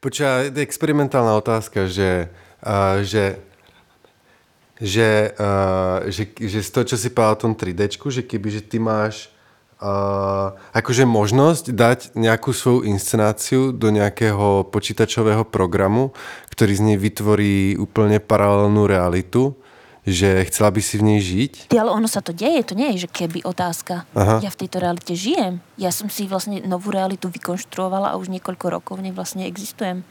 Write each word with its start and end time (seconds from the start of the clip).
Počúva, 0.00 0.48
experimentálna 0.48 1.36
otázka, 1.36 1.84
že, 1.84 2.32
uh, 2.64 3.04
že 3.04 3.36
že, 4.80 5.36
uh, 5.36 6.08
že, 6.08 6.32
že 6.40 6.64
z 6.64 6.70
toho, 6.72 6.84
čo 6.88 6.96
si 6.96 7.12
povedal 7.12 7.36
o 7.36 7.42
tom 7.44 7.52
3D, 7.52 8.00
že 8.00 8.24
keby, 8.24 8.48
že 8.48 8.64
ty 8.64 8.80
máš 8.80 9.28
uh, 9.76 10.56
akože 10.72 11.04
možnosť 11.04 11.64
dať 11.76 11.98
nejakú 12.16 12.48
svoju 12.56 12.88
inscenáciu 12.88 13.76
do 13.76 13.92
nejakého 13.92 14.72
počítačového 14.72 15.44
programu, 15.44 16.16
ktorý 16.48 16.72
z 16.72 16.82
nej 16.88 16.96
vytvorí 16.96 17.76
úplne 17.76 18.24
paralelnú 18.24 18.88
realitu, 18.88 19.52
že 20.10 20.44
chcela 20.50 20.70
by 20.70 20.80
si 20.82 20.98
v 20.98 21.06
nej 21.06 21.20
žiť? 21.22 21.52
Ty, 21.72 21.86
ale 21.86 21.90
ono 21.94 22.06
sa 22.10 22.20
to 22.20 22.30
deje, 22.34 22.60
to 22.66 22.74
nie 22.78 22.94
je, 22.94 23.06
že 23.06 23.08
keby 23.10 23.46
otázka. 23.46 24.04
Aha. 24.14 24.42
Ja 24.44 24.50
v 24.50 24.60
tejto 24.60 24.82
realite 24.82 25.14
žijem. 25.16 25.62
Ja 25.80 25.90
som 25.90 26.10
si 26.10 26.26
vlastne 26.26 26.62
novú 26.66 26.92
realitu 26.92 27.30
vykonštruovala 27.30 28.14
a 28.14 28.18
už 28.18 28.28
niekoľko 28.30 28.66
rokov 28.70 28.98
v 28.98 29.10
nej 29.10 29.14
vlastne 29.14 29.46
existujem. 29.46 30.02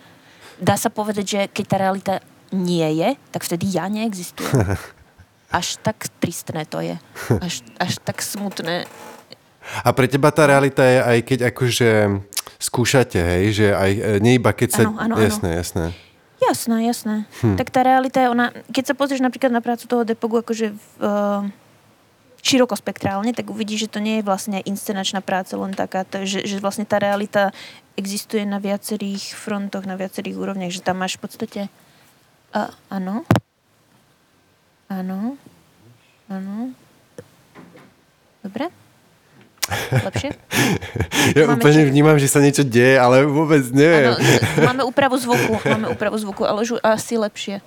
Dá 0.59 0.75
sa 0.75 0.91
povedať, 0.91 1.25
že 1.25 1.39
keď 1.51 1.65
tá 1.67 1.77
realita 1.79 2.13
nie 2.51 2.87
je, 2.99 3.15
tak 3.31 3.45
vtedy 3.45 3.69
ja 3.69 3.85
neexistujem. 3.87 4.51
Až 5.49 5.81
tak 5.81 6.05
tristné 6.21 6.61
to 6.69 6.77
je. 6.77 7.01
Až, 7.41 7.65
až 7.81 7.97
tak 8.05 8.21
smutné. 8.21 8.85
A 9.81 9.89
pre 9.97 10.05
teba 10.05 10.29
tá 10.29 10.45
realita 10.45 10.85
je 10.85 11.01
aj 11.01 11.19
keď 11.25 11.39
akože 11.49 11.89
skúšate, 12.61 13.17
hej, 13.17 13.45
že 13.57 13.67
aj 13.73 13.91
e, 13.97 14.01
nie 14.21 14.37
iba 14.37 14.53
keď 14.53 14.69
sa... 14.69 14.81
Ano, 14.85 15.01
ano, 15.01 15.15
jasné, 15.17 15.49
ano. 15.49 15.57
jasné. 15.57 15.85
Jasné, 16.39 16.87
jasné. 16.87 17.15
Hm. 17.43 17.59
Tak 17.59 17.67
tá 17.69 17.83
realita 17.83 18.23
je 18.23 18.31
ona... 18.31 18.55
Keď 18.71 18.93
sa 18.93 18.95
pozrieš 18.95 19.19
napríklad 19.19 19.51
na 19.51 19.59
prácu 19.59 19.85
toho 19.85 20.07
depogu 20.07 20.39
akože 20.39 20.71
v, 20.71 20.83
uh, 21.03 21.43
širokospektrálne, 22.39 23.35
tak 23.35 23.51
uvidíš, 23.51 23.87
že 23.87 23.91
to 23.91 23.99
nie 23.99 24.19
je 24.19 24.27
vlastne 24.27 24.63
inscenačná 24.63 25.19
práca 25.19 25.59
len 25.59 25.75
taká, 25.75 26.07
to, 26.07 26.23
že, 26.23 26.47
že 26.47 26.63
vlastne 26.63 26.87
tá 26.87 26.95
realita 26.95 27.51
existuje 27.99 28.47
na 28.47 28.63
viacerých 28.63 29.35
frontoch, 29.35 29.83
na 29.83 29.99
viacerých 29.99 30.39
úrovniach, 30.39 30.71
že 30.71 30.79
tam 30.79 31.03
máš 31.03 31.19
v 31.19 31.27
podstate 31.27 31.61
a, 32.49 32.73
áno. 32.89 33.27
Áno. 34.89 35.37
Áno. 36.25 36.73
Dobre? 38.41 38.73
Lepšie? 39.91 40.31
Ja 41.37 41.45
máme 41.45 41.61
úplne 41.61 41.83
či... 41.85 41.89
vnímam, 41.93 42.17
že 42.17 42.31
sa 42.31 42.41
niečo 42.41 42.65
deje, 42.65 42.97
ale 42.97 43.21
vôbec 43.27 43.61
nie. 43.69 43.85
Ano, 43.85 44.17
máme 44.65 44.81
úpravu 44.87 45.13
zvuku, 45.19 45.61
máme 45.61 45.93
úpravu 45.93 46.17
zvuku, 46.17 46.41
ale 46.47 46.65
už 46.65 46.81
asi 46.81 47.21
lepšie. 47.21 47.61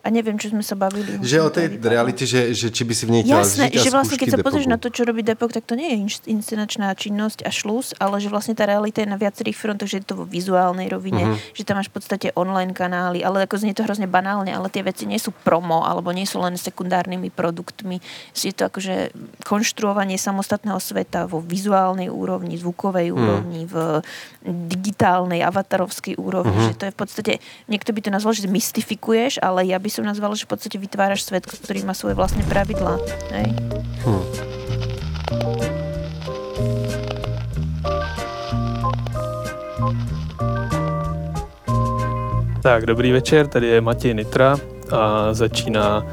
A 0.00 0.08
neviem, 0.08 0.40
čo 0.40 0.48
sme 0.48 0.64
sa 0.64 0.72
bavili. 0.72 1.20
Že 1.20 1.36
o 1.44 1.50
tej 1.52 1.66
realite, 1.76 2.24
že, 2.24 2.56
že 2.56 2.72
či 2.72 2.88
by 2.88 2.94
si 2.96 3.04
v 3.04 3.10
nej 3.12 3.22
chcela 3.28 3.44
Jasné, 3.44 3.66
žiť 3.68 3.84
že 3.84 3.90
vlastne 3.92 4.16
keď 4.16 4.28
sa 4.32 4.38
pozrieš 4.40 4.68
na 4.70 4.80
to, 4.80 4.88
čo 4.88 5.04
robí 5.04 5.20
Depok, 5.20 5.52
tak 5.52 5.68
to 5.68 5.76
nie 5.76 5.92
je 5.92 5.98
inscenačná 6.32 6.88
činnosť 6.96 7.44
a 7.44 7.50
šlus, 7.52 7.92
ale 8.00 8.16
že 8.16 8.32
vlastne 8.32 8.56
tá 8.56 8.64
realita 8.64 9.04
je 9.04 9.08
na 9.12 9.20
viacerých 9.20 9.60
frontoch, 9.60 9.92
že 9.92 10.00
je 10.00 10.08
to 10.08 10.16
vo 10.16 10.24
vizuálnej 10.24 10.88
rovine, 10.88 11.28
uh-huh. 11.28 11.52
že 11.52 11.68
tam 11.68 11.76
máš 11.76 11.92
v 11.92 12.00
podstate 12.00 12.26
online 12.32 12.72
kanály, 12.72 13.20
ale 13.20 13.44
ako 13.44 13.60
znie 13.60 13.76
to 13.76 13.84
hrozne 13.84 14.08
banálne, 14.08 14.48
ale 14.48 14.72
tie 14.72 14.80
veci 14.80 15.04
nie 15.04 15.20
sú 15.20 15.36
promo, 15.36 15.84
alebo 15.84 16.16
nie 16.16 16.24
sú 16.24 16.40
len 16.40 16.56
sekundárnymi 16.56 17.28
produktmi. 17.28 18.00
Je 18.32 18.56
to 18.56 18.72
akože 18.72 19.12
konštruovanie 19.44 20.16
samostatného 20.16 20.80
sveta 20.80 21.28
vo 21.28 21.44
vizuálnej 21.44 22.08
úrovni, 22.08 22.56
zvukovej 22.56 23.12
uh-huh. 23.12 23.20
úrovni, 23.20 23.68
v 23.68 24.00
digitálnej, 24.48 25.44
avatarovskej 25.44 26.16
úrovni, 26.16 26.56
uh-huh. 26.56 26.68
že 26.72 26.78
to 26.80 26.84
je 26.88 26.94
v 26.94 26.98
podstate, 26.98 27.32
niekto 27.68 27.92
by 27.92 28.00
to 28.00 28.08
nazval, 28.08 28.32
že 28.32 28.48
mystifikuješ, 28.48 29.44
ale 29.44 29.68
ja 29.68 29.76
by 29.76 29.89
by 29.90 29.98
som 29.98 30.06
nazvala, 30.06 30.38
že 30.38 30.46
v 30.46 30.54
podstate 30.54 30.78
vytváraš 30.78 31.26
svet, 31.26 31.42
ktorý 31.50 31.82
má 31.82 31.98
svoje 31.98 32.14
vlastné 32.14 32.46
pravidlá. 32.46 33.02
Hej? 33.34 33.50
Hm. 34.06 34.22
Tak, 42.62 42.86
dobrý 42.86 43.10
večer, 43.12 43.46
tady 43.46 43.66
je 43.66 43.80
Matěj 43.80 44.14
Nitra 44.14 44.56
a 44.94 45.34
začíná 45.34 46.06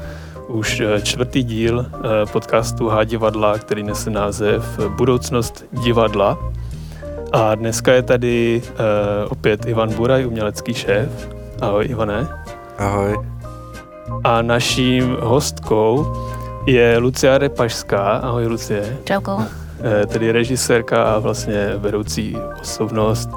už 0.48 0.80
eh, 0.80 1.00
čtvrtý 1.02 1.42
díl 1.42 1.86
eh, 1.86 2.26
podcastu 2.26 2.88
H 2.88 3.04
divadla, 3.04 3.58
který 3.58 3.82
nese 3.82 4.10
název 4.10 4.64
Budoucnost 4.96 5.64
divadla. 5.72 6.38
A 7.32 7.54
dneska 7.54 7.92
je 7.92 8.02
tady 8.02 8.62
eh, 8.64 8.74
opět 9.28 9.66
Ivan 9.66 9.94
Buraj, 9.94 10.26
umělecký 10.26 10.74
šéf. 10.74 11.30
Ahoj 11.60 11.86
Ivane. 11.88 12.26
Ahoj. 12.78 13.37
A 14.24 14.42
naším 14.42 15.16
hostkou 15.20 16.16
je 16.66 16.98
Lucia 16.98 17.38
Repašská. 17.38 18.16
Ahoj 18.16 18.46
Lucie. 18.46 18.98
Čauko. 19.04 19.42
Eh, 19.82 20.06
tedy 20.06 20.32
režisérka 20.32 21.02
a 21.02 21.18
vlastně 21.18 21.72
vedoucí 21.76 22.36
osobnost 22.60 23.30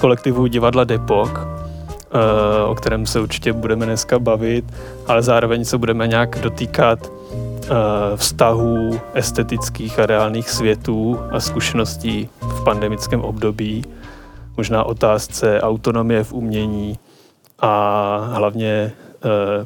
kolektivu 0.00 0.46
divadla 0.46 0.84
Depok, 0.84 1.40
eh, 1.40 2.64
o 2.66 2.74
kterém 2.74 3.06
se 3.06 3.20
určitě 3.20 3.52
budeme 3.52 3.86
dneska 3.86 4.18
bavit, 4.18 4.64
ale 5.06 5.22
zároveň 5.22 5.64
se 5.64 5.78
budeme 5.78 6.06
nějak 6.06 6.38
dotýkat 6.42 6.98
eh, 7.02 7.68
vztahů 8.16 9.00
estetických 9.14 9.98
a 9.98 10.06
reálných 10.06 10.50
světů 10.50 11.18
a 11.30 11.40
zkušeností 11.40 12.28
v 12.40 12.64
pandemickém 12.64 13.20
období, 13.20 13.84
možná 14.56 14.84
otázce 14.84 15.60
autonomie 15.60 16.24
v 16.24 16.32
umění 16.32 16.98
a 17.58 18.30
hlavně 18.32 18.92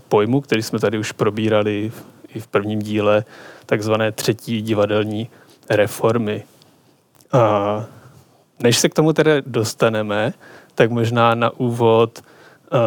pojmu, 0.08 0.40
který 0.40 0.62
jsme 0.62 0.78
tady 0.78 0.98
už 0.98 1.12
probírali 1.12 1.92
i 2.34 2.40
v 2.40 2.46
prvním 2.46 2.82
díle, 2.82 3.24
takzvané 3.66 4.12
třetí 4.12 4.62
divadelní 4.62 5.28
reformy. 5.70 6.44
A 7.32 7.84
než 8.62 8.78
se 8.78 8.88
k 8.88 8.94
tomu 8.94 9.12
tedy 9.12 9.42
dostaneme, 9.46 10.32
tak 10.74 10.90
možná 10.90 11.34
na 11.34 11.50
úvod 11.50 12.22
uh, 12.72 12.78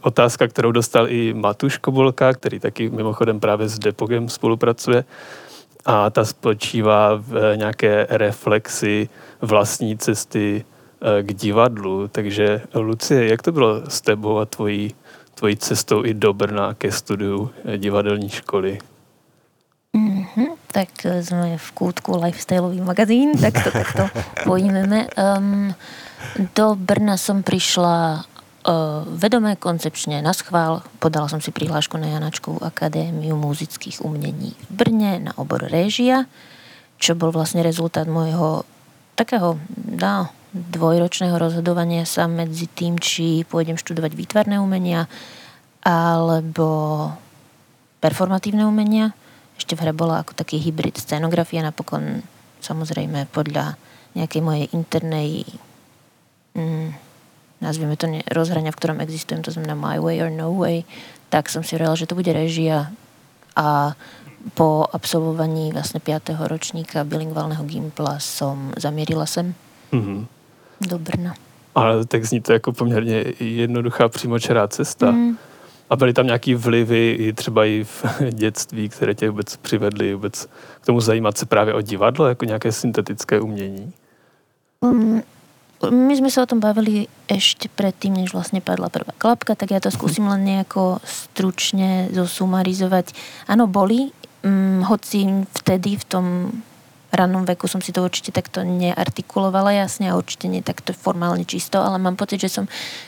otázka, 0.00 0.48
kterou 0.48 0.72
dostal 0.72 1.08
i 1.08 1.34
Matuš 1.34 1.78
Kobolka, 1.78 2.32
který 2.32 2.60
taky 2.60 2.90
mimochodem 2.90 3.40
právě 3.40 3.68
s 3.68 3.78
Depogem 3.78 4.28
spolupracuje. 4.28 5.04
A 5.86 6.10
ta 6.10 6.24
spočívá 6.24 7.14
v 7.14 7.56
nějaké 7.56 8.06
reflexi 8.10 9.08
vlastní 9.40 9.98
cesty 9.98 10.64
uh, 11.00 11.26
k 11.26 11.34
divadlu. 11.34 12.08
Takže 12.08 12.62
Lucie, 12.74 13.28
jak 13.28 13.42
to 13.42 13.52
bylo 13.52 13.82
s 13.88 14.00
tebou 14.00 14.38
a 14.38 14.44
tvojí 14.44 14.94
tvojí 15.36 15.56
cestou 15.56 16.04
i 16.04 16.16
do 16.16 16.32
Brna 16.32 16.74
ke 16.74 16.88
studiu 16.92 17.52
divadelní 17.76 18.28
školy. 18.28 18.80
Mm-hmm, 19.92 20.48
tak 20.72 20.88
sme 21.24 21.60
v 21.60 21.68
kútku 21.72 22.16
lifestyleový 22.16 22.80
magazín, 22.80 23.36
tak 23.36 23.56
to 23.60 23.68
takto 23.72 24.08
pojmeme. 24.48 25.08
Um, 25.16 25.72
do 26.56 26.76
Brna 26.76 27.20
som 27.20 27.44
prišla 27.44 28.24
uh, 28.66 29.04
vedomé 29.08 29.56
koncepčne 29.56 30.20
na 30.24 30.32
schvál. 30.32 30.84
Podala 31.00 31.28
som 31.28 31.40
si 31.40 31.52
prihlášku 31.52 31.96
na 32.00 32.12
Janačkovú 32.16 32.60
akadémiu 32.64 33.36
muzických 33.36 34.04
umení 34.04 34.52
v 34.52 34.70
Brne 34.72 35.20
na 35.20 35.32
obor 35.36 35.64
réžia, 35.64 36.28
čo 36.96 37.16
bol 37.16 37.32
vlastne 37.32 37.64
rezultát 37.64 38.08
môjho 38.08 38.64
takého, 39.16 39.56
dá, 39.76 40.28
dvojročného 40.56 41.36
rozhodovania 41.36 42.08
sa 42.08 42.24
medzi 42.24 42.66
tým, 42.66 42.96
či 42.96 43.44
pôjdem 43.44 43.76
študovať 43.76 44.12
výtvarné 44.16 44.56
umenia 44.56 45.04
alebo 45.84 47.10
performatívne 48.00 48.66
umenia. 48.66 49.14
Ešte 49.56 49.78
v 49.78 49.86
hre 49.86 49.92
bola 49.92 50.20
ako 50.20 50.36
taký 50.36 50.60
hybrid 50.60 50.98
scenografia, 50.98 51.64
napokon 51.64 52.24
samozrejme 52.60 53.30
podľa 53.30 53.78
nejakej 54.16 54.42
mojej 54.42 54.66
internej 54.72 55.44
mm, 56.56 56.88
nazvieme 57.60 57.96
to 57.96 58.08
ne, 58.08 58.20
rozhrania, 58.32 58.72
v 58.72 58.80
ktorom 58.80 58.98
existujem, 59.00 59.44
to 59.44 59.52
znamená 59.52 59.76
My 59.76 59.96
Way 60.00 60.24
or 60.24 60.32
No 60.32 60.52
Way, 60.56 60.84
tak 61.28 61.48
som 61.48 61.64
si 61.64 61.76
hovorila, 61.76 61.96
že 61.96 62.08
to 62.08 62.18
bude 62.18 62.32
režia 62.32 62.92
a 63.56 63.96
po 64.54 64.86
absolvovaní 64.86 65.74
vlastne 65.74 65.98
5. 65.98 66.36
ročníka 66.46 67.02
bilingválneho 67.02 67.64
gimpla 67.66 68.20
som 68.22 68.70
zamierila 68.78 69.26
sem. 69.26 69.56
Mm-hmm 69.90 70.35
do 70.80 70.98
Brna. 70.98 71.34
Ale 71.74 72.04
tak 72.04 72.24
zní 72.24 72.40
to 72.40 72.52
jako 72.52 72.72
poměrně 72.72 73.24
jednoduchá 73.40 74.08
přímočará 74.08 74.68
cesta. 74.68 75.10
Mm. 75.10 75.38
A 75.90 75.96
byly 75.96 76.12
tam 76.12 76.26
nějaký 76.26 76.54
vlivy 76.54 77.10
i 77.12 77.32
třeba 77.32 77.64
i 77.64 77.84
v 77.84 78.04
dětství, 78.30 78.88
které 78.88 79.14
tě 79.14 79.30
vůbec 79.30 79.56
přivedly 79.56 80.14
vůbec 80.14 80.48
k 80.80 80.86
tomu 80.86 81.00
zajímat 81.00 81.38
se 81.38 81.46
právě 81.46 81.74
o 81.74 81.80
divadlo, 81.80 82.26
jako 82.26 82.44
nějaké 82.44 82.72
syntetické 82.72 83.40
umění? 83.40 83.92
Um, 84.80 85.22
my 85.84 86.14
sme 86.16 86.32
sa 86.32 86.44
o 86.44 86.50
tom 86.50 86.60
bavili 86.60 87.08
ešte 87.28 87.68
predtým, 87.68 88.16
než 88.16 88.32
vlastne 88.32 88.64
padla 88.64 88.88
prvá 88.88 89.12
klapka, 89.20 89.52
tak 89.56 89.76
ja 89.76 89.80
to 89.80 89.92
skúsim 89.92 90.24
len 90.28 90.44
nejako 90.48 91.00
stručne 91.04 92.08
zosumarizovať. 92.12 93.12
Áno, 93.48 93.68
boli, 93.68 94.12
um, 94.44 94.84
hoci 94.84 95.44
vtedy 95.52 96.00
v 96.00 96.04
tom 96.04 96.24
rannom 97.14 97.46
veku 97.46 97.70
som 97.70 97.78
si 97.78 97.94
to 97.94 98.02
určite 98.02 98.34
takto 98.34 98.66
neartikulovala 98.66 99.72
jasne 99.74 100.10
a 100.10 100.18
určite 100.18 100.50
nie 100.50 100.62
takto 100.64 100.90
formálne 100.90 101.46
čisto, 101.46 101.78
ale 101.78 102.02
mám 102.02 102.18
pocit, 102.18 102.42
že 102.42 102.50
som 102.50 102.64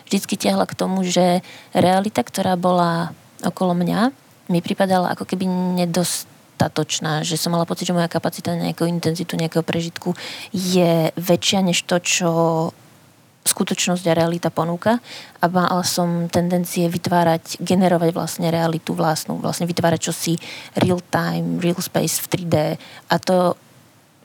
vždycky 0.06 0.38
tiahla 0.38 0.66
k 0.66 0.78
tomu, 0.78 1.02
že 1.02 1.42
realita, 1.74 2.22
ktorá 2.22 2.54
bola 2.54 3.10
okolo 3.42 3.74
mňa, 3.74 4.10
mi 4.48 4.64
pripadala 4.64 5.12
ako 5.12 5.28
keby 5.28 5.44
nedostatočná, 5.84 7.22
že 7.22 7.36
som 7.36 7.52
mala 7.52 7.68
pocit, 7.68 7.86
že 7.90 7.96
moja 7.96 8.08
kapacita 8.08 8.56
na 8.56 8.72
nejakú 8.72 8.88
intenzitu, 8.88 9.36
nejakého 9.36 9.62
prežitku 9.62 10.16
je 10.50 11.12
väčšia 11.14 11.60
než 11.60 11.84
to, 11.84 12.00
čo 12.00 12.30
skutočnosť 13.48 14.04
a 14.04 14.16
realita 14.16 14.52
ponúka. 14.52 15.00
A 15.40 15.48
mala 15.48 15.80
som 15.80 16.28
tendencie 16.28 16.84
vytvárať, 16.92 17.56
generovať 17.64 18.10
vlastne 18.12 18.52
realitu 18.52 18.92
vlastnú, 18.92 19.40
vlastne 19.40 19.64
vytvárať 19.64 20.00
čosi 20.12 20.34
real 20.76 21.00
time, 21.08 21.56
real 21.56 21.80
space 21.80 22.20
v 22.20 22.26
3D 22.28 22.56
a 23.08 23.16
to 23.16 23.56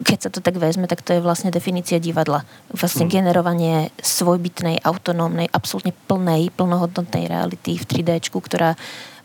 keď 0.04 0.20
sa 0.20 0.30
to 0.30 0.44
tak 0.44 0.60
vezme, 0.60 0.86
tak 0.86 1.02
to 1.02 1.16
je 1.16 1.24
vlastne 1.24 1.50
definícia 1.50 1.98
divadla. 1.98 2.44
Vlastne 2.70 3.08
hmm. 3.08 3.14
generovanie 3.14 3.76
svojbytnej, 4.04 4.84
autonómnej, 4.84 5.48
absolútne 5.50 5.96
plnej, 6.06 6.52
plnohodnotnej 6.54 7.32
reality 7.32 7.80
v 7.80 7.88
3D, 7.88 8.30
ktorá, 8.30 8.76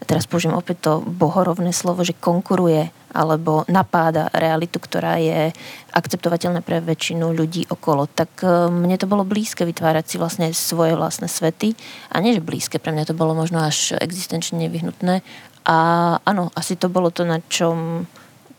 teraz 0.06 0.24
použijem 0.30 0.54
opäť 0.54 0.88
to 0.88 0.92
bohorovné 1.02 1.74
slovo, 1.74 2.06
že 2.06 2.16
konkuruje 2.16 2.94
alebo 3.08 3.64
napáda 3.72 4.28
realitu, 4.36 4.76
ktorá 4.76 5.16
je 5.16 5.50
akceptovateľná 5.96 6.60
pre 6.60 6.84
väčšinu 6.84 7.32
ľudí 7.32 7.64
okolo. 7.72 8.04
Tak 8.04 8.44
e, 8.44 8.68
mne 8.68 9.00
to 9.00 9.08
bolo 9.08 9.24
blízke 9.24 9.64
vytvárať 9.64 10.04
si 10.04 10.16
vlastne 10.20 10.52
svoje 10.52 10.92
vlastné 10.92 11.24
svety. 11.24 11.72
A 12.12 12.20
nie, 12.20 12.36
že 12.36 12.44
blízke, 12.44 12.76
pre 12.76 12.92
mňa 12.92 13.08
to 13.08 13.16
bolo 13.16 13.32
možno 13.32 13.64
až 13.64 13.96
existenčne 13.96 14.60
nevyhnutné. 14.68 15.24
A 15.64 15.76
áno, 16.20 16.52
asi 16.52 16.76
to 16.76 16.92
bolo 16.92 17.08
to, 17.08 17.24
na 17.24 17.40
čom 17.48 18.04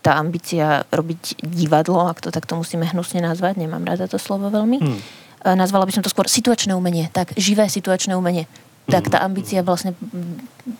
tá 0.00 0.16
ambícia 0.16 0.84
robiť 0.88 1.44
divadlo, 1.44 2.08
ak 2.08 2.24
to 2.24 2.32
takto 2.32 2.56
musíme 2.56 2.88
hnusne 2.88 3.20
nazvať, 3.20 3.60
nemám 3.60 3.84
rada 3.84 4.08
to 4.08 4.16
slovo 4.16 4.48
veľmi. 4.48 4.78
Hmm. 4.80 5.00
Nazvala 5.40 5.88
by 5.88 5.92
som 5.96 6.04
to 6.04 6.12
skôr 6.12 6.28
situačné 6.28 6.76
umenie, 6.76 7.08
tak 7.12 7.32
živé 7.36 7.68
situačné 7.68 8.12
umenie. 8.16 8.44
Tak 8.88 9.12
tá 9.12 9.22
ambícia 9.22 9.62
vlastne 9.62 9.94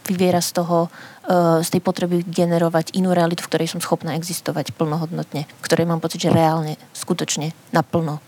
vyviera 0.09 0.43
z 0.43 0.51
toho, 0.61 0.91
e, 1.25 1.63
z 1.63 1.69
tej 1.71 1.81
potreby 1.81 2.27
generovať 2.27 2.99
inú 2.99 3.15
realitu, 3.15 3.47
v 3.47 3.51
ktorej 3.55 3.71
som 3.71 3.81
schopná 3.81 4.19
existovať 4.19 4.75
plnohodnotne, 4.75 5.47
v 5.47 5.63
ktorej 5.63 5.87
mám 5.87 6.03
pocit, 6.03 6.27
že 6.27 6.35
reálne, 6.35 6.75
skutočne, 6.91 7.55
naplno 7.71 8.19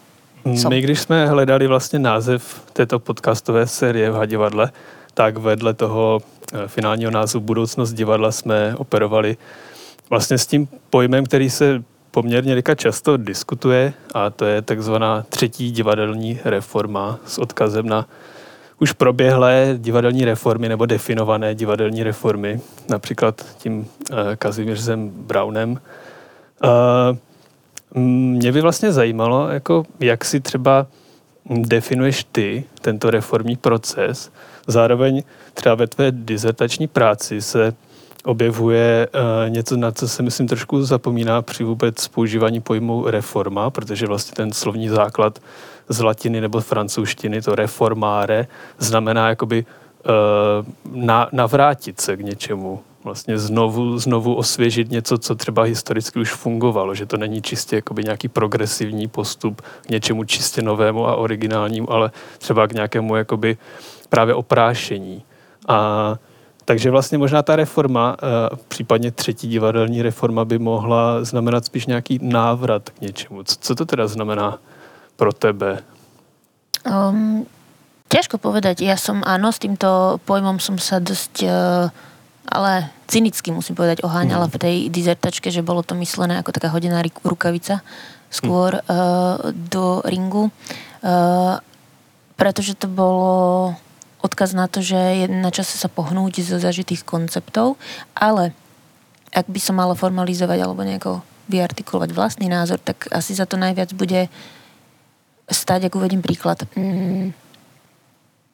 som. 0.56 0.70
My, 0.70 0.80
když 0.80 1.00
jsme 1.00 1.26
hledali 1.26 1.66
vlastně 1.66 1.98
název 1.98 2.60
této 2.72 2.98
podcastové 2.98 3.66
série 3.66 4.10
v 4.10 4.14
Hadivadle, 4.14 4.70
tak 5.14 5.36
vedle 5.36 5.74
toho 5.74 6.20
e, 6.52 6.68
finálního 6.68 7.10
názvu 7.10 7.40
Budoucnost 7.40 7.92
divadla 7.92 8.32
jsme 8.32 8.74
operovali 8.76 9.36
vlastně 10.10 10.38
s 10.38 10.46
tím 10.46 10.68
pojmem, 10.90 11.24
který 11.24 11.50
se 11.50 11.82
poměrně 12.10 12.54
rika 12.54 12.74
často 12.74 13.16
diskutuje 13.16 13.92
a 14.14 14.30
to 14.30 14.44
je 14.44 14.62
takzvaná 14.62 15.24
třetí 15.28 15.70
divadelní 15.70 16.40
reforma 16.44 17.18
s 17.26 17.38
odkazem 17.38 17.86
na 17.86 18.08
už 18.80 18.92
proběhlé 18.92 19.74
divadelní 19.78 20.24
reformy 20.24 20.68
nebo 20.68 20.86
definované 20.86 21.54
divadelní 21.54 22.02
reformy, 22.02 22.60
například 22.88 23.46
tím 23.58 23.78
uh, 23.78 23.86
Kazimířem 24.36 25.10
Brownem. 25.10 25.80
Uh, 26.64 27.98
mě 28.02 28.52
by 28.52 28.60
vlastně 28.60 28.92
zajímalo, 28.92 29.48
jako 29.48 29.84
jak 30.00 30.24
si 30.24 30.40
třeba 30.40 30.86
definuješ 31.50 32.24
ty 32.32 32.64
tento 32.80 33.10
reformní 33.10 33.56
proces. 33.56 34.32
Zároveň 34.66 35.22
třeba 35.54 35.74
ve 35.74 35.86
tvé 35.86 36.12
dizertační 36.12 36.86
práci 36.86 37.42
se 37.42 37.74
objevuje 38.24 39.08
uh, 39.14 39.50
něco, 39.50 39.76
na 39.76 39.92
co 39.92 40.08
se 40.08 40.22
myslím 40.22 40.48
trošku 40.48 40.84
zapomíná 40.84 41.42
při 41.42 41.64
vůbec 41.64 42.08
používání 42.08 42.60
pojmu 42.60 43.06
reforma, 43.06 43.70
protože 43.70 44.06
vlastně 44.06 44.34
ten 44.34 44.52
slovní 44.52 44.88
základ 44.88 45.38
z 45.88 46.00
latiny 46.00 46.40
nebo 46.40 46.60
francouzštiny, 46.60 47.42
to 47.42 47.54
reformáre, 47.54 48.46
znamená 48.78 49.28
jakoby 49.28 49.64
uh, 49.64 50.94
na, 51.04 51.28
navrátit 51.32 52.00
se 52.00 52.16
k 52.16 52.20
něčemu, 52.20 52.80
vlastně 53.04 53.38
znovu, 53.38 53.98
znovu 53.98 54.34
osvěžit 54.34 54.90
něco, 54.90 55.18
co 55.18 55.34
třeba 55.34 55.62
historicky 55.62 56.18
už 56.18 56.32
fungovalo, 56.32 56.94
že 56.94 57.06
to 57.06 57.16
není 57.16 57.42
čistě 57.42 57.76
jakoby 57.76 58.04
nějaký 58.04 58.28
progresivní 58.28 59.08
postup 59.08 59.62
k 59.86 59.88
něčemu 59.88 60.24
čistě 60.24 60.62
novému 60.62 61.08
a 61.08 61.16
originálnímu, 61.16 61.92
ale 61.92 62.10
třeba 62.38 62.66
k 62.66 62.72
nějakému 62.72 63.16
jakoby 63.16 63.56
právě 64.08 64.34
oprášení. 64.34 65.22
A 65.68 66.18
takže 66.72 66.90
vlastně 66.90 67.18
možná 67.18 67.42
ta 67.42 67.56
reforma, 67.56 68.16
eh, 68.16 68.56
případně 68.68 69.10
třetí 69.10 69.48
divadelní 69.48 70.02
reforma 70.02 70.44
by 70.44 70.58
mohla 70.58 71.24
znamenat 71.24 71.64
spíš 71.64 71.86
nějaký 71.86 72.18
návrat 72.22 72.90
k 72.90 73.00
něčemu. 73.00 73.44
Co, 73.44 73.74
to 73.74 73.84
teda 73.84 74.08
znamená 74.08 74.58
pro 75.16 75.32
tebe? 75.32 75.84
Um, 76.88 77.44
ťažko 78.08 78.40
povedať. 78.40 78.80
Ja 78.80 78.96
som, 78.96 79.20
áno, 79.20 79.52
s 79.52 79.60
týmto 79.60 80.16
pojmom 80.24 80.64
som 80.64 80.80
sa 80.80 80.96
dosť, 80.96 81.44
uh, 81.44 81.92
ale 82.48 82.88
cynicky 83.04 83.52
musím 83.52 83.76
povedať, 83.76 84.00
oháňala 84.00 84.48
mm. 84.48 84.52
v 84.56 84.56
tej 84.56 84.76
dizertačke, 84.88 85.52
že 85.52 85.60
bolo 85.60 85.84
to 85.84 85.92
myslené 86.00 86.40
ako 86.40 86.56
taká 86.56 86.72
hodená 86.72 87.04
rukavica 87.20 87.84
skôr 88.32 88.80
mm. 88.80 88.88
uh, 88.88 89.52
do 89.52 90.00
ringu. 90.08 90.48
Uh, 91.04 91.60
pretože 92.40 92.80
to 92.80 92.88
bolo 92.88 93.76
odkaz 94.22 94.54
na 94.54 94.70
to, 94.70 94.80
že 94.80 94.96
je 94.96 95.26
na 95.28 95.50
čase 95.50 95.74
sa 95.76 95.90
pohnúť 95.90 96.40
zo 96.46 96.56
zažitých 96.62 97.02
konceptov, 97.02 97.76
ale 98.14 98.54
ak 99.34 99.50
by 99.50 99.60
som 99.60 99.76
mala 99.76 99.98
formalizovať 99.98 100.58
alebo 100.62 100.86
nejako 100.86 101.12
vyartikulovať 101.50 102.10
vlastný 102.14 102.46
názor, 102.46 102.78
tak 102.78 103.10
asi 103.10 103.34
za 103.34 103.44
to 103.44 103.58
najviac 103.58 103.90
bude 103.98 104.30
stať, 105.50 105.90
ak 105.90 105.98
uvedím 105.98 106.22
príklad. 106.22 106.62
Mm, 106.78 107.34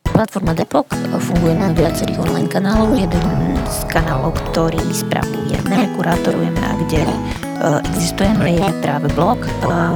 platforma 0.03 0.57
Depok 0.57 0.89
funguje 1.21 1.55
na 1.55 1.71
viacerých 1.71 2.19
online 2.19 2.51
kanálov. 2.51 2.97
Jeden 2.97 3.23
z 3.69 3.79
kanálov, 3.93 4.35
ktorý 4.51 4.81
spravujeme, 4.91 5.95
kurátorujeme 5.95 6.63
a 6.65 6.75
kde 6.87 7.03
uh, 7.05 7.79
existujeme, 7.95 8.57
je 8.57 8.67
práve 8.81 9.07
blog. 9.13 9.39
Um, 9.69 9.95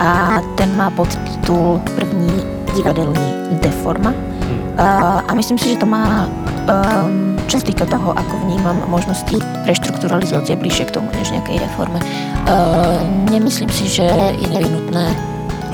a 0.00 0.40
ten 0.56 0.70
má 0.76 0.88
podtitul 0.92 1.76
První 1.96 2.40
divadelní 2.72 3.58
deforma 3.60 4.29
a, 4.78 5.20
a 5.26 5.32
myslím 5.34 5.58
si, 5.58 5.74
že 5.74 5.80
to 5.82 5.86
má 5.86 6.28
um, 6.70 7.30
čo 7.50 7.58
sa 7.58 7.66
týka 7.66 7.82
toho, 7.82 8.14
ako 8.14 8.46
vnímam 8.46 8.78
možnosti 8.86 9.34
reštrukturalizácie 9.66 10.54
bližšie 10.54 10.86
k 10.86 10.94
tomu, 10.94 11.10
než 11.18 11.34
nejakej 11.34 11.58
reforme. 11.66 11.98
Uh, 12.46 13.02
nemyslím 13.26 13.66
si, 13.74 13.90
že 13.90 14.06
je 14.38 14.46
nevyhnutné 14.46 15.06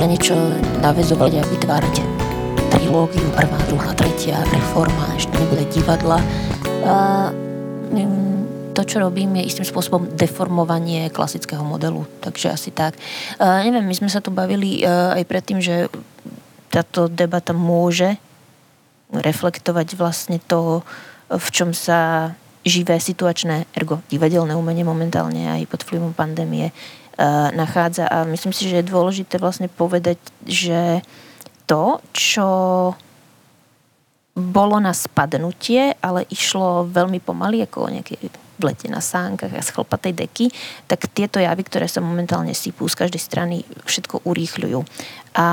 na 0.00 0.04
niečo 0.08 0.32
navezovať 0.80 1.36
a 1.36 1.42
vytvárať 1.44 1.94
trilógiu, 2.72 3.28
prvá, 3.36 3.60
druhá, 3.68 3.92
tretia, 3.92 4.40
reforma, 4.48 5.12
ešte 5.20 5.36
nebude 5.36 5.68
divadla. 5.68 6.16
Uh, 6.80 7.28
to, 8.76 8.84
čo 8.84 9.00
robím, 9.00 9.40
je 9.40 9.48
istým 9.48 9.64
spôsobom 9.64 10.04
deformovanie 10.16 11.08
klasického 11.08 11.64
modelu, 11.64 12.04
takže 12.20 12.52
asi 12.52 12.72
tak. 12.72 12.96
Uh, 13.36 13.60
neviem, 13.64 13.84
my 13.84 13.96
sme 13.96 14.08
sa 14.08 14.24
tu 14.24 14.32
bavili 14.32 14.80
uh, 14.80 15.12
aj 15.16 15.24
predtým, 15.28 15.60
že 15.60 15.92
táto 16.72 17.08
debata 17.08 17.56
môže 17.56 18.16
reflektovať 19.12 19.94
vlastne 19.94 20.38
to, 20.42 20.82
v 21.30 21.48
čom 21.50 21.70
sa 21.74 22.32
živé 22.66 22.98
situačné, 22.98 23.70
ergo 23.78 24.02
divadelné 24.10 24.58
umenie 24.58 24.82
momentálne 24.82 25.46
aj 25.46 25.70
pod 25.70 25.86
vplyvom 25.86 26.10
pandémie 26.10 26.74
uh, 26.74 27.54
nachádza. 27.54 28.10
A 28.10 28.26
myslím 28.26 28.50
si, 28.50 28.66
že 28.66 28.82
je 28.82 28.90
dôležité 28.90 29.38
vlastne 29.38 29.70
povedať, 29.70 30.18
že 30.42 31.02
to, 31.70 32.02
čo 32.10 32.48
bolo 34.36 34.76
na 34.82 34.92
spadnutie, 34.92 35.96
ale 36.02 36.28
išlo 36.28 36.84
veľmi 36.90 37.22
pomaly, 37.22 37.64
ako 37.64 37.88
nejaké 37.88 38.20
v 38.56 38.72
lete 38.72 38.88
na 38.88 39.04
sánkach 39.04 39.52
a 39.52 39.62
schlpatej 39.62 40.12
deky, 40.16 40.46
tak 40.88 41.08
tieto 41.12 41.36
javy, 41.38 41.62
ktoré 41.64 41.86
sa 41.86 42.00
momentálne 42.00 42.56
sypú 42.56 42.88
z 42.88 42.96
každej 42.96 43.22
strany, 43.22 43.56
všetko 43.84 44.24
urýchľujú. 44.24 44.80
A 45.36 45.48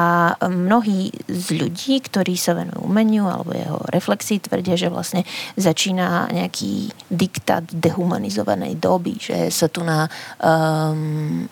mnohí 0.48 1.12
z 1.28 1.60
ľudí, 1.60 2.00
ktorí 2.00 2.40
sa 2.40 2.56
venujú 2.56 2.88
umeniu 2.88 3.28
alebo 3.28 3.52
jeho 3.52 3.84
reflexii, 3.92 4.40
tvrdia, 4.40 4.80
že 4.80 4.88
vlastne 4.88 5.28
začína 5.60 6.32
nejaký 6.32 6.88
diktát 7.12 7.68
dehumanizovanej 7.68 8.80
doby, 8.80 9.20
že 9.20 9.52
sa 9.52 9.68
tu 9.68 9.84
na 9.84 10.08
um, 10.40 11.44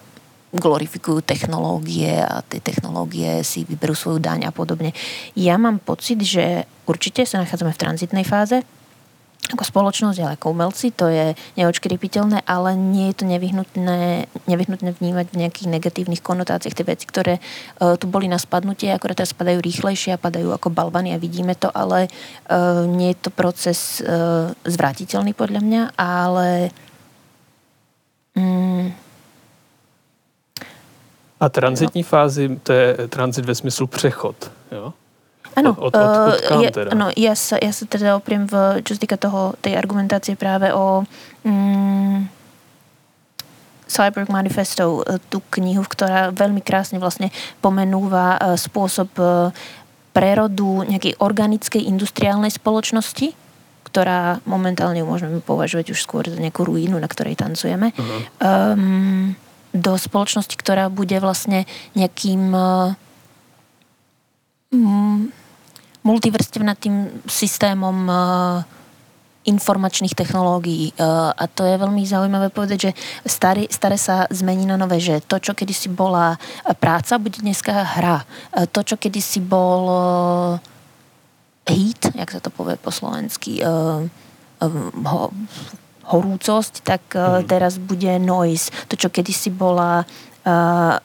glorifikujú 0.56 1.24
technológie 1.24 2.24
a 2.24 2.44
tie 2.44 2.60
technológie 2.60 3.44
si 3.44 3.64
vyberú 3.64 3.96
svoju 3.96 4.20
daň 4.20 4.48
a 4.48 4.52
podobne. 4.52 4.92
Ja 5.36 5.56
mám 5.56 5.80
pocit, 5.80 6.20
že 6.24 6.68
určite 6.88 7.24
sa 7.24 7.40
nachádzame 7.44 7.72
v 7.72 7.82
tranzitnej 7.84 8.24
fáze, 8.28 8.64
ako 9.54 9.68
spoločnosť, 9.68 10.18
ale 10.24 10.32
ako 10.40 10.56
umelci, 10.56 10.92
to 10.96 11.12
je 11.12 11.36
neočkripiteľné, 11.60 12.48
ale 12.48 12.74
nie 12.74 13.12
je 13.12 13.16
to 13.22 13.26
nevyhnutné, 13.28 14.32
nevyhnutné 14.48 14.90
vnímať 14.96 15.28
v 15.32 15.40
nejakých 15.46 15.68
negatívnych 15.68 16.24
konotáciách 16.24 16.76
tie 16.76 16.88
veci, 16.88 17.06
ktoré 17.06 17.38
uh, 17.38 18.00
tu 18.00 18.08
boli 18.08 18.32
na 18.32 18.40
spadnutie, 18.40 18.92
akorát 18.92 19.20
teraz 19.20 19.36
spadajú 19.36 19.60
rýchlejšie 19.60 20.16
a 20.16 20.22
padajú 20.22 20.56
ako 20.56 20.72
balvany 20.72 21.12
a 21.12 21.22
vidíme 21.22 21.54
to, 21.54 21.68
ale 21.70 22.08
uh, 22.08 22.88
nie 22.88 23.12
je 23.12 23.28
to 23.28 23.30
proces 23.30 24.00
uh, 24.00 24.52
zvrátiteľný 24.64 25.36
podľa 25.36 25.62
mňa, 25.62 25.82
ale 26.00 26.72
um, 28.40 28.90
a 31.42 31.50
tranzitní 31.50 32.04
fázi, 32.04 32.60
to 32.64 32.74
je 32.74 33.08
tranzit 33.10 33.46
ve 33.46 33.56
smyslu 33.56 33.88
přechod, 33.88 34.52
jo? 34.72 34.94
Áno, 35.52 35.76
od, 35.76 35.92
od, 35.92 36.00
od, 36.00 36.40
od 36.48 36.64
ja, 36.64 36.72
teda? 36.72 36.90
Ano, 36.96 37.12
ja, 37.12 37.36
sa, 37.36 37.60
ja 37.60 37.76
sa 37.76 37.84
teda 37.84 38.16
opriem, 38.16 38.48
v, 38.48 38.80
čo 38.88 38.96
sa 38.96 39.00
týka 39.04 39.20
toho, 39.20 39.56
tej 39.60 39.76
argumentácie 39.76 40.40
práve 40.40 40.72
o 40.72 41.04
mm, 41.44 42.32
Cyborg 43.92 44.32
Manifesto, 44.32 45.04
e, 45.04 45.20
tú 45.28 45.44
knihu, 45.60 45.84
ktorá 45.84 46.32
veľmi 46.32 46.64
krásne 46.64 47.04
vlastne 47.04 47.36
pomenúva 47.60 48.40
e, 48.40 48.56
spôsob 48.56 49.12
prerodu 50.12 50.88
nejakej 50.88 51.20
organickej 51.20 51.84
industriálnej 51.88 52.52
spoločnosti, 52.52 53.36
ktorá 53.92 54.40
momentálne 54.48 55.04
môžeme 55.04 55.44
považovať 55.44 55.92
už 55.92 56.00
skôr 56.00 56.24
za 56.28 56.40
nejakú 56.40 56.64
ruínu, 56.64 56.96
na 56.96 57.12
ktorej 57.12 57.36
tancujeme, 57.36 57.92
uh-huh. 57.92 58.20
um, 58.40 59.36
do 59.76 59.94
spoločnosti, 60.00 60.56
ktorá 60.56 60.88
bude 60.88 61.20
vlastne 61.20 61.68
nejakým 61.96 62.56
uh, 62.56 62.96
multivrstevnatým 66.02 67.26
systémom 67.30 67.98
uh, 68.10 68.16
informačných 69.46 70.18
technológií. 70.18 70.94
Uh, 70.98 71.34
a 71.34 71.46
to 71.46 71.66
je 71.66 71.78
veľmi 71.78 72.02
zaujímavé 72.06 72.50
povedať, 72.50 72.90
že 72.90 72.92
staré, 73.26 73.66
staré 73.70 73.98
sa 73.98 74.26
zmení 74.30 74.66
na 74.66 74.78
nové, 74.78 75.02
že 75.02 75.22
to, 75.26 75.38
čo 75.38 75.54
kedysi 75.54 75.90
bola 75.90 76.38
práca, 76.78 77.22
bude 77.22 77.42
dneska 77.42 77.74
hra. 77.74 78.26
Uh, 78.54 78.66
to, 78.70 78.82
čo 78.86 78.98
kedysi 78.98 79.42
bol 79.42 79.82
heat, 81.70 82.02
jak 82.18 82.30
sa 82.34 82.42
to 82.42 82.50
povie 82.50 82.78
po 82.82 82.90
slovensky, 82.90 83.62
uh, 83.62 84.02
uh, 84.62 85.30
horúcosť, 86.02 86.74
tak 86.82 87.02
uh, 87.14 87.40
mm. 87.40 87.46
teraz 87.46 87.78
bude 87.78 88.10
noise. 88.18 88.74
To, 88.90 88.98
čo 88.98 89.14
kedysi 89.14 89.54
bola 89.54 90.02
uh, 90.02 90.31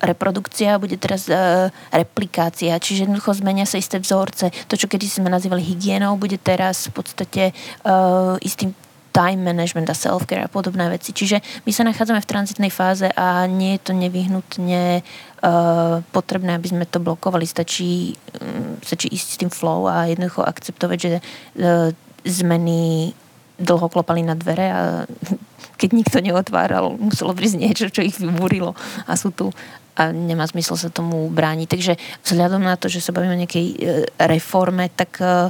reprodukcia, 0.01 0.81
bude 0.81 0.97
teraz 0.97 1.29
uh, 1.29 1.69
replikácia. 1.93 2.73
Čiže 2.81 3.05
jednoducho 3.05 3.37
zmenia 3.37 3.69
sa 3.69 3.77
isté 3.77 4.01
vzorce. 4.01 4.49
To, 4.69 4.75
čo 4.81 4.89
kedysi 4.89 5.21
sme 5.21 5.29
nazývali 5.29 5.61
hygienou, 5.61 6.17
bude 6.17 6.41
teraz 6.41 6.89
v 6.89 6.93
podstate 6.97 7.43
uh, 7.85 8.41
istým 8.41 8.73
time 9.13 9.41
management 9.41 9.89
a 9.89 9.97
self-care 9.97 10.45
a 10.45 10.53
podobné 10.53 10.93
veci. 10.93 11.17
Čiže 11.17 11.65
my 11.65 11.73
sa 11.73 11.89
nachádzame 11.89 12.21
v 12.21 12.31
tranzitnej 12.33 12.69
fáze 12.69 13.09
a 13.09 13.49
nie 13.49 13.81
je 13.81 13.89
to 13.89 13.93
nevyhnutne 13.97 15.01
uh, 15.01 16.05
potrebné, 16.13 16.53
aby 16.53 16.69
sme 16.69 16.85
to 16.85 17.01
blokovali. 17.01 17.49
Stačí, 17.49 18.13
um, 18.41 18.77
stačí 18.85 19.09
ísť 19.09 19.29
s 19.29 19.41
tým 19.41 19.49
flow 19.53 19.89
a 19.89 20.09
jednoducho 20.09 20.45
akceptovať, 20.45 20.99
že 21.01 21.13
uh, 21.21 21.93
zmeny 22.29 23.13
dlho 23.57 23.89
klopali 23.89 24.21
na 24.21 24.37
dvere 24.37 24.67
a 24.69 24.81
keď 25.77 25.91
nikto 25.93 26.19
neotváral, 26.25 26.97
muselo 26.97 27.37
prísť 27.37 27.57
niečo, 27.61 27.87
čo 27.93 28.01
ich 28.05 28.17
vybúrilo 28.17 28.73
a 29.05 29.13
sú 29.15 29.33
tu 29.33 29.53
a 29.97 30.13
nemá 30.13 30.45
zmysel 30.45 30.77
sa 30.77 30.93
tomu 30.93 31.25
brániť. 31.33 31.69
Takže 31.73 31.93
vzhľadom 32.21 32.61
na 32.61 32.77
to, 32.77 32.93
že 32.93 33.01
sa 33.01 33.17
bavíme 33.17 33.33
o 33.33 33.41
nejakej 33.41 33.67
uh, 33.73 33.77
reforme, 34.29 34.93
tak 34.93 35.17
uh, 35.25 35.49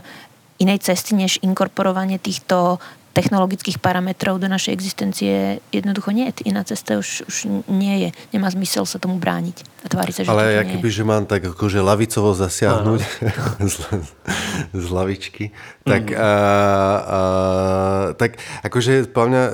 inej 0.63 0.87
cesty 0.87 1.19
než 1.19 1.43
inkorporovanie 1.43 2.23
týchto 2.23 2.79
technologických 3.17 3.81
parametrov 3.81 4.37
do 4.37 4.45
našej 4.45 4.77
existencie 4.77 5.65
jednoducho 5.73 6.13
nie. 6.13 6.29
Iná 6.45 6.69
cesta 6.69 7.01
už, 7.01 7.25
už 7.25 7.65
nie 7.73 8.05
je. 8.05 8.09
Nemá 8.37 8.53
zmysel 8.53 8.85
sa 8.85 9.01
tomu 9.01 9.17
brániť 9.17 9.65
a 9.81 9.87
tvári 9.89 10.13
sa, 10.13 10.21
že 10.21 10.29
Ale 10.29 10.53
ja 10.53 10.69
keby, 10.69 10.89
že 10.93 11.01
mám 11.01 11.25
tak 11.25 11.49
akože 11.49 11.81
lavicovo 11.81 12.37
zasiahnuť 12.37 13.01
z, 13.73 13.77
z 14.77 14.87
lavičky, 14.93 15.57
tak, 15.81 16.13
mm. 16.13 16.19
a, 16.21 16.31
a, 16.37 17.21
tak 18.21 18.37
akože 18.61 19.09
podľa 19.09 19.29
mňa 19.33 19.45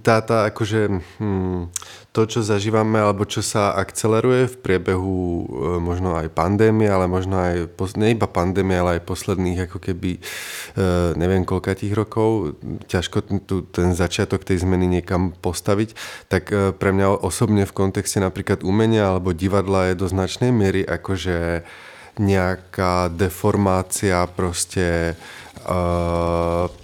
tá, 0.00 0.24
tá 0.24 0.48
akože 0.48 0.80
hm, 1.20 1.68
to, 2.12 2.28
čo 2.28 2.44
zažívame, 2.44 3.00
alebo 3.00 3.24
čo 3.24 3.40
sa 3.40 3.72
akceleruje 3.72 4.44
v 4.52 4.56
priebehu 4.60 5.16
e, 5.16 5.44
možno 5.80 6.12
aj 6.12 6.28
pandémie, 6.36 6.84
ale 6.84 7.08
možno 7.08 7.40
aj, 7.40 7.72
ne 7.96 8.12
iba 8.12 8.28
pandémie, 8.28 8.76
ale 8.76 9.00
aj 9.00 9.08
posledných 9.08 9.64
ako 9.64 9.80
keby 9.80 10.20
e, 10.20 10.20
neviem 11.16 11.48
koľka 11.48 11.72
tých 11.72 11.96
rokov, 11.96 12.60
ťažko 12.84 13.18
tu, 13.48 13.64
ten 13.64 13.96
začiatok 13.96 14.44
tej 14.44 14.60
zmeny 14.60 14.84
niekam 14.84 15.32
postaviť, 15.32 15.96
tak 16.28 16.52
e, 16.52 16.76
pre 16.76 16.92
mňa 16.92 17.24
osobne 17.24 17.64
v 17.64 17.72
kontexte 17.72 18.20
napríklad 18.20 18.60
umenia 18.60 19.08
alebo 19.08 19.32
divadla 19.32 19.88
je 19.88 19.94
do 19.96 20.04
značnej 20.04 20.52
miery 20.52 20.84
akože 20.84 21.64
nejaká 22.20 23.08
deformácia 23.08 24.28
proste 24.28 25.16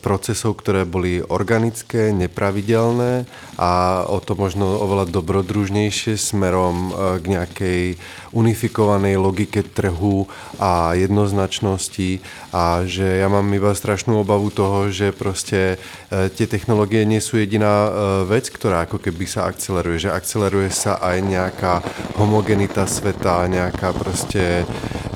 procesov, 0.01 0.59
ktoré 0.63 0.87
boli 0.87 1.19
organické, 1.19 2.15
nepravidelné 2.15 3.27
a 3.59 4.05
o 4.07 4.23
to 4.23 4.39
možno 4.39 4.79
oveľa 4.79 5.11
dobrodružnejšie 5.11 6.15
smerom 6.15 6.95
k 7.19 7.25
nejakej 7.27 7.83
unifikovanej 8.33 9.17
logike 9.17 9.63
trhu 9.63 10.29
a 10.61 10.95
jednoznačnosti 10.95 12.21
a 12.53 12.85
že 12.85 13.21
ja 13.21 13.29
mám 13.29 13.49
iba 13.53 13.73
strašnú 13.73 14.21
obavu 14.21 14.53
toho, 14.53 14.93
že 14.93 15.13
proste 15.13 15.77
e, 16.09 16.29
tie 16.33 16.47
technológie 16.49 17.05
nie 17.05 17.21
sú 17.21 17.41
jediná 17.41 17.89
e, 17.89 17.91
vec, 18.29 18.49
ktorá 18.49 18.85
ako 18.85 19.01
keby 19.01 19.25
sa 19.29 19.49
akceleruje, 19.49 20.09
že 20.09 20.15
akceleruje 20.15 20.71
sa 20.73 21.01
aj 21.01 21.17
nejaká 21.25 21.75
homogenita 22.17 22.89
sveta, 22.89 23.49
nejaká 23.49 23.93
proste 23.93 24.65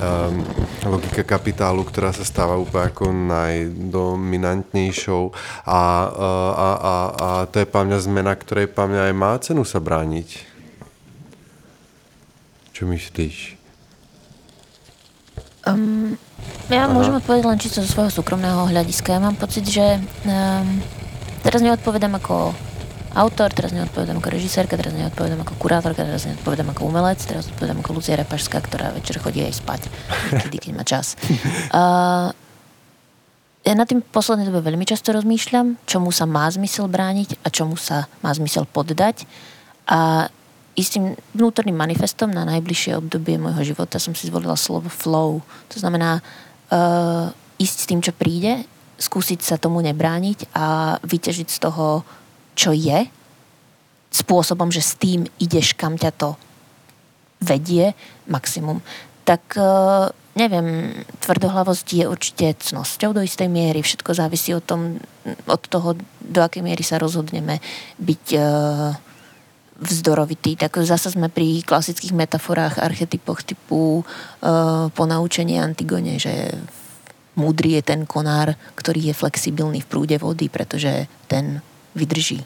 um, 0.03 0.43
logika 0.87 1.23
kapitálu, 1.23 1.85
ktorá 1.87 2.13
sa 2.13 2.25
stáva 2.27 2.59
úplne 2.59 2.87
ako 2.91 3.07
najdominantnejšou 3.11 5.33
a, 5.67 5.73
a, 5.73 6.71
a, 6.75 7.15
a 7.15 7.47
to 7.49 7.59
je 7.63 7.67
pán 7.67 7.87
mňa 7.87 7.99
zmena, 8.03 8.35
ktorej 8.35 8.67
pán 8.71 8.91
mňa 8.91 9.03
aj 9.11 9.15
má 9.15 9.39
cenu 9.39 9.63
sa 9.63 9.79
brániť. 9.79 10.52
Čo 12.73 12.89
myslíš? 12.89 13.61
Um, 15.63 16.19
ja 16.67 16.89
Aha. 16.89 16.93
môžem 16.93 17.15
odpovedať 17.15 17.45
len 17.47 17.61
čisto 17.61 17.79
zo 17.85 17.89
svojho 17.89 18.11
súkromného 18.11 18.67
hľadiska. 18.67 19.15
Ja 19.15 19.21
mám 19.23 19.39
pocit, 19.39 19.63
že 19.69 20.03
um, 20.27 20.83
teraz 21.47 21.63
neodpovedám 21.63 22.19
ako 22.19 22.51
autor, 23.13 23.53
teraz 23.53 23.71
neodpovedám 23.77 24.19
ako 24.19 24.31
režisérka, 24.33 24.75
teraz 24.75 24.97
neodpovedám 24.97 25.45
ako 25.45 25.55
kurátorka, 25.61 26.03
teraz 26.03 26.25
neodpovedám 26.25 26.73
ako 26.73 26.89
umelec, 26.89 27.21
teraz 27.23 27.47
odpovedám 27.53 27.85
ako 27.85 27.91
Lucia 28.01 28.17
Repašská, 28.19 28.59
ktorá 28.65 28.91
večer 28.97 29.21
chodí 29.21 29.45
aj 29.45 29.61
spať, 29.61 29.81
kedy, 30.43 30.57
keď 30.59 30.73
má 30.75 30.85
čas. 30.85 31.15
Uh, 31.73 32.29
ja 33.63 33.79
na 33.79 33.87
tým 33.87 34.03
poslednej 34.03 34.51
dobe 34.51 34.59
veľmi 34.61 34.83
často 34.83 35.15
rozmýšľam, 35.15 35.79
čomu 35.87 36.11
sa 36.11 36.27
má 36.27 36.51
zmysel 36.51 36.91
brániť 36.91 37.39
a 37.41 37.49
čomu 37.49 37.79
sa 37.79 38.11
má 38.19 38.35
zmysel 38.35 38.67
poddať. 38.67 39.23
A 39.87 40.27
istým 40.73 41.13
vnútorným 41.37 41.77
manifestom 41.77 42.33
na 42.33 42.49
najbližšie 42.49 42.97
obdobie 42.97 43.37
môjho 43.37 43.75
života 43.75 44.01
som 44.01 44.17
si 44.17 44.29
zvolila 44.29 44.57
slovo 44.57 44.89
flow. 44.89 45.45
To 45.69 45.77
znamená 45.77 46.21
uh, 46.21 47.29
ísť 47.61 47.77
s 47.77 47.89
tým, 47.89 48.01
čo 48.01 48.17
príde, 48.17 48.65
skúsiť 48.97 49.41
sa 49.45 49.61
tomu 49.61 49.85
nebrániť 49.85 50.53
a 50.57 50.97
vyťažiť 51.05 51.49
z 51.49 51.59
toho, 51.61 52.07
čo 52.57 52.73
je, 52.73 53.05
spôsobom, 54.13 54.69
že 54.69 54.85
s 54.85 54.97
tým 54.97 55.25
ideš, 55.41 55.73
kam 55.73 55.97
ťa 55.97 56.13
to 56.17 56.37
vedie, 57.41 57.97
maximum. 58.29 58.85
Tak 59.25 59.57
uh, 59.57 60.09
neviem, 60.37 60.93
tvrdohlavosť 61.21 61.87
je 61.93 62.05
určite 62.09 62.47
cnosťou 62.73 63.13
do 63.13 63.21
istej 63.21 63.49
miery. 63.49 63.85
Všetko 63.85 64.17
závisí 64.17 64.57
od, 64.57 64.65
tom, 64.65 65.01
od 65.49 65.63
toho, 65.69 65.97
do 66.21 66.41
akej 66.41 66.65
miery 66.65 66.81
sa 66.81 66.97
rozhodneme 66.97 67.61
byť 68.01 68.25
uh, 68.37 69.12
vzdorovitý, 69.83 70.55
tak 70.55 70.79
zase 70.83 71.11
sme 71.11 71.27
pri 71.27 71.67
klasických 71.67 72.15
metaforách, 72.15 72.79
archetypoch 72.79 73.43
typu 73.43 74.03
uh, 74.03 74.89
ponaučenie 74.95 75.59
Antigone, 75.59 76.23
že 76.23 76.55
múdry 77.35 77.81
je 77.81 77.83
ten 77.83 78.07
konár, 78.07 78.55
ktorý 78.79 79.13
je 79.13 79.15
flexibilný 79.19 79.83
v 79.83 79.91
prúde 79.91 80.17
vody, 80.21 80.47
pretože 80.47 81.11
ten 81.27 81.61
vydrží 81.93 82.45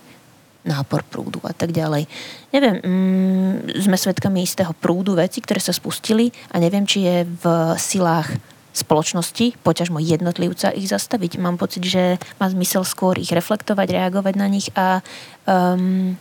nápor 0.66 1.06
prúdu 1.06 1.38
a 1.46 1.54
tak 1.54 1.70
ďalej. 1.70 2.10
Neviem, 2.50 2.76
mm, 2.82 3.86
sme 3.86 3.94
svedkami 3.94 4.42
istého 4.42 4.74
prúdu 4.74 5.14
veci, 5.14 5.38
ktoré 5.38 5.62
sa 5.62 5.70
spustili 5.70 6.34
a 6.50 6.58
neviem, 6.58 6.82
či 6.82 7.06
je 7.06 7.16
v 7.22 7.44
silách 7.78 8.34
spoločnosti, 8.76 9.56
poťažmo 9.64 9.96
jednotlivca 10.02 10.74
ich 10.76 10.92
zastaviť. 10.92 11.40
Mám 11.40 11.56
pocit, 11.56 11.80
že 11.86 12.20
má 12.36 12.50
zmysel 12.52 12.84
skôr 12.84 13.16
ich 13.16 13.32
reflektovať, 13.32 13.88
reagovať 13.88 14.34
na 14.36 14.46
nich 14.52 14.68
a 14.76 15.00
um, 15.48 16.12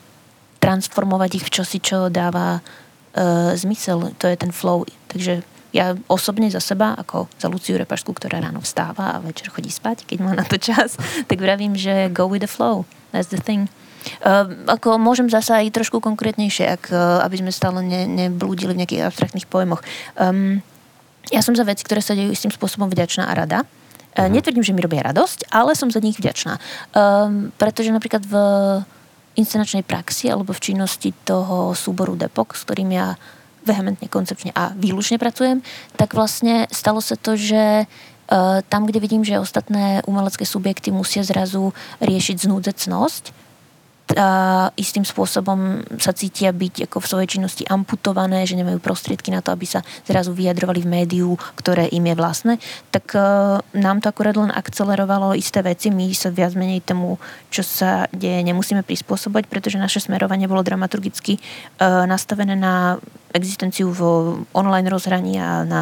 transformovať 0.65 1.37
ich 1.37 1.45
v 1.45 1.53
čosi, 1.61 1.77
čo 1.77 2.09
dáva 2.09 2.57
uh, 2.57 3.53
zmysel. 3.53 4.17
To 4.17 4.25
je 4.25 4.33
ten 4.33 4.49
flow. 4.49 4.81
Takže 5.13 5.45
ja 5.75 5.93
osobne 6.09 6.49
za 6.49 6.63
seba, 6.63 6.97
ako 6.97 7.29
za 7.37 7.51
Luciu 7.51 7.77
Repašku, 7.77 8.15
ktorá 8.15 8.41
ráno 8.41 8.63
vstáva 8.63 9.19
a 9.19 9.21
večer 9.21 9.51
chodí 9.53 9.69
spať, 9.69 10.07
keď 10.09 10.17
má 10.23 10.31
na 10.33 10.47
to 10.47 10.57
čas, 10.57 10.97
tak 11.29 11.37
vravím, 11.37 11.77
že 11.77 12.09
go 12.09 12.25
with 12.25 12.41
the 12.41 12.49
flow. 12.49 12.87
That's 13.13 13.29
the 13.29 13.37
thing. 13.37 13.69
Uh, 14.21 14.69
ako 14.69 15.01
môžem 15.01 15.27
zasa 15.27 15.61
aj 15.61 15.73
trošku 15.73 15.97
konkrétnejšie, 15.97 16.65
ak, 16.79 16.83
uh, 16.93 17.25
aby 17.25 17.41
sme 17.41 17.51
stále 17.51 17.81
ne, 17.81 18.05
neblúdili 18.05 18.73
v 18.73 18.85
nejakých 18.85 19.09
abstraktných 19.09 19.49
pojmoch. 19.49 19.81
Um, 20.15 20.61
ja 21.33 21.41
som 21.41 21.57
za 21.57 21.65
veci, 21.65 21.81
ktoré 21.81 22.05
sa 22.05 22.13
dejú 22.13 22.29
istým 22.29 22.53
spôsobom 22.53 22.85
vďačná 22.85 23.25
a 23.25 23.33
rada. 23.33 23.59
Uh, 24.13 24.29
netvrdím, 24.29 24.61
že 24.61 24.77
mi 24.77 24.85
robia 24.85 25.01
radosť, 25.09 25.49
ale 25.49 25.73
som 25.73 25.89
za 25.89 25.99
nich 25.99 26.21
vďačná. 26.21 26.61
Um, 26.93 27.49
pretože 27.57 27.89
napríklad 27.89 28.23
v 28.23 28.33
inscenačnej 29.35 29.83
praxi 29.83 30.31
alebo 30.31 30.51
v 30.55 30.63
činnosti 30.63 31.11
toho 31.27 31.75
súboru 31.75 32.15
DEPOK, 32.15 32.55
s 32.55 32.63
ktorým 32.63 32.91
ja 32.91 33.19
vehementne, 33.65 34.05
koncepčne 34.07 34.53
a 34.53 34.71
výlučne 34.77 35.17
pracujem, 35.17 35.65
tak 35.97 36.13
vlastne 36.13 36.69
stalo 36.69 37.01
sa 37.01 37.17
to, 37.17 37.33
že 37.33 37.85
uh, 37.85 38.61
tam, 38.69 38.85
kde 38.85 39.01
vidím, 39.01 39.25
že 39.25 39.41
ostatné 39.41 40.05
umelecké 40.05 40.45
subjekty 40.45 40.93
musia 40.93 41.25
zrazu 41.25 41.73
riešiť 41.99 42.45
znúdzecnosť, 42.45 43.44
a 44.13 44.69
istým 44.77 45.01
spôsobom 45.01 45.81
sa 45.97 46.13
cítia 46.13 46.53
byť 46.53 46.85
ako 46.85 47.01
v 47.01 47.09
svojej 47.09 47.29
činnosti 47.37 47.65
amputované, 47.65 48.45
že 48.45 48.53
nemajú 48.53 48.77
prostriedky 48.77 49.33
na 49.33 49.41
to, 49.41 49.49
aby 49.49 49.65
sa 49.65 49.81
zrazu 50.05 50.29
vyjadrovali 50.29 50.85
v 50.85 50.91
médiu, 51.01 51.29
ktoré 51.57 51.89
im 51.89 52.05
je 52.05 52.15
vlastné, 52.15 52.53
tak 52.93 53.17
uh, 53.17 53.57
nám 53.73 54.05
to 54.05 54.13
akurát 54.13 54.37
len 54.37 54.53
akcelerovalo 54.53 55.33
isté 55.33 55.65
veci. 55.65 55.89
My 55.89 56.13
sa 56.13 56.29
viac 56.29 56.53
menej 56.53 56.85
tomu, 56.85 57.17
čo 57.49 57.65
sa 57.65 58.05
deje, 58.13 58.45
nemusíme 58.45 58.85
prispôsobať, 58.85 59.49
pretože 59.49 59.81
naše 59.81 59.97
smerovanie 59.97 60.45
bolo 60.45 60.61
dramaturgicky 60.61 61.41
uh, 61.41 62.05
nastavené 62.05 62.53
na 62.53 63.01
existenciu 63.33 63.89
v 63.89 64.01
online 64.53 64.87
rozhraní 64.93 65.41
a 65.41 65.65
na 65.65 65.81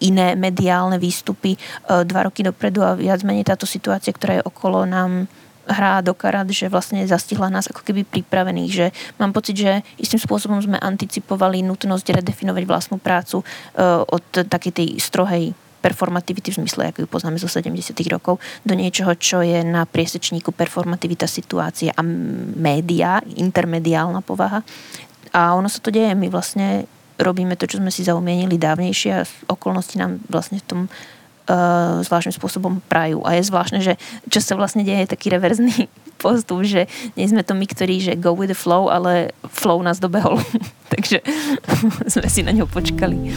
iné 0.00 0.32
mediálne 0.32 0.96
výstupy 0.96 1.60
uh, 1.60 2.08
dva 2.08 2.24
roky 2.24 2.40
dopredu 2.40 2.80
a 2.80 2.96
viac 2.96 3.20
menej 3.20 3.44
táto 3.44 3.68
situácia, 3.68 4.16
ktorá 4.16 4.40
je 4.40 4.48
okolo 4.48 4.88
nám 4.88 5.28
hrá 5.70 6.02
do 6.02 6.12
karát, 6.12 6.46
že 6.50 6.66
vlastne 6.66 7.06
zastihla 7.06 7.46
nás 7.46 7.70
ako 7.70 7.86
keby 7.86 8.02
pripravených, 8.02 8.70
že 8.70 8.86
mám 9.22 9.30
pocit, 9.30 9.56
že 9.56 9.72
istým 9.96 10.18
spôsobom 10.18 10.58
sme 10.58 10.76
anticipovali 10.76 11.62
nutnosť 11.62 12.20
redefinovať 12.20 12.64
vlastnú 12.66 12.96
prácu 12.98 13.40
uh, 13.40 14.02
od 14.04 14.24
takej 14.50 14.72
tej 14.74 14.88
strohej 14.98 15.54
performativity 15.80 16.52
v 16.52 16.60
zmysle, 16.60 16.92
ako 16.92 17.04
ju 17.04 17.08
poznáme 17.08 17.40
zo 17.40 17.48
70. 17.48 17.96
rokov, 18.12 18.36
do 18.68 18.76
niečoho, 18.76 19.16
čo 19.16 19.40
je 19.40 19.64
na 19.64 19.88
priesečníku 19.88 20.52
performativita 20.52 21.24
situácie 21.24 21.88
a 21.88 22.04
média, 22.04 23.24
intermediálna 23.24 24.20
povaha. 24.20 24.60
A 25.32 25.56
ono 25.56 25.72
sa 25.72 25.80
to 25.80 25.88
deje, 25.88 26.12
my 26.12 26.28
vlastne 26.28 26.84
robíme 27.16 27.56
to, 27.56 27.64
čo 27.64 27.80
sme 27.80 27.88
si 27.88 28.04
zaumienili 28.04 28.60
dávnejšie 28.60 29.10
a 29.12 29.28
okolnosti 29.48 29.96
nám 29.96 30.20
vlastne 30.28 30.60
v 30.60 30.68
tom 30.68 30.80
uh, 31.48 32.00
zvláštnym 32.04 32.34
spôsobom 32.36 32.82
prajú. 32.90 33.24
A 33.24 33.38
je 33.38 33.48
zvláštne, 33.48 33.80
že 33.80 33.94
čo 34.28 34.42
sa 34.42 34.58
vlastne 34.58 34.84
deje, 34.84 35.06
je 35.06 35.12
taký 35.16 35.32
reverzný 35.32 35.88
postup, 36.22 36.66
že 36.66 36.90
nie 37.16 37.24
sme 37.24 37.40
to 37.46 37.56
my, 37.56 37.64
ktorí, 37.64 38.02
že 38.02 38.20
go 38.20 38.36
with 38.36 38.52
the 38.52 38.58
flow, 38.58 38.92
ale 38.92 39.32
flow 39.48 39.80
nás 39.80 40.02
dobehol. 40.02 40.36
Takže 40.92 41.24
sme 42.12 42.28
si 42.28 42.44
na 42.44 42.52
ňo 42.52 42.68
počkali. 42.68 43.32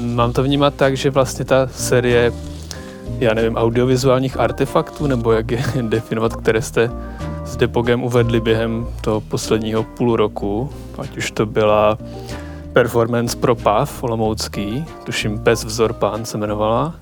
Mám 0.00 0.32
to 0.32 0.42
vnímat 0.42 0.74
tak, 0.74 0.96
že 0.96 1.10
vlastně 1.10 1.44
ta 1.44 1.66
série, 1.66 2.32
já 3.18 3.34
nevím, 3.34 3.56
audiovizuálních 3.56 4.40
artefaktů, 4.40 5.06
nebo 5.06 5.32
jak 5.32 5.50
je 5.50 5.62
definovat, 5.82 6.36
které 6.36 6.62
jste 6.62 6.90
s 7.44 7.56
Depogem 7.56 8.02
uvedli 8.02 8.40
během 8.40 8.86
toho 9.00 9.20
posledního 9.20 9.82
půl 9.82 10.16
roku, 10.16 10.70
ať 10.98 11.16
už 11.16 11.30
to 11.30 11.46
byla 11.46 11.98
performance 12.72 13.36
pro 13.36 13.54
PAV 13.54 14.02
Olomoucký, 14.02 14.84
tuším 15.04 15.38
Pes 15.38 15.64
vzor 15.64 15.92
pán 15.92 16.24
se 16.24 16.36
jmenovala, 16.36 16.94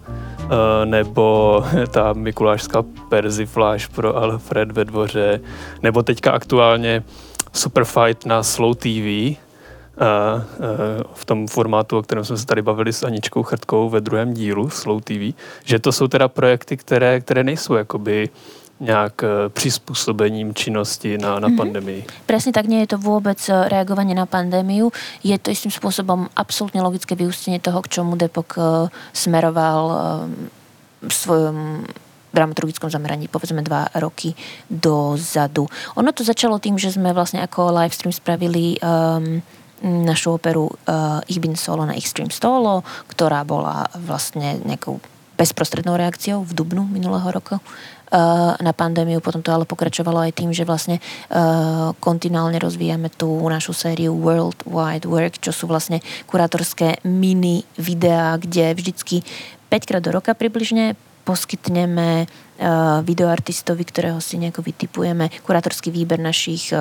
nebo 0.85 1.65
ta 1.91 2.13
mikulášská 2.13 2.85
persifláž 3.09 3.87
pro 3.87 4.17
Alfred 4.17 4.73
ve 4.73 4.85
dvoře, 4.85 5.41
nebo 5.83 6.03
teďka 6.03 6.31
aktuálně 6.31 7.05
Superfight 7.53 8.27
na 8.27 8.43
Slow 8.43 8.75
TV, 8.75 8.87
eh, 8.87 9.37
eh, 10.01 11.05
v 11.15 11.25
tom 11.25 11.47
formátu, 11.47 11.99
o 11.99 12.03
kterém 12.03 12.25
jsme 12.25 12.37
se 12.37 12.47
tady 12.47 12.63
bavili 12.63 12.93
s 12.93 13.03
Aničkou 13.03 13.43
Chrtkou 13.43 13.89
ve 13.89 14.01
druhém 14.01 14.35
dílu 14.35 14.71
Slow 14.71 15.01
TV, 15.01 15.35
že 15.65 15.79
to 15.79 15.93
jsou 15.93 16.09
teda 16.09 16.29
projekty, 16.29 16.77
které, 16.77 17.21
které 17.21 17.45
nejsou 17.45 17.75
jakoby 17.75 18.29
nejak 18.79 19.23
prispôsobením 19.55 20.55
činnosti 20.55 21.19
na, 21.19 21.39
na 21.43 21.51
mm-hmm. 21.51 21.59
pandémii. 21.59 22.01
Presne 22.31 22.55
tak, 22.55 22.71
nie 22.71 22.87
je 22.87 22.95
to 22.95 22.99
vôbec 22.99 23.39
reagovanie 23.47 24.15
na 24.15 24.27
pandémiu. 24.27 24.95
Je 25.27 25.35
to 25.39 25.51
istým 25.51 25.75
spôsobom 25.75 26.31
absolútne 26.39 26.79
logické 26.79 27.19
vyústenie 27.19 27.59
toho, 27.59 27.83
k 27.83 27.99
čomu 27.99 28.15
Depok 28.15 28.55
smeroval 29.11 29.83
v 31.03 31.13
svojom 31.13 31.87
dramaturgickom 32.29 32.93
zameraní 32.93 33.27
povedzme 33.27 33.65
dva 33.65 33.89
roky 33.97 34.37
dozadu. 34.69 35.67
Ono 35.97 36.11
to 36.13 36.23
začalo 36.23 36.61
tým, 36.61 36.77
že 36.77 36.93
sme 36.93 37.17
vlastne 37.17 37.41
ako 37.41 37.73
livestream 37.73 38.13
spravili 38.13 38.77
um, 38.79 39.41
našu 39.83 40.37
operu 40.37 40.69
uh, 40.69 41.23
Ich 41.31 41.41
bin 41.41 41.57
solo 41.57 41.87
na 41.87 41.97
Extreme 41.97 42.35
Stolo, 42.35 42.85
ktorá 43.09 43.47
bola 43.49 43.87
vlastne 43.97 44.61
nejakou 44.67 45.01
bezprostrednou 45.39 45.95
reakciou 45.95 46.43
v 46.43 46.53
dubnu 46.53 46.83
minulého 46.91 47.31
roku 47.31 47.63
na 48.59 48.73
pandémiu. 48.73 49.21
Potom 49.21 49.45
to 49.45 49.53
ale 49.53 49.69
pokračovalo 49.69 50.25
aj 50.25 50.33
tým, 50.33 50.51
že 50.53 50.65
vlastne 50.65 50.97
uh, 50.99 51.93
kontinuálne 52.01 52.57
rozvíjame 52.57 53.13
tú 53.13 53.29
našu 53.49 53.77
sériu 53.77 54.17
World 54.17 54.65
Wide 54.65 55.05
Work, 55.05 55.45
čo 55.45 55.53
sú 55.53 55.69
vlastne 55.69 56.01
kurátorské 56.25 57.05
mini 57.05 57.69
videá, 57.77 58.41
kde 58.41 58.73
vždycky 58.73 59.21
5 59.69 59.89
krát 59.89 60.03
do 60.03 60.13
roka 60.13 60.33
približne 60.33 60.97
poskytneme 61.29 62.25
uh, 62.25 63.05
videoartistovi, 63.05 63.85
ktorého 63.85 64.21
si 64.25 64.41
nejako 64.41 64.65
vytipujeme, 64.65 65.29
kurátorský 65.45 65.93
výber 65.93 66.17
našich 66.17 66.73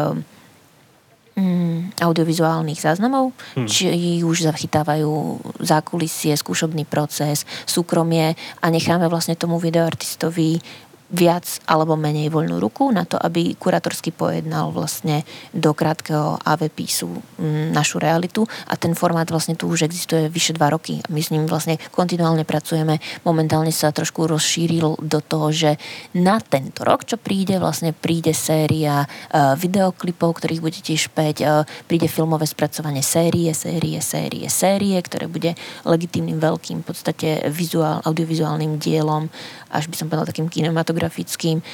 mm, 1.37 2.01
audiovizuálnych 2.01 2.81
záznamov, 2.81 3.31
hmm. 3.53 3.67
či 3.69 3.85
už 4.25 4.49
zachytávajú 4.49 5.37
zákulisie, 5.61 6.33
skúšobný 6.33 6.83
proces, 6.89 7.45
súkromie 7.69 8.33
a 8.59 8.65
necháme 8.73 9.05
vlastne 9.11 9.37
tomu 9.37 9.61
videoartistovi 9.61 10.59
viac 11.07 11.63
alebo 11.63 11.95
menej 11.95 12.27
voľnú 12.27 12.59
ruku 12.59 12.91
na 12.91 13.07
to, 13.07 13.15
aby 13.15 13.55
kurátorsky 13.55 14.11
pojednal 14.11 14.75
vlastne 14.75 15.23
do 15.55 15.71
krátkeho 15.71 16.35
AV 16.43 16.67
písu 16.67 17.07
mm, 17.39 17.71
našu 17.71 17.99
realitu. 17.99 18.43
A 18.67 18.75
ten 18.75 18.91
formát 18.91 19.27
vlastne 19.31 19.55
tu 19.55 19.71
už 19.71 19.87
existuje 19.87 20.27
vyše 20.27 20.51
dva 20.55 20.67
roky. 20.71 20.99
My 21.07 21.23
s 21.23 21.31
ním 21.31 21.47
vlastne 21.47 21.79
kontinuálne 21.95 22.43
pracujeme. 22.43 22.99
Momentálne 23.23 23.71
sa 23.71 23.95
trošku 23.95 24.27
rozšíril 24.27 24.99
do 24.99 25.19
toho, 25.23 25.51
že 25.55 25.71
na 26.11 26.43
tento 26.43 26.83
rok, 26.83 27.07
čo 27.07 27.15
príde, 27.15 27.55
vlastne 27.59 27.95
príde 27.95 28.35
séria 28.35 29.07
uh, 29.07 29.55
videoklipov, 29.55 30.43
ktorých 30.43 30.63
bude 30.63 30.79
tiež 30.83 31.11
5, 31.15 31.43
uh, 31.43 31.63
príde 31.87 32.11
filmové 32.11 32.43
spracovanie 32.43 33.01
série, 33.01 33.55
série, 33.55 33.99
série, 34.03 34.51
série, 34.51 34.99
ktoré 34.99 35.31
bude 35.31 35.55
legitímnym 35.87 36.39
veľkým 36.39 36.83
v 36.83 36.87
podstate 36.87 37.27
vizuál, 37.47 38.03
audiovizuálnym 38.03 38.75
dielom, 38.75 39.31
až 39.71 39.91
by 39.91 39.95
som 39.95 40.07
povedala 40.07 40.29
takým 40.29 40.47
kinematografickým 40.51 41.59
eh, 41.59 41.65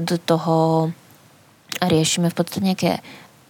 do 0.00 0.16
toho 0.20 0.88
riešime 1.82 2.30
v 2.30 2.36
podstate 2.36 2.62
nejaké 2.62 2.90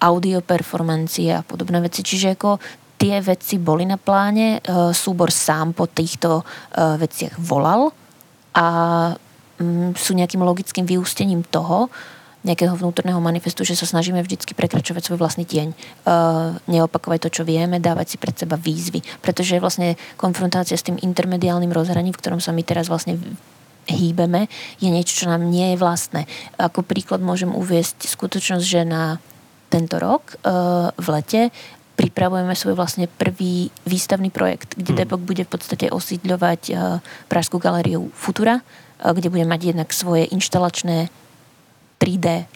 audio 0.04 0.44
performancie 0.44 1.32
a 1.32 1.46
podobné 1.46 1.80
veci. 1.80 2.04
Čiže 2.04 2.37
ako 2.37 2.60
tie 3.00 3.20
veci 3.20 3.56
boli 3.56 3.84
na 3.88 3.96
pláne, 3.96 4.60
eh, 4.60 4.92
súbor 4.92 5.32
sám 5.32 5.72
po 5.72 5.88
týchto 5.88 6.42
eh, 6.42 6.98
veciach 7.00 7.38
volal 7.40 7.90
a 8.54 8.66
mm, 9.58 9.98
sú 9.98 10.14
nejakým 10.14 10.42
logickým 10.42 10.87
vyústením 10.87 11.42
toho, 11.42 11.90
nejakého 12.44 12.76
vnútorného 12.76 13.18
manifestu, 13.24 13.64
že 13.64 13.72
sa 13.72 13.88
snažíme 13.88 14.20
vždycky 14.20 14.52
prekračovať 14.52 15.08
svoj 15.08 15.18
vlastný 15.18 15.48
tieň. 15.48 15.72
Uh, 16.04 16.60
neopakovať 16.68 17.18
to, 17.26 17.40
čo 17.40 17.42
vieme, 17.48 17.80
dávať 17.80 18.14
si 18.14 18.16
pred 18.20 18.37
seba 18.37 18.60
výzvy. 18.60 19.00
Pretože 19.24 19.56
vlastne 19.56 19.96
konfrontácia 20.20 20.76
s 20.76 20.84
tým 20.84 21.00
intermediálnym 21.00 21.72
rozhraním, 21.72 22.12
v 22.12 22.20
ktorom 22.20 22.44
sa 22.44 22.52
my 22.52 22.60
teraz 22.60 22.92
vlastne 22.92 23.16
hýbeme, 23.88 24.48
je 24.80 24.88
niečo, 24.88 25.24
čo 25.24 25.30
nám 25.30 25.48
nie 25.48 25.74
je 25.74 25.80
vlastné. 25.80 26.26
Ako 26.56 26.84
príklad 26.84 27.20
môžem 27.20 27.52
uviesť 27.52 28.08
skutočnosť, 28.08 28.64
že 28.64 28.82
na 28.84 29.18
tento 29.72 29.98
rok 29.98 30.38
uh, 30.44 30.94
v 30.94 31.06
lete 31.18 31.42
pripravujeme 31.94 32.54
svoj 32.54 32.74
vlastne 32.74 33.06
prvý 33.06 33.70
výstavný 33.86 34.30
projekt, 34.30 34.74
kde 34.74 34.94
hmm. 34.94 35.00
Depok 35.02 35.20
bude 35.22 35.42
v 35.46 35.52
podstate 35.52 35.90
osídľovať 35.90 36.60
uh, 36.70 36.98
Pražskú 37.26 37.58
galériu 37.58 38.10
Futura, 38.14 38.60
uh, 38.60 39.10
kde 39.10 39.30
bude 39.30 39.46
mať 39.46 39.74
jednak 39.74 39.90
svoje 39.90 40.30
inštalačné 40.30 41.10
3D 41.98 42.46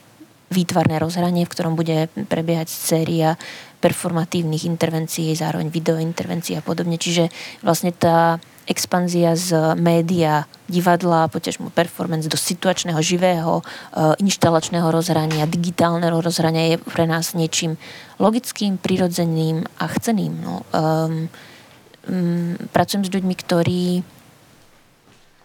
výtvarné 0.49 0.97
rozhranie, 0.97 1.45
v 1.45 1.53
ktorom 1.53 1.77
bude 1.77 2.09
prebiehať 2.29 2.73
séria 2.73 3.37
performatívnych 3.79 4.65
intervencií, 4.65 5.31
zároveň 5.37 5.69
videointervencií 5.71 6.59
a 6.59 6.65
podobne. 6.65 6.97
Čiže 6.97 7.29
vlastne 7.63 7.93
tá 7.93 8.41
expanzia 8.69 9.33
z 9.33 9.75
média, 9.81 10.45
divadla, 10.69 11.33
poťažmo 11.33 11.73
performance 11.73 12.29
do 12.29 12.37
situačného, 12.37 13.01
živého, 13.01 13.65
eh, 13.65 14.15
inštalačného 14.21 14.85
rozhrania, 14.93 15.49
digitálneho 15.49 16.21
rozhrania 16.21 16.77
je 16.77 16.79
pre 16.79 17.09
nás 17.09 17.33
niečím 17.33 17.81
logickým, 18.21 18.77
prirodzeným 18.77 19.65
a 19.81 19.85
chceným. 19.89 20.33
No. 20.45 20.69
Um, 20.71 21.33
um, 22.05 22.55
pracujem 22.71 23.09
s 23.09 23.15
ľuďmi, 23.15 23.35
ktorí 23.35 23.85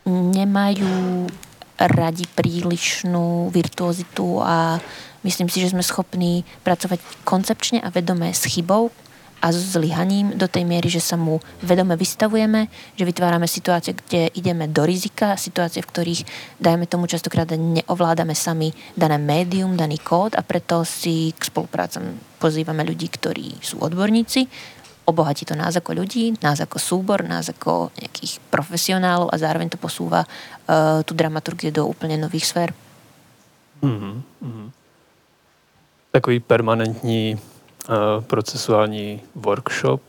nemajú 0.09 1.31
radi 1.79 2.25
prílišnú 2.27 3.49
virtuozitu 3.49 4.43
a 4.43 4.77
myslím 5.23 5.47
si, 5.47 5.63
že 5.63 5.71
sme 5.71 5.83
schopní 5.83 6.43
pracovať 6.67 6.99
koncepčne 7.23 7.79
a 7.79 7.87
vedome 7.89 8.31
s 8.31 8.45
chybou 8.47 8.91
a 9.43 9.51
s 9.51 9.75
zlyhaním 9.75 10.39
do 10.39 10.47
tej 10.47 10.63
miery, 10.63 10.87
že 10.87 11.03
sa 11.03 11.19
mu 11.19 11.43
vedome 11.59 11.99
vystavujeme, 11.99 12.71
že 12.95 13.03
vytvárame 13.03 13.43
situácie, 13.43 13.91
kde 13.91 14.31
ideme 14.39 14.71
do 14.71 14.87
rizika, 14.87 15.35
situácie, 15.35 15.83
v 15.83 15.91
ktorých, 15.91 16.21
dajme 16.63 16.87
tomu 16.87 17.11
častokrát, 17.11 17.51
neovládame 17.51 18.31
sami 18.31 18.71
dané 18.95 19.19
médium, 19.19 19.75
daný 19.75 19.99
kód 19.99 20.39
a 20.39 20.41
preto 20.47 20.87
si 20.87 21.35
k 21.35 21.43
spoluprácam 21.43 22.15
pozývame 22.39 22.87
ľudí, 22.87 23.11
ktorí 23.11 23.59
sú 23.59 23.83
odborníci, 23.83 24.47
obohatí 25.03 25.43
to 25.43 25.59
nás 25.59 25.75
ako 25.75 25.91
ľudí, 25.91 26.39
nás 26.39 26.63
ako 26.63 26.79
súbor, 26.79 27.27
nás 27.27 27.51
ako 27.51 27.91
nejakých 27.99 28.39
profesionálov 28.47 29.27
a 29.27 29.35
zároveň 29.35 29.75
to 29.75 29.79
posúva 29.79 30.23
uh, 30.23 31.03
tú 31.03 31.11
dramaturgiu 31.11 31.75
do 31.75 31.83
úplne 31.83 32.15
nových 32.15 32.47
sfér. 32.47 32.71
Mm-hmm. 33.83 34.71
Takový 36.15 36.39
permanentní 36.39 37.35
procesuální 38.27 39.21
workshop, 39.35 40.01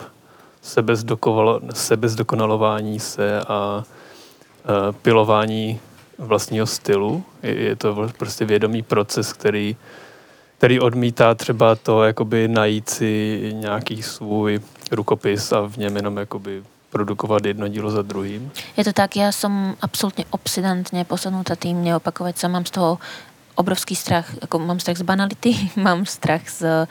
sebezdokonalování 1.75 3.01
se 3.01 3.41
a 3.41 3.85
uh, 3.85 4.93
pilování 5.03 5.81
vlastního 6.19 6.67
stylu. 6.67 7.25
Je, 7.43 7.77
to 7.77 8.11
prostě 8.19 8.45
vědomý 8.45 8.83
proces, 8.83 9.33
který 9.33 9.77
který 10.59 10.81
odmítá 10.81 11.35
třeba 11.35 11.75
to 11.75 12.05
jakoby 12.05 12.49
najít 12.49 12.89
si 12.89 13.41
nějaký 13.55 14.03
svůj 14.03 14.61
rukopis 14.91 15.53
a 15.53 15.61
v 15.61 15.77
něm 15.77 15.97
jenom 15.97 16.17
jakoby 16.17 16.63
produkovat 16.91 17.45
jedno 17.45 17.69
dílo 17.69 17.91
za 17.91 18.03
druhým. 18.03 18.51
Je 18.79 18.85
to 18.87 18.95
tak, 18.95 19.19
ja 19.19 19.35
som 19.35 19.75
absolútne 19.83 20.25
obsedantne 20.31 21.03
posadnutá 21.03 21.59
tým 21.59 21.83
neopakovať 21.83 22.39
sa. 22.39 22.47
Mám 22.47 22.71
z 22.71 22.79
toho 22.79 23.03
obrovský 23.59 23.99
strach, 23.99 24.31
ako 24.41 24.63
mám 24.63 24.79
strach 24.79 24.97
z 24.97 25.03
banality, 25.03 25.53
mám 25.77 26.07
strach 26.07 26.47
z 26.47 26.87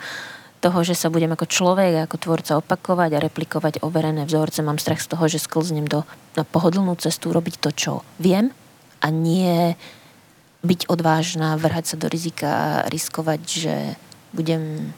toho, 0.64 0.80
že 0.80 0.96
sa 0.96 1.12
budem 1.12 1.28
ako 1.36 1.44
človek, 1.44 2.08
ako 2.08 2.16
tvorca 2.16 2.52
opakovať 2.56 3.10
a 3.12 3.22
replikovať 3.28 3.74
overené 3.84 4.24
vzorce. 4.24 4.64
Mám 4.64 4.80
strach 4.80 5.04
z 5.04 5.12
toho, 5.12 5.28
že 5.28 5.36
sklznem 5.36 5.84
do, 5.84 6.08
na 6.32 6.48
pohodlnú 6.48 6.96
cestu 6.96 7.36
robiť 7.36 7.60
to, 7.60 7.70
čo 7.76 7.92
viem 8.16 8.48
a 9.04 9.06
nie 9.12 9.76
byť 10.64 10.88
odvážna, 10.88 11.60
vrhať 11.60 11.84
sa 11.92 11.96
do 12.00 12.08
rizika 12.08 12.48
a 12.48 12.88
riskovať, 12.88 13.40
že 13.44 13.74
budem 14.32 14.96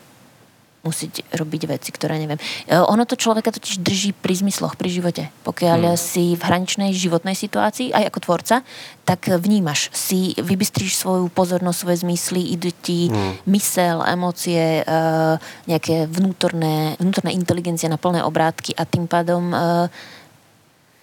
musieť 0.86 1.26
robiť 1.34 1.66
veci, 1.66 1.90
ktoré 1.90 2.22
neviem. 2.22 2.38
E, 2.70 2.78
ono 2.78 3.02
to 3.02 3.18
človeka 3.18 3.50
totiž 3.50 3.82
drží 3.82 4.14
pri 4.14 4.38
zmysloch, 4.38 4.78
pri 4.78 4.88
živote. 4.94 5.22
Pokiaľ 5.42 5.80
hmm. 5.82 5.98
si 5.98 6.38
v 6.38 6.42
hraničnej 6.46 6.94
životnej 6.94 7.34
situácii, 7.34 7.90
aj 7.90 8.14
ako 8.14 8.18
tvorca, 8.22 8.62
tak 9.02 9.26
vnímaš 9.26 9.90
si, 9.90 10.38
vybystríš 10.38 10.94
svoju 10.94 11.26
pozornosť, 11.26 11.78
svoje 11.82 11.98
zmysly, 12.06 12.54
idú 12.54 12.70
ti 12.70 13.10
hmm. 13.10 13.50
mysel, 13.50 14.06
emócie, 14.06 14.86
e, 14.86 14.94
nejaké 15.66 16.06
vnútorné, 16.06 16.94
vnútorné 17.02 17.34
inteligencie 17.34 17.90
na 17.90 17.98
plné 17.98 18.22
obrátky 18.22 18.78
a 18.78 18.86
tým 18.86 19.10
pádom 19.10 19.50
e, 19.50 19.56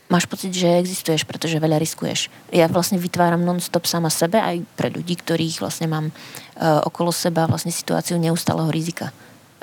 máš 0.07 0.29
pocit, 0.29 0.53
že 0.53 0.79
existuješ, 0.79 1.25
pretože 1.25 1.57
veľa 1.57 1.81
riskuješ. 1.81 2.29
Ja 2.53 2.69
vlastne 2.69 3.01
vytváram 3.01 3.41
non-stop 3.41 3.89
sama 3.89 4.13
sebe 4.13 4.37
aj 4.37 4.61
pre 4.77 4.93
ľudí, 4.93 5.17
ktorých 5.17 5.57
vlastne 5.57 5.89
mám 5.89 6.13
okolo 6.61 7.09
seba 7.09 7.49
vlastne 7.49 7.73
situáciu 7.73 8.21
neustáleho 8.21 8.69
rizika. 8.69 9.09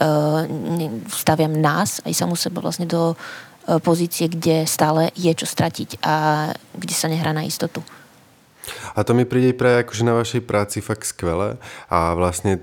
Uh, 0.01 0.49
staviam 1.13 1.53
nás 1.61 2.01
aj 2.09 2.17
samú 2.17 2.33
seba 2.33 2.65
vlastne 2.65 2.89
do 2.89 3.13
uh, 3.13 3.77
pozície, 3.85 4.33
kde 4.33 4.65
stále 4.65 5.13
je 5.13 5.29
čo 5.37 5.45
stratiť 5.45 6.01
a 6.01 6.49
kde 6.73 6.95
sa 6.97 7.13
nehrá 7.13 7.37
na 7.37 7.45
istotu. 7.45 7.85
A 8.97 9.05
to 9.05 9.13
mi 9.13 9.29
príde 9.29 9.53
práve 9.53 9.85
akože 9.85 10.03
na 10.05 10.17
vašej 10.17 10.43
práci 10.45 10.81
fakt 10.81 11.05
skvelé 11.05 11.61
a 11.93 12.17
vlastne 12.17 12.57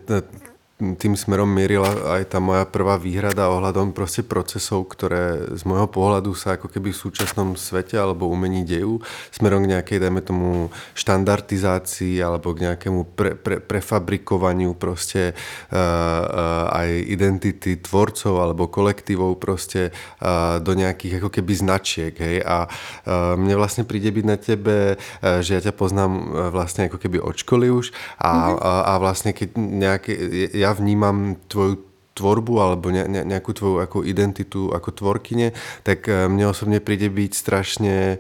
tým 0.77 1.17
smerom 1.17 1.49
mierila 1.49 1.89
aj 2.21 2.29
tá 2.29 2.37
moja 2.37 2.61
prvá 2.69 3.01
výhrada 3.01 3.49
ohľadom 3.49 3.97
proste 3.97 4.21
procesov, 4.21 4.85
ktoré 4.85 5.49
z 5.57 5.65
môjho 5.65 5.89
pohľadu 5.89 6.37
sa 6.37 6.53
ako 6.53 6.69
keby 6.69 6.93
v 6.93 7.01
súčasnom 7.01 7.57
svete 7.57 7.97
alebo 7.97 8.29
umení 8.29 8.61
dejú, 8.61 9.01
smerom 9.33 9.65
k 9.65 9.73
nejakej, 9.73 9.97
dajme 9.97 10.21
tomu, 10.21 10.69
štandardizácii 10.93 12.21
alebo 12.21 12.53
k 12.53 12.69
nejakému 12.69 13.09
pre, 13.17 13.33
pre, 13.33 13.57
prefabrikovaniu 13.57 14.77
proste 14.77 15.33
uh, 15.33 15.73
uh, 15.73 16.69
aj 16.69 16.89
identity 17.09 17.81
tvorcov 17.81 18.37
alebo 18.37 18.69
kolektívov 18.69 19.41
proste 19.41 19.89
uh, 20.21 20.61
do 20.61 20.77
nejakých 20.77 21.17
ako 21.17 21.33
keby 21.33 21.57
značiek, 21.57 22.13
hej, 22.13 22.45
a 22.45 22.69
uh, 22.69 23.33
mne 23.33 23.57
vlastne 23.57 23.81
príde 23.81 24.13
byť 24.13 24.25
na 24.29 24.37
tebe, 24.37 24.93
uh, 24.93 25.41
že 25.41 25.57
ja 25.57 25.61
ťa 25.65 25.73
poznám 25.73 26.11
uh, 26.13 26.23
vlastne 26.53 26.85
ako 26.85 27.01
keby 27.01 27.17
od 27.17 27.33
školy 27.33 27.73
už 27.73 27.89
a, 28.21 28.29
mm-hmm. 28.29 28.57
a, 28.61 28.71
a 28.85 28.93
vlastne 29.01 29.33
keď 29.33 29.49
nejaké, 29.57 30.11
ja 30.53 30.66
ja 30.67 30.75
vnímam 30.75 31.39
tvoju 31.47 31.87
tvorbu 32.17 32.53
alebo 32.57 32.89
ne, 32.89 33.05
ne, 33.05 33.21
nejakú 33.21 33.53
tvoju 33.53 33.77
ako 33.85 33.97
identitu 34.01 34.73
ako 34.73 34.89
tvorkyne, 34.89 35.53
tak 35.85 36.09
uh, 36.09 36.25
mne 36.25 36.49
osobne 36.49 36.81
príde 36.81 37.13
byť 37.13 37.31
strašne 37.37 38.17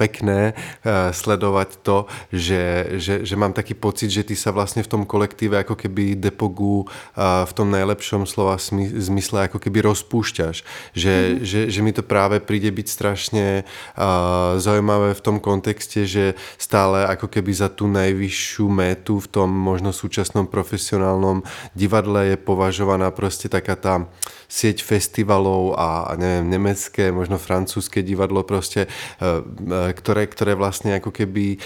pekné 0.00 0.56
uh, 0.56 1.12
sledovať 1.12 1.84
to, 1.84 2.08
že, 2.32 2.96
že, 2.96 3.14
že 3.28 3.34
mám 3.36 3.52
taký 3.52 3.76
pocit, 3.76 4.08
že 4.08 4.24
ty 4.24 4.32
sa 4.32 4.48
vlastne 4.48 4.80
v 4.80 4.88
tom 4.88 5.02
kolektíve 5.04 5.60
ako 5.60 5.76
keby 5.76 6.16
depogu 6.16 6.88
uh, 6.88 7.44
v 7.44 7.52
tom 7.52 7.68
najlepšom 7.68 8.24
slova 8.24 8.56
zmysle 8.96 9.52
ako 9.52 9.60
keby 9.60 9.84
rozpúšťaš. 9.84 10.64
Že, 10.96 11.14
mm. 11.14 11.36
že, 11.44 11.60
že 11.68 11.80
mi 11.84 11.92
to 11.92 12.00
práve 12.00 12.40
príde 12.40 12.72
byť 12.72 12.86
strašne 12.88 13.46
uh, 13.68 14.56
zaujímavé 14.56 15.12
v 15.12 15.24
tom 15.24 15.36
kontexte, 15.36 16.08
že 16.08 16.32
stále 16.56 17.04
ako 17.04 17.28
keby 17.28 17.52
za 17.52 17.68
tú 17.68 17.84
najvyššiu 17.92 18.66
métu 18.72 19.20
v 19.20 19.28
tom 19.28 19.52
možno 19.52 19.92
súčasnom 19.92 20.48
profesionálnom 20.48 21.44
divadle 21.76 22.32
je 22.32 22.36
považovaná 22.40 23.12
proste 23.12 23.52
taká 23.52 23.76
tá 23.76 24.08
sieť 24.50 24.82
festivalov 24.82 25.78
a, 25.78 26.10
neviem, 26.18 26.50
nemecké, 26.50 27.14
možno 27.14 27.38
francúzske 27.38 28.02
divadlo 28.02 28.42
proste, 28.42 28.90
e, 28.90 28.90
e, 29.22 29.94
ktoré, 29.94 30.26
ktoré 30.26 30.58
vlastne 30.58 30.98
ako 30.98 31.14
keby 31.14 31.62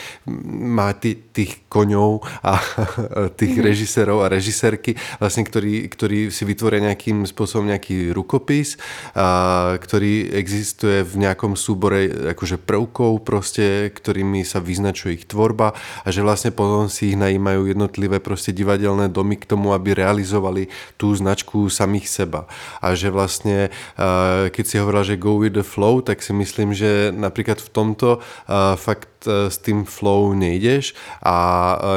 má 0.68 0.92
tý, 0.92 1.16
tých 1.32 1.64
koňov 1.72 2.20
a 2.44 2.60
tých 3.40 3.56
mm-hmm. 3.56 3.68
režisérov 3.72 4.18
a 4.20 4.28
režisérky, 4.28 5.00
vlastne, 5.16 5.48
ktorí, 5.48 5.88
ktorí 5.88 6.28
si 6.28 6.44
vytvoria 6.44 6.92
nejakým 6.92 7.24
spôsobom 7.24 7.72
nejaký 7.72 8.12
rukopis, 8.12 8.76
a, 9.16 9.80
ktorý 9.80 10.36
existuje 10.36 11.00
v 11.00 11.24
nejakom 11.24 11.56
súbore 11.56 12.12
akože 12.36 12.60
prvkov 12.60 13.24
proste, 13.24 13.88
ktorými 13.88 14.44
sa 14.44 14.60
vyznačuje 14.60 15.24
ich 15.24 15.24
tvorba 15.24 15.72
a 16.04 16.08
že 16.12 16.20
vlastne 16.20 16.52
potom 16.52 16.92
si 16.92 17.14
ich 17.14 17.18
najímajú 17.18 17.72
jednotlivé 17.72 18.20
proste 18.20 18.52
divadelné 18.52 19.08
domy 19.08 19.40
k 19.40 19.48
tomu, 19.48 19.72
aby 19.72 19.96
realizovali 19.96 20.68
tú 21.00 21.16
značku 21.16 21.72
samých 21.72 22.12
seba. 22.12 22.44
A 22.82 22.94
že 22.94 23.12
vlastne, 23.12 23.68
eh, 23.68 24.50
keď 24.50 24.64
si 24.64 24.76
hovorila, 24.80 25.04
že 25.06 25.20
go 25.20 25.38
with 25.38 25.54
the 25.54 25.66
flow, 25.66 26.00
tak 26.00 26.22
si 26.22 26.32
myslím, 26.32 26.72
že 26.74 27.12
napríklad 27.14 27.60
v 27.60 27.68
tomto 27.70 28.18
eh, 28.18 28.74
fakt 28.74 29.26
eh, 29.26 29.50
s 29.50 29.60
tým 29.60 29.84
flow 29.84 30.32
nejdeš. 30.32 30.96
A 31.22 31.36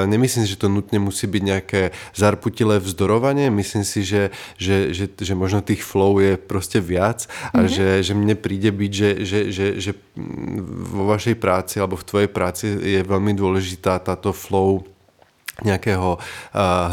nemyslím 0.06 0.46
si, 0.46 0.54
že 0.54 0.62
to 0.62 0.70
nutne 0.70 1.00
musí 1.00 1.26
byť 1.26 1.44
nejaké 1.44 1.82
zarputilé 2.14 2.82
vzdorovanie, 2.82 3.50
myslím 3.54 3.84
si, 3.86 4.04
že, 4.04 4.34
že, 4.58 4.92
že, 4.92 5.10
že 5.14 5.34
možno 5.34 5.64
tých 5.64 5.82
flow 5.82 6.20
je 6.20 6.36
proste 6.36 6.82
viac. 6.82 7.30
A 7.54 7.64
mm-hmm. 7.64 7.72
že, 7.72 7.88
že 8.04 8.14
mne 8.14 8.36
príde 8.36 8.74
byť, 8.74 8.92
že, 8.92 9.10
že, 9.24 9.40
že, 9.54 9.68
že 9.80 9.92
vo 10.94 11.08
vašej 11.08 11.36
práci 11.38 11.80
alebo 11.80 11.96
v 12.00 12.08
tvojej 12.08 12.30
práci 12.30 12.66
je 12.68 13.02
veľmi 13.06 13.38
dôležitá 13.38 14.02
táto 14.02 14.34
flow 14.34 14.97
nejakého 15.66 16.22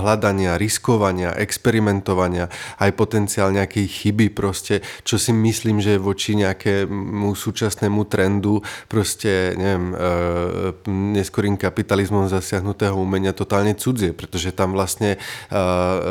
hľadania, 0.01 0.57
riskovania, 0.57 1.37
experimentovania, 1.37 2.49
aj 2.81 2.91
potenciál 2.97 3.53
nejakej 3.53 3.85
chyby 3.85 4.33
proste, 4.33 4.81
čo 5.05 5.21
si 5.21 5.33
myslím, 5.35 5.85
že 5.85 6.01
voči 6.01 6.39
nejakému 6.39 7.33
súčasnému 7.35 8.07
trendu 8.09 8.65
proste, 8.89 9.53
neviem, 9.59 9.93
e, 9.93 9.97
neskorým 11.21 11.61
kapitalizmom 11.61 12.31
zasiahnutého 12.31 12.97
umenia 12.97 13.37
totálne 13.37 13.77
cudzie, 13.77 14.17
pretože 14.17 14.55
tam 14.57 14.73
vlastne 14.73 15.17
e, 15.17 15.59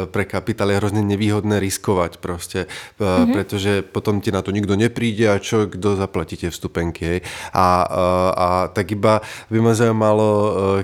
pre 0.09 0.23
kapitál 0.29 0.69
je 0.69 0.79
hrozne 0.79 1.01
nevýhodné 1.01 1.57
riskovať 1.57 2.21
proste, 2.21 2.69
mm-hmm. 2.99 3.33
pretože 3.33 3.71
potom 3.81 4.21
ti 4.21 4.29
na 4.29 4.45
to 4.45 4.53
nikto 4.53 4.77
nepríde 4.77 5.31
a 5.31 5.41
čo, 5.41 5.65
kto 5.65 5.97
zaplatí 5.97 6.37
tie 6.37 6.53
vstupenky, 6.53 7.01
hej. 7.01 7.19
A, 7.53 7.57
a, 7.57 7.65
a 8.33 8.47
tak 8.69 8.93
iba 8.93 9.23
by 9.49 9.59
ma 9.61 9.73
zaujímalo, 9.73 10.27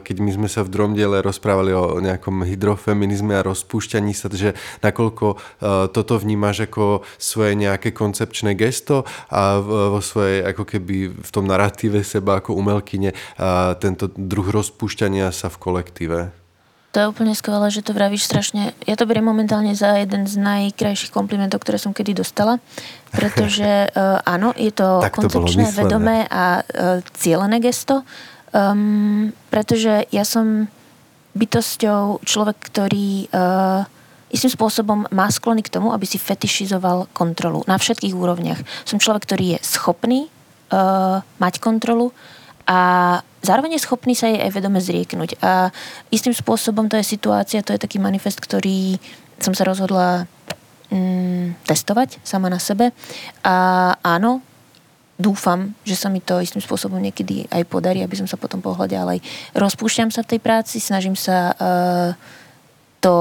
keď 0.01 0.15
my 0.21 0.31
sme 0.33 0.47
sa 0.49 0.65
v 0.65 0.71
Dromdiele 0.71 1.19
rozprávali 1.21 1.58
rozprávali 1.59 1.71
o 1.75 1.99
nejakom 1.99 2.47
hydrofeminizme 2.47 3.35
a 3.35 3.43
rozpúšťaní 3.43 4.15
sa, 4.15 4.31
že 4.31 4.55
nakoľko 4.79 5.25
uh, 5.35 5.91
toto 5.91 6.15
vnímaš 6.15 6.71
ako 6.71 7.03
svoje 7.19 7.59
nejaké 7.59 7.91
koncepčné 7.91 8.55
gesto 8.55 9.03
a 9.27 9.59
vo 9.59 9.99
svojej 9.99 10.47
ako 10.47 10.63
keby 10.63 10.95
v 11.11 11.29
tom 11.31 11.45
narratíve 11.45 12.01
seba 12.03 12.39
ako 12.39 12.55
umelkyne 12.55 13.11
tento 13.81 14.07
druh 14.13 14.47
rozpúšťania 14.47 15.31
sa 15.35 15.51
v 15.51 15.57
kolektíve? 15.59 16.19
To 16.89 16.97
je 16.97 17.09
úplne 17.11 17.37
skvelé, 17.37 17.69
že 17.69 17.85
to 17.85 17.93
vravíš 17.93 18.25
strašne. 18.25 18.73
Ja 18.89 18.97
to 18.97 19.05
beriem 19.05 19.29
momentálne 19.29 19.77
za 19.77 20.01
jeden 20.01 20.25
z 20.25 20.41
najkrajších 20.41 21.13
komplimentov, 21.13 21.61
ktoré 21.61 21.77
som 21.77 21.93
kedy 21.93 22.17
dostala, 22.17 22.57
pretože 23.13 23.89
uh, 23.93 24.19
áno, 24.33 24.55
je 24.57 24.73
to 24.73 25.03
Tak 25.03 25.13
koncepčné, 25.13 25.69
vedomé 25.75 26.25
a 26.25 26.63
uh, 26.65 27.03
cielené 27.13 27.61
gesto, 27.61 28.01
um, 28.53 29.29
pretože 29.53 30.09
ja 30.09 30.25
som 30.25 30.65
bytosťou 31.35 32.25
človek, 32.25 32.57
ktorý 32.71 33.29
uh, 33.29 33.85
istým 34.29 34.53
spôsobom 34.53 35.09
má 35.09 35.27
sklony 35.29 35.65
k 35.65 35.73
tomu, 35.73 35.93
aby 35.93 36.05
si 36.05 36.21
fetišizoval 36.21 37.09
kontrolu 37.13 37.65
na 37.65 37.77
všetkých 37.77 38.13
úrovniach. 38.13 38.61
Som 38.85 39.01
človek, 39.01 39.25
ktorý 39.25 39.57
je 39.57 39.59
schopný 39.65 40.29
uh, 40.73 41.21
mať 41.41 41.61
kontrolu 41.61 42.13
a 42.69 42.79
zároveň 43.41 43.77
je 43.77 43.85
schopný 43.85 44.13
sa 44.13 44.29
jej 44.29 44.41
aj 44.41 44.53
vedome 44.53 44.77
zrieknúť. 44.77 45.41
A 45.41 45.73
istým 46.13 46.37
spôsobom 46.37 46.85
to 46.85 47.01
je 47.01 47.05
situácia, 47.17 47.65
to 47.65 47.73
je 47.73 47.81
taký 47.81 47.97
manifest, 47.97 48.37
ktorý 48.37 49.01
som 49.41 49.57
sa 49.57 49.65
rozhodla 49.65 50.29
mm, 50.93 51.65
testovať 51.65 52.21
sama 52.21 52.53
na 52.53 52.61
sebe. 52.61 52.93
A 53.41 53.55
áno, 54.05 54.45
dúfam, 55.19 55.75
že 55.83 55.99
sa 55.99 56.07
mi 56.07 56.23
to 56.23 56.39
istým 56.39 56.63
spôsobom 56.63 56.95
niekedy 56.95 57.43
aj 57.51 57.67
podarí, 57.67 57.99
aby 57.99 58.15
som 58.15 58.25
sa 58.25 58.39
potom 58.39 58.63
pohľad 58.63 58.87
ďalej. 58.87 59.19
Rozpúšťam 59.51 60.15
sa 60.15 60.23
v 60.23 60.31
tej 60.35 60.39
práci, 60.39 60.79
snažím 60.79 61.19
sa 61.19 61.51
uh, 61.51 62.09
to, 63.03 63.13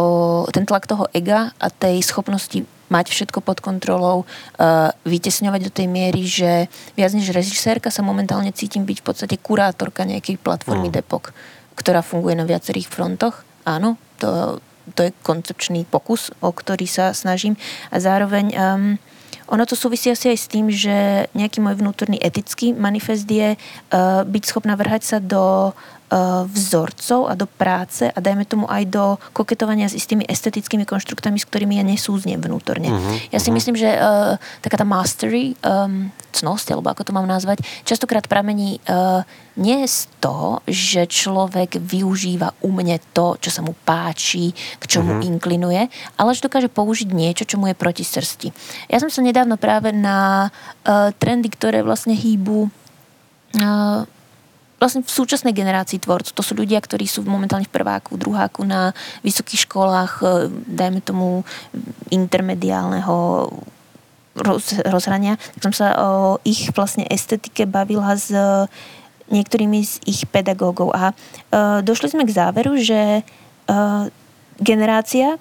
ten 0.54 0.62
tlak 0.62 0.86
toho 0.86 1.10
ega 1.10 1.50
a 1.58 1.66
tej 1.68 1.98
schopnosti 2.06 2.62
mať 2.88 3.12
všetko 3.12 3.44
pod 3.44 3.60
kontrolou, 3.60 4.24
uh, 4.24 4.94
vytesňovať 5.04 5.60
do 5.68 5.74
tej 5.74 5.86
miery, 5.90 6.24
že 6.24 6.70
viac 6.96 7.12
než 7.12 7.34
režisérka 7.34 7.92
sa 7.92 8.00
momentálne 8.00 8.54
cítim 8.54 8.86
byť 8.86 8.98
v 9.02 9.06
podstate 9.06 9.36
kurátorka 9.36 10.08
nejakej 10.08 10.40
platformy 10.40 10.88
Mm. 10.88 11.02
Depok, 11.02 11.34
ktorá 11.76 12.00
funguje 12.00 12.38
na 12.38 12.48
viacerých 12.48 12.88
frontoch. 12.88 13.44
Áno, 13.68 14.00
to, 14.16 14.62
to 14.96 15.10
je 15.10 15.12
koncepčný 15.20 15.84
pokus, 15.84 16.32
o 16.40 16.48
ktorý 16.48 16.88
sa 16.88 17.12
snažím. 17.12 17.60
A 17.92 18.00
zároveň 18.00 18.46
um, 18.56 18.96
ono 19.48 19.64
to 19.64 19.74
súvisí 19.74 20.12
asi 20.12 20.32
aj 20.32 20.38
s 20.38 20.46
tým, 20.46 20.66
že 20.68 21.26
nejaký 21.32 21.64
môj 21.64 21.80
vnútorný 21.80 22.20
etický 22.20 22.76
manifest 22.76 23.24
je 23.24 23.56
uh, 23.56 24.22
byť 24.28 24.42
schopná 24.44 24.76
vrhať 24.76 25.02
sa 25.02 25.16
do 25.18 25.72
uh, 25.72 25.97
vzorcov 26.48 27.28
a 27.28 27.36
do 27.36 27.44
práce 27.44 28.08
a 28.08 28.18
dajme 28.18 28.48
tomu 28.48 28.64
aj 28.64 28.88
do 28.88 29.04
koketovania 29.36 29.92
s 29.92 29.94
istými 29.94 30.24
estetickými 30.24 30.88
konštruktami, 30.88 31.36
s 31.36 31.44
ktorými 31.44 31.76
ja 31.76 31.84
nesúznem 31.84 32.40
vnútorne. 32.40 32.88
Mhm, 32.88 33.12
Ja 33.32 33.38
si 33.38 33.52
myslím, 33.52 33.76
že 33.76 33.92
uh, 33.92 34.40
taká 34.64 34.80
tá 34.80 34.86
mastery, 34.88 35.52
um, 35.60 36.08
cnosť, 36.32 36.72
alebo 36.72 36.88
ako 36.92 37.02
to 37.08 37.12
mám 37.12 37.28
nazvať, 37.28 37.60
častokrát 37.84 38.24
pramení 38.24 38.80
uh, 38.88 39.24
nie 39.58 39.84
z 39.84 40.06
toho, 40.22 40.64
že 40.64 41.04
človek 41.10 41.76
využíva 41.82 42.54
umne 42.62 43.02
to, 43.12 43.34
čo 43.42 43.50
sa 43.50 43.60
mu 43.60 43.74
páči, 43.74 44.54
k 44.54 44.84
čomu 44.86 45.18
inklinuje, 45.18 45.90
ale 46.14 46.30
že 46.32 46.46
dokáže 46.46 46.70
použiť 46.70 47.10
niečo, 47.10 47.44
čo 47.44 47.58
mu 47.58 47.66
je 47.66 47.74
proti 47.74 48.06
srsti. 48.06 48.54
Ja 48.88 49.02
som 49.02 49.10
sa 49.10 49.20
nedávno 49.20 49.58
práve 49.58 49.90
na 49.92 50.48
uh, 50.48 51.10
trendy, 51.18 51.50
ktoré 51.50 51.82
vlastne 51.82 52.14
hýbu 52.14 52.70
uh, 53.58 54.08
vlastne 54.78 55.02
v 55.02 55.10
súčasnej 55.10 55.54
generácii 55.54 55.98
tvorcov. 55.98 56.34
To 56.34 56.46
sú 56.46 56.54
ľudia, 56.54 56.78
ktorí 56.78 57.04
sú 57.04 57.26
momentálne 57.26 57.66
v 57.66 57.74
prváku, 57.74 58.14
druháku 58.14 58.62
na 58.62 58.94
vysokých 59.26 59.66
školách, 59.66 60.12
e, 60.22 60.24
dajme 60.70 61.02
tomu 61.02 61.42
intermediálneho 62.14 63.50
roz, 64.38 64.78
rozhrania. 64.86 65.34
Tak 65.58 65.70
som 65.70 65.74
sa 65.74 65.86
o 65.98 66.38
ich 66.46 66.70
vlastne 66.72 67.04
estetike 67.10 67.66
bavila 67.66 68.14
s 68.14 68.30
niektorými 69.28 69.84
z 69.84 70.00
ich 70.08 70.24
pedagógov 70.24 70.88
a 70.96 71.12
uh, 71.12 71.84
došli 71.84 72.16
sme 72.16 72.24
k 72.24 72.32
záveru, 72.32 72.80
že 72.80 73.20
uh, 73.20 74.08
generácia 74.56 75.36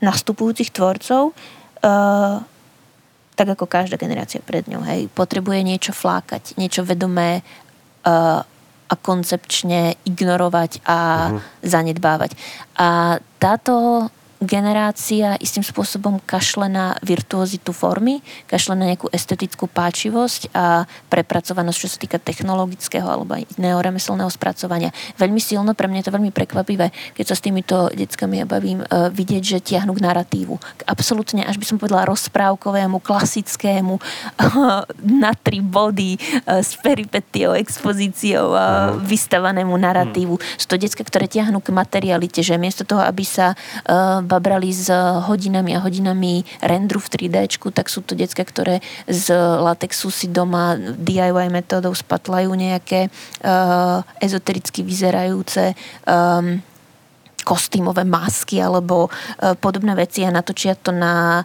nastupujúcich 0.00 0.72
tvorcov 0.72 1.36
uh, 1.84 2.40
tak 3.38 3.54
ako 3.54 3.70
každá 3.70 3.94
generácia 3.94 4.42
pred 4.42 4.66
ňou, 4.66 4.82
hej, 4.82 5.06
potrebuje 5.14 5.62
niečo 5.62 5.92
flákať, 5.94 6.58
niečo 6.58 6.82
vedomé 6.82 7.46
uh, 8.02 8.42
a 8.88 8.94
koncepčne 8.96 10.00
ignorovať 10.08 10.80
a 10.88 10.98
uh-huh. 10.98 11.40
zanedbávať. 11.60 12.32
A 12.80 13.20
táto 13.36 14.08
generácia 14.38 15.34
istým 15.42 15.66
spôsobom 15.66 16.22
kašle 16.22 16.70
na 16.70 16.94
virtuozitu 17.02 17.74
formy, 17.74 18.22
kašle 18.46 18.78
na 18.78 18.94
nejakú 18.94 19.10
estetickú 19.10 19.66
páčivosť 19.66 20.54
a 20.54 20.86
prepracovanosť, 21.10 21.78
čo 21.78 21.88
sa 21.90 21.98
týka 21.98 22.18
technologického 22.22 23.06
alebo 23.06 23.34
aj 23.34 23.50
iného 23.58 23.78
remeselného 23.82 24.30
spracovania. 24.30 24.94
Veľmi 25.18 25.42
silno, 25.42 25.74
pre 25.74 25.90
mňa 25.90 26.00
je 26.02 26.06
to 26.06 26.14
veľmi 26.14 26.30
prekvapivé, 26.30 26.94
keď 27.18 27.24
sa 27.26 27.34
s 27.34 27.42
týmito 27.42 27.90
deckami 27.90 28.38
ja 28.38 28.46
bavím, 28.46 28.86
uh, 28.86 29.10
vidieť, 29.10 29.42
že 29.42 29.58
tiahnu 29.58 29.98
k 29.98 30.04
narratívu. 30.06 30.54
K 30.54 30.82
absolútne, 30.86 31.42
až 31.42 31.58
by 31.58 31.66
som 31.66 31.76
povedala, 31.82 32.06
rozprávkovému, 32.06 33.02
klasickému, 33.02 33.98
na 35.26 35.34
tri 35.34 35.58
body, 35.58 36.14
uh, 36.46 36.62
s 36.62 36.78
peripetiou, 36.78 37.58
expozíciou, 37.58 38.54
uh, 38.54 38.94
vystavanému 39.02 39.74
narratívu. 39.74 40.38
Sú 40.54 40.66
to 40.70 40.78
decka, 40.78 41.02
ktoré 41.02 41.26
tiahnu 41.26 41.58
k 41.58 41.74
materialite, 41.74 42.38
že 42.38 42.54
miesto 42.54 42.86
toho, 42.86 43.02
aby 43.02 43.26
sa 43.26 43.58
uh, 43.58 44.27
babrali 44.28 44.68
s 44.68 44.92
hodinami 45.24 45.72
a 45.72 45.80
hodinami 45.80 46.44
rendru 46.60 47.00
v 47.00 47.08
3D, 47.08 47.48
tak 47.72 47.88
sú 47.88 48.04
to 48.04 48.12
decka, 48.12 48.44
ktoré 48.44 48.84
z 49.08 49.32
latexu 49.34 50.12
si 50.12 50.28
doma 50.28 50.76
DIY 50.76 51.48
metódou 51.48 51.96
spatlajú 51.96 52.52
nejaké 52.52 53.08
uh, 53.08 54.04
ezotericky 54.20 54.84
vyzerajúce 54.84 55.72
um, 56.04 56.60
kostýmové 57.48 58.04
masky 58.04 58.60
alebo 58.60 59.08
uh, 59.08 59.56
podobné 59.56 59.96
veci 59.96 60.20
a 60.28 60.34
natočia 60.34 60.76
to 60.76 60.92
na, 60.92 61.40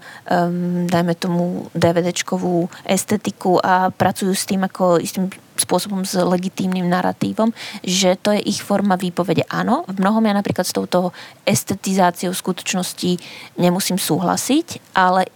dajme 0.91 1.13
tomu, 1.15 1.71
DVDčkovú 1.71 2.67
estetiku 2.83 3.55
a 3.63 3.87
pracujú 3.87 4.35
s 4.35 4.43
tým 4.43 4.67
ako 4.67 4.99
istým 4.99 5.31
spôsobom 5.55 6.01
s 6.03 6.17
legitímnym 6.17 6.89
narratívom, 6.89 7.53
že 7.85 8.17
to 8.19 8.33
je 8.33 8.41
ich 8.41 8.59
forma 8.65 8.97
výpovede. 8.97 9.45
Áno, 9.47 9.85
v 9.85 10.01
mnohom 10.01 10.25
ja 10.25 10.33
napríklad 10.33 10.65
s 10.65 10.73
touto 10.73 11.13
estetizáciou 11.45 12.33
skutočnosti 12.33 13.21
nemusím 13.61 14.01
súhlasiť, 14.01 14.97
ale 14.97 15.29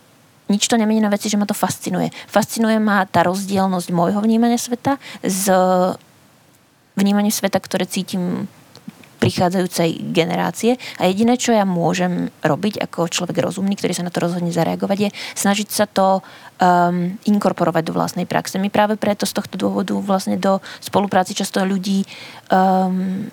nič 0.49 0.65
to 0.65 0.80
nemení 0.80 1.03
na 1.03 1.13
veci, 1.13 1.30
že 1.30 1.38
ma 1.38 1.45
to 1.45 1.53
fascinuje. 1.53 2.10
Fascinuje 2.25 2.82
ma 2.82 3.06
tá 3.06 3.21
rozdielnosť 3.27 3.89
môjho 3.93 4.19
vnímania 4.23 4.58
sveta 4.58 4.97
s 5.21 5.51
vnímaním 6.97 7.36
sveta, 7.36 7.62
ktoré 7.62 7.86
cítim 7.86 8.49
prichádzajúcej 9.17 10.13
generácie 10.13 10.77
a 11.01 11.10
jediné, 11.10 11.36
čo 11.38 11.53
ja 11.53 11.65
môžem 11.65 12.30
robiť 12.45 12.82
ako 12.86 13.10
človek 13.10 13.41
rozumný, 13.41 13.73
ktorý 13.75 13.93
sa 13.97 14.06
na 14.06 14.13
to 14.13 14.21
rozhodne 14.21 14.53
zareagovať, 14.53 14.97
je 14.97 15.10
snažiť 15.34 15.67
sa 15.73 15.86
to 15.89 16.21
um, 16.21 17.17
inkorporovať 17.25 17.84
do 17.86 17.95
vlastnej 17.97 18.30
praxe. 18.30 18.62
My 18.62 18.69
práve 18.69 18.95
preto 18.95 19.25
z 19.25 19.34
tohto 19.34 19.58
dôvodu 19.58 19.97
vlastne 19.97 20.38
do 20.38 20.62
spolupráci 20.80 21.34
často 21.34 21.65
ľudí 21.65 22.06
um, 22.53 23.30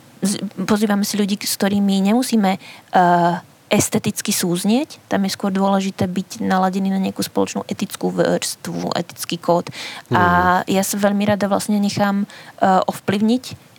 pozývame 0.65 1.05
si 1.05 1.21
ľudí, 1.21 1.37
s 1.37 1.57
ktorými 1.61 2.01
nemusíme 2.01 2.57
uh, 2.57 3.45
esteticky 3.69 4.31
súznieť. 4.31 5.03
Tam 5.11 5.25
je 5.25 5.35
skôr 5.35 5.51
dôležité 5.51 6.07
byť 6.07 6.45
naladený 6.45 6.95
na 6.95 7.01
nejakú 7.01 7.25
spoločnú 7.25 7.67
etickú 7.67 8.13
vrstvu, 8.13 8.95
etický 8.95 9.37
kód. 9.41 9.73
A 10.15 10.63
ja 10.69 10.83
sa 10.87 10.97
veľmi 11.01 11.25
rada 11.27 11.51
vlastne 11.51 11.81
nechám 11.81 12.25
uh, 12.25 12.81
ovplyvniť 12.87 13.74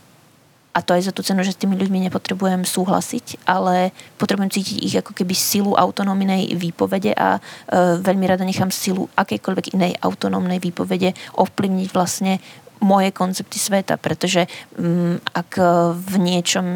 a 0.75 0.83
to 0.83 0.91
aj 0.91 1.07
za 1.07 1.15
tú 1.15 1.23
cenu, 1.23 1.39
že 1.47 1.55
s 1.55 1.61
tými 1.63 1.79
ľuďmi 1.79 2.11
nepotrebujem 2.11 2.67
súhlasiť, 2.67 3.47
ale 3.47 3.95
potrebujem 4.19 4.51
cítiť 4.51 4.77
ich 4.83 4.95
ako 4.99 5.15
keby 5.15 5.31
silu 5.31 5.71
autonómnej 5.71 6.51
výpovede 6.51 7.15
a 7.15 7.39
e, 7.39 8.03
veľmi 8.03 8.27
rada 8.27 8.43
nechám 8.43 8.75
silu 8.75 9.07
akejkoľvek 9.15 9.71
inej 9.71 9.95
autonómnej 10.03 10.59
výpovede 10.59 11.15
ovplyvniť 11.39 11.87
vlastne 11.95 12.43
moje 12.83 13.15
koncepty 13.15 13.55
sveta, 13.55 13.95
pretože 13.95 14.51
mm, 14.75 15.31
ak 15.31 15.49
e, 15.55 15.63
v 15.95 16.13
niečom 16.19 16.67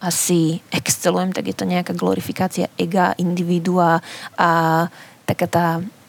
asi 0.00 0.64
excelujem, 0.72 1.36
tak 1.36 1.52
je 1.52 1.54
to 1.54 1.68
nejaká 1.68 1.92
glorifikácia 1.92 2.72
ega, 2.80 3.12
individua 3.20 4.00
a 4.40 4.50
taká 5.28 5.46
tá, 5.46 5.66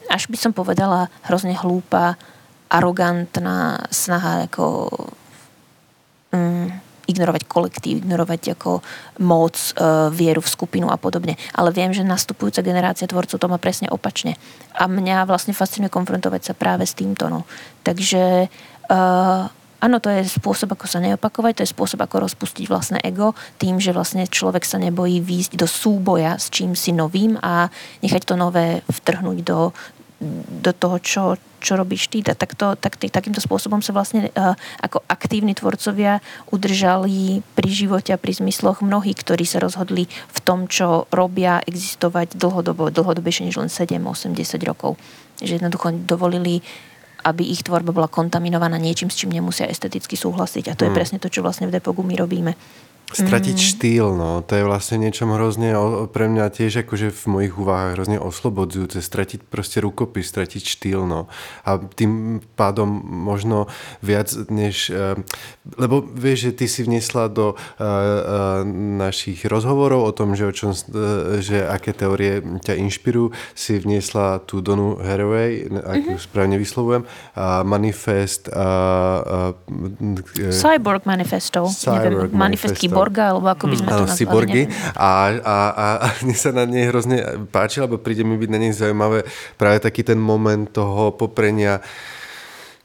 až 0.07 0.31
by 0.31 0.37
som 0.39 0.55
povedala, 0.55 1.11
hrozne 1.27 1.53
hlúpa, 1.53 2.15
arogantná 2.73 3.85
snaha 3.93 4.49
ako 4.49 4.89
mm, 6.33 6.93
ignorovať 7.07 7.43
kolektív, 7.47 8.03
ignorovať 8.03 8.55
ako 8.55 8.79
moc, 9.23 9.55
e, 9.55 9.71
vieru 10.11 10.39
v 10.39 10.51
skupinu 10.51 10.87
a 10.87 10.97
podobne. 10.97 11.35
Ale 11.51 11.75
viem, 11.75 11.91
že 11.91 12.07
nastupujúca 12.07 12.63
generácia 12.63 13.07
tvorcov 13.07 13.39
to 13.39 13.51
má 13.51 13.59
presne 13.59 13.91
opačne. 13.91 14.39
A 14.75 14.87
mňa 14.87 15.27
vlastne 15.27 15.51
fascinuje 15.51 15.91
konfrontovať 15.91 16.41
sa 16.51 16.53
práve 16.55 16.87
s 16.87 16.95
týmto. 16.95 17.27
No. 17.27 17.43
Takže 17.83 18.47
e, 18.47 18.97
áno, 19.83 19.97
to 19.99 20.07
je 20.07 20.23
spôsob, 20.23 20.79
ako 20.79 20.87
sa 20.87 21.03
neopakovať, 21.03 21.59
to 21.59 21.63
je 21.67 21.73
spôsob, 21.75 21.99
ako 21.99 22.23
rozpustiť 22.23 22.65
vlastné 22.71 22.99
ego, 23.03 23.35
tým, 23.59 23.83
že 23.83 23.91
vlastne 23.91 24.23
človek 24.23 24.63
sa 24.63 24.79
nebojí 24.79 25.19
výjsť 25.19 25.59
do 25.59 25.67
súboja 25.67 26.39
s 26.39 26.47
čím 26.47 26.71
si 26.71 26.95
novým 26.95 27.35
a 27.43 27.67
nechať 27.99 28.23
to 28.23 28.35
nové 28.39 28.79
vtrhnúť 28.87 29.43
do 29.43 29.75
do 30.63 30.71
toho, 30.71 30.97
čo, 30.99 31.21
čo 31.59 31.75
robíš 31.75 32.07
ty. 32.07 32.23
Tak, 32.23 32.55
to, 32.55 32.75
tak 32.79 32.95
tý, 32.95 33.11
takýmto 33.11 33.43
spôsobom 33.43 33.83
sa 33.83 33.91
vlastne 33.91 34.31
uh, 34.33 34.55
ako 34.79 35.03
aktívni 35.05 35.53
tvorcovia 35.53 36.23
udržali 36.49 37.43
pri 37.53 37.69
živote 37.69 38.15
a 38.15 38.21
pri 38.21 38.39
zmysloch 38.39 38.81
mnohí, 38.81 39.13
ktorí 39.13 39.43
sa 39.43 39.59
rozhodli 39.59 40.07
v 40.07 40.39
tom, 40.41 40.71
čo 40.71 41.05
robia, 41.11 41.61
existovať 41.63 42.35
dlhodobo, 42.39 42.89
dlhodobejšie 42.89 43.51
než 43.51 43.59
len 43.59 43.69
7, 43.69 43.99
8, 43.99 44.33
10 44.33 44.69
rokov. 44.69 44.95
Že 45.43 45.61
jednoducho 45.61 45.93
dovolili 46.07 46.63
aby 47.23 47.47
ich 47.47 47.63
tvorba 47.63 47.95
bola 47.95 48.11
kontaminovaná 48.11 48.75
niečím, 48.75 49.07
s 49.07 49.15
čím 49.15 49.31
nemusia 49.31 49.63
esteticky 49.63 50.19
súhlasiť. 50.19 50.67
A 50.67 50.75
to 50.75 50.83
mm. 50.83 50.87
je 50.91 50.95
presne 50.95 51.17
to, 51.23 51.31
čo 51.31 51.39
vlastne 51.39 51.71
v 51.71 51.79
Depogu 51.79 52.03
my 52.03 52.19
robíme. 52.19 52.51
Stratiť 53.13 53.57
mm. 53.57 53.65
štýl, 53.69 54.07
no. 54.17 54.41
To 54.41 54.53
je 54.57 54.65
vlastne 54.65 54.97
niečo 54.97 55.29
hrozne 55.29 55.77
pre 56.09 56.25
mňa 56.25 56.49
tiež 56.49 56.81
akože 56.81 57.13
v 57.13 57.23
mojich 57.29 57.53
úvahách 57.53 57.93
hrozne 57.93 58.17
oslobodzujúce. 58.17 58.99
Stratiť 58.99 59.45
proste 59.45 59.79
rukopis, 59.85 60.25
stratiť 60.25 60.63
štýl, 60.65 61.05
no. 61.05 61.29
A 61.61 61.77
tým 61.77 62.41
pádom 62.57 62.89
možno 63.05 63.69
viac 64.01 64.33
než... 64.49 64.89
Uh, 64.89 65.21
lebo 65.77 66.01
vieš, 66.01 66.49
že 66.49 66.51
ty 66.57 66.65
si 66.65 66.81
vnesla 66.81 67.29
do 67.29 67.53
uh, 67.53 67.57
uh, 67.57 68.65
našich 68.97 69.45
rozhovorov 69.45 70.09
o 70.09 70.11
tom, 70.11 70.33
že, 70.33 70.49
o 70.49 70.53
čom, 70.53 70.73
že 71.39 71.63
aké 71.69 71.93
teórie 71.93 72.41
ťa 72.41 72.75
inšpirujú, 72.81 73.31
si 73.53 73.77
vniesla 73.77 74.41
tú 74.43 74.65
Donu 74.65 74.97
Haraway, 74.97 75.69
ak 75.69 75.97
mm-hmm. 76.01 76.13
ju 76.13 76.17
správne 76.17 76.57
vyslovujem, 76.57 77.05
uh, 77.05 77.61
manifest... 77.61 78.49
Uh, 78.49 79.53
uh, 79.53 80.51
Cyborg 80.51 81.05
manifesto. 81.05 81.69
Cyborg 81.69 82.33
Neviem, 82.33 82.37
manifesto 82.37 83.02
cyborga, 83.03 83.23
alebo 83.35 83.47
ako 83.51 83.65
by 83.67 83.75
sme 83.75 83.89
to 83.91 84.03
nazvali. 84.07 84.19
Cyborgy. 84.23 84.61
A, 84.95 85.09
a, 85.43 85.57
a, 85.67 85.87
a 85.99 86.07
mne 86.23 86.37
sa 86.39 86.49
na 86.55 86.63
nej 86.63 86.87
hrozne 86.87 87.17
páči, 87.51 87.83
lebo 87.83 87.99
príde 87.99 88.23
mi 88.23 88.39
byť 88.39 88.49
na 88.49 88.59
nej 88.63 88.71
zaujímavé 88.71 89.27
práve 89.59 89.83
taký 89.83 90.07
ten 90.07 90.17
moment 90.17 90.71
toho 90.71 91.11
poprenia 91.11 91.83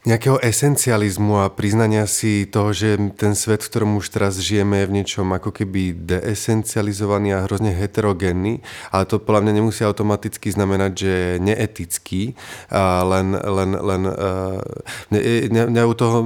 nejakého 0.07 0.39
esencializmu 0.39 1.43
a 1.43 1.51
priznania 1.51 2.07
si 2.07 2.47
toho, 2.47 2.71
že 2.71 2.95
ten 3.19 3.35
svet, 3.35 3.59
v 3.59 3.67
ktorom 3.67 3.91
už 3.99 4.15
teraz 4.15 4.39
žijeme, 4.39 4.79
je 4.79 4.87
v 4.87 4.95
niečom 4.95 5.27
ako 5.27 5.51
keby 5.51 5.91
deesencializovaný 5.91 7.35
a 7.35 7.43
hrozne 7.43 7.75
heterogénny, 7.75 8.63
ale 8.95 9.03
to 9.03 9.19
podľa 9.19 9.43
mňa 9.43 9.53
nemusí 9.59 9.83
automaticky 9.83 10.55
znamenať, 10.55 10.91
že 10.95 11.11
je 11.11 11.31
neetický, 11.43 12.21
a 12.71 13.03
len, 13.03 13.35
len, 13.35 13.69
len 13.75 14.01
mňa, 15.11 15.21
mňa, 15.51 15.63
mňa 15.67 15.83
u 15.83 15.93
toho 15.99 16.17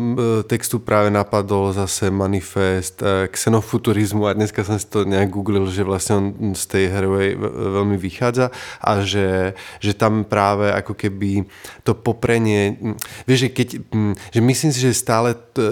textu 0.45 0.77
práve 0.77 1.09
napadol 1.09 1.73
zase 1.73 2.13
manifest 2.13 3.01
xenofuturizmu 3.33 4.29
a 4.29 4.37
dneska 4.37 4.61
som 4.61 4.77
si 4.77 4.85
to 4.85 5.01
nejak 5.01 5.33
googlil, 5.33 5.65
že 5.65 5.81
vlastne 5.81 6.13
on 6.13 6.53
z 6.53 6.63
tej 6.69 6.85
Haraway 6.93 7.33
veľmi 7.41 7.97
vychádza 7.97 8.53
a 8.77 9.01
že, 9.01 9.57
že 9.81 9.97
tam 9.97 10.29
práve 10.29 10.69
ako 10.69 10.93
keby 10.93 11.49
to 11.81 11.97
poprenie, 11.97 12.77
vieš, 13.25 13.49
že 13.49 13.62
keď 13.62 13.62
keď, 13.63 13.79
mm, 13.95 14.13
že 14.35 14.39
myslím 14.43 14.71
si, 14.75 14.79
že 14.83 14.91
stále 14.91 15.39
t, 15.55 15.63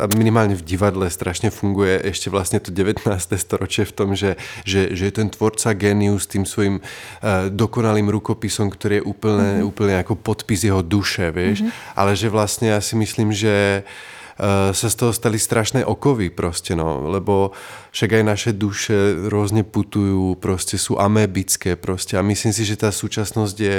a 0.00 0.04
minimálne 0.16 0.56
v 0.56 0.64
divadle 0.64 1.04
strašne 1.12 1.52
funguje 1.52 2.00
ešte 2.08 2.32
vlastne 2.32 2.64
to 2.64 2.72
19. 2.72 3.04
storočie 3.36 3.84
v 3.84 3.92
tom, 3.92 4.16
že, 4.16 4.40
že, 4.64 4.96
že 4.96 5.12
je 5.12 5.14
ten 5.20 5.28
tvorca 5.28 5.76
genius 5.76 6.24
tým 6.24 6.48
svojim 6.48 6.80
uh, 6.80 7.52
dokonalým 7.52 8.08
rukopisom, 8.08 8.72
ktorý 8.72 9.04
je 9.04 9.04
úplne, 9.04 9.60
mm-hmm. 9.60 9.68
úplne 9.68 9.94
ako 10.00 10.16
podpis 10.16 10.64
jeho 10.64 10.80
duše, 10.80 11.28
vieš, 11.28 11.60
mm-hmm. 11.60 11.92
ale 12.00 12.16
že 12.16 12.32
vlastne 12.32 12.72
ja 12.72 12.80
si 12.80 12.96
myslím, 12.96 13.36
že 13.36 13.84
uh, 13.84 14.72
sa 14.72 14.88
z 14.88 14.96
toho 14.96 15.12
stali 15.12 15.36
strašné 15.36 15.84
okovy 15.84 16.32
proste, 16.32 16.72
no, 16.72 17.06
lebo 17.12 17.52
však 17.92 18.10
aj 18.18 18.24
naše 18.24 18.50
duše 18.56 19.28
rôzne 19.28 19.62
putujú, 19.62 20.40
proste 20.40 20.80
sú 20.80 20.96
amébické 20.96 21.76
proste 21.76 22.16
a 22.16 22.24
myslím 22.24 22.50
si, 22.50 22.64
že 22.64 22.80
tá 22.80 22.90
súčasnosť 22.90 23.56
je 23.60 23.76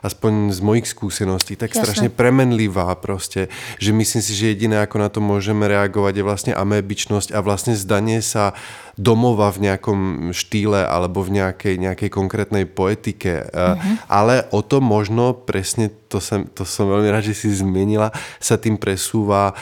aspoň 0.00 0.52
z 0.52 0.60
mojich 0.60 0.86
skúseností, 0.88 1.56
tak 1.56 1.72
Jasne. 1.72 1.80
strašne 1.84 2.08
premenlivá 2.08 2.92
proste, 2.96 3.52
že 3.76 3.92
myslím 3.92 4.22
si, 4.24 4.32
že 4.32 4.52
jediné, 4.52 4.80
ako 4.80 4.96
na 5.00 5.08
to 5.12 5.20
môžeme 5.20 5.68
reagovať, 5.68 6.12
je 6.16 6.24
vlastne 6.26 6.52
amébičnosť 6.56 7.32
a 7.36 7.38
vlastne 7.44 7.76
zdanie 7.76 8.24
sa 8.24 8.56
domova 9.00 9.48
v 9.48 9.70
nejakom 9.70 10.00
štýle 10.36 10.84
alebo 10.84 11.24
v 11.24 11.40
nejakej, 11.40 11.80
nejakej 11.80 12.10
konkrétnej 12.12 12.68
poetike. 12.68 13.48
Uh-huh. 13.48 13.96
Ale 14.12 14.44
o 14.52 14.60
to 14.60 14.84
možno 14.84 15.32
presne, 15.32 15.88
to 16.12 16.20
som, 16.20 16.44
to 16.52 16.68
som 16.68 16.84
veľmi 16.90 17.08
rád, 17.08 17.32
že 17.32 17.36
si 17.36 17.48
zmenila, 17.48 18.12
sa 18.36 18.60
tým 18.60 18.76
presúva 18.76 19.56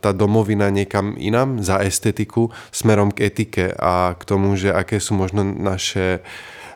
tá 0.00 0.10
domovina 0.16 0.72
niekam 0.72 1.20
inám 1.20 1.60
za 1.60 1.84
estetiku 1.84 2.48
smerom 2.72 3.12
k 3.12 3.28
etike 3.28 3.76
a 3.76 4.16
k 4.16 4.22
tomu, 4.24 4.56
že 4.56 4.72
aké 4.72 4.96
sú 4.96 5.20
možno 5.20 5.44
naše 5.44 6.24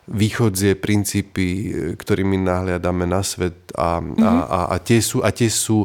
východzie, 0.06 0.78
princípy, 0.78 1.74
ktorými 1.98 2.38
nahliadame 2.38 3.10
na 3.10 3.26
svet 3.26 3.74
a, 3.74 3.98
mm-hmm. 3.98 4.22
a, 4.22 4.32
a, 4.46 4.60
a, 4.74 4.76
tie 4.78 5.02
sú, 5.02 5.22
a 5.26 5.34
tie 5.34 5.50
sú 5.50 5.82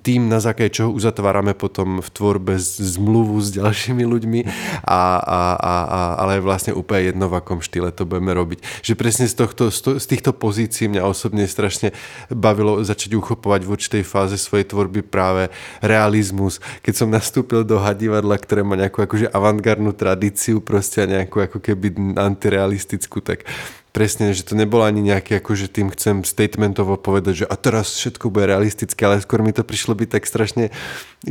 tým, 0.00 0.32
na 0.32 0.40
základe 0.40 0.72
čoho 0.72 0.88
uzatvárame 0.88 1.52
potom 1.52 2.00
v 2.00 2.08
tvorbe 2.08 2.56
zmluvu 2.58 3.36
s 3.44 3.52
ďalšími 3.52 4.00
ľuďmi, 4.00 4.40
a, 4.88 5.02
a, 5.20 5.40
a, 5.60 5.74
a, 5.84 6.00
ale 6.24 6.40
vlastne 6.40 6.72
úplne 6.72 7.12
jedno, 7.12 7.28
v 7.28 7.36
akom 7.38 7.60
štýle 7.60 7.92
to 7.92 8.08
budeme 8.08 8.32
robiť. 8.32 8.64
Že 8.80 8.92
presne 8.96 9.26
z, 9.28 9.36
tohto, 9.36 9.68
z 9.70 10.04
týchto 10.08 10.32
pozícií 10.32 10.88
mňa 10.88 11.04
osobne 11.04 11.44
strašne 11.44 11.92
bavilo 12.32 12.80
začať 12.80 13.14
uchopovať 13.20 13.60
v 13.68 13.72
určitej 13.76 14.02
fáze 14.02 14.40
svojej 14.40 14.64
tvorby 14.64 15.04
práve 15.04 15.52
realizmus. 15.84 16.58
Keď 16.80 16.94
som 17.04 17.08
nastúpil 17.12 17.68
do 17.68 17.76
hadivadla, 17.76 18.40
ktoré 18.40 18.64
má 18.64 18.80
nejakú 18.80 19.04
akože 19.04 19.28
avantgardnú 19.28 19.92
tradíciu 19.92 20.64
proste 20.64 21.04
a 21.04 21.10
nejakú 21.20 21.44
ako 21.44 21.60
keby 21.60 22.16
antirealistickú, 22.16 23.20
tak 23.20 23.44
presne, 23.94 24.34
že 24.34 24.42
to 24.42 24.58
nebolo 24.58 24.82
ani 24.82 25.06
nejaké, 25.06 25.38
ako 25.38 25.54
že 25.54 25.70
tým 25.70 25.94
chcem 25.94 26.26
statementovo 26.26 26.98
povedať, 26.98 27.46
že 27.46 27.46
a 27.46 27.54
teraz 27.54 27.94
všetko 27.94 28.26
bude 28.26 28.50
realistické, 28.50 29.06
ale 29.06 29.22
skôr 29.22 29.38
mi 29.46 29.54
to 29.54 29.62
prišlo 29.62 29.94
byť 29.94 30.08
tak 30.10 30.26
strašne 30.26 30.74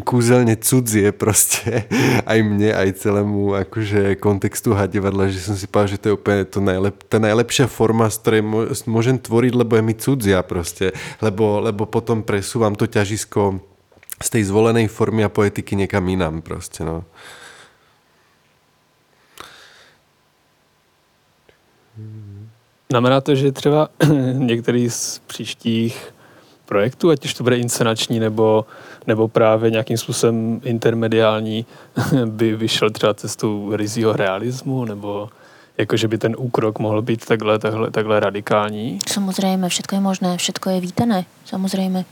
kúzelne 0.08 0.56
cudzie 0.56 1.12
proste 1.12 1.84
aj 2.32 2.40
mne, 2.40 2.72
aj 2.72 3.04
celému 3.04 3.60
akože 3.68 4.16
kontextu 4.16 4.72
hadivadla, 4.80 5.28
že 5.28 5.44
som 5.44 5.60
si 5.60 5.68
povedal, 5.68 5.92
že 5.92 6.00
to 6.00 6.08
je 6.08 6.16
úplne 6.16 6.48
to 6.48 6.64
najlep, 6.64 6.96
tá 7.12 7.20
najlepšia 7.20 7.68
forma, 7.68 8.08
z 8.08 8.18
ktorej 8.24 8.42
môžem 8.88 9.20
tvoriť, 9.20 9.54
lebo 9.60 9.76
je 9.76 9.84
mi 9.84 9.94
cudzia 10.00 10.40
proste, 10.48 10.96
lebo, 11.20 11.60
lebo 11.60 11.84
potom 11.84 12.24
presúvam 12.24 12.80
to 12.80 12.88
ťažisko 12.88 13.60
z 14.24 14.28
tej 14.40 14.48
zvolenej 14.48 14.88
formy 14.88 15.28
a 15.28 15.30
poetiky 15.30 15.76
niekam 15.76 16.08
inám 16.08 16.40
proste, 16.40 16.88
no. 16.88 17.04
Znamená 22.94 23.22
to, 23.22 23.36
že 23.36 23.52
třeba 23.52 23.90
některý 24.34 24.90
z 24.90 25.22
příštích 25.28 26.14
projektů, 26.66 27.10
ať 27.10 27.26
už 27.26 27.34
to 27.34 27.44
bude 27.44 27.58
inscenační 27.58 28.20
nebo, 28.20 28.66
nebo 29.08 29.28
právě 29.28 29.72
nějakým 29.72 29.98
způsobem 29.98 30.62
intermediální, 30.64 31.66
by 32.26 32.56
vyšel 32.56 32.90
třeba 32.90 33.14
cestou 33.14 33.76
rizího 33.76 34.14
realismu, 34.14 34.86
nebo 34.86 35.30
jako, 35.78 35.98
že 35.98 36.08
by 36.08 36.18
ten 36.18 36.36
úkrok 36.38 36.80
mohl 36.80 37.02
být 37.02 37.26
takhle, 37.26 37.60
takhle, 37.60 37.92
takhle 37.92 38.20
radikální? 38.20 39.00
Samozřejmě, 39.08 39.70
všetko 39.70 39.96
je 39.96 40.02
možné, 40.02 40.38
všetko 40.38 40.70
je 40.70 40.80
vítané, 40.80 41.26
samozřejmě. 41.46 42.06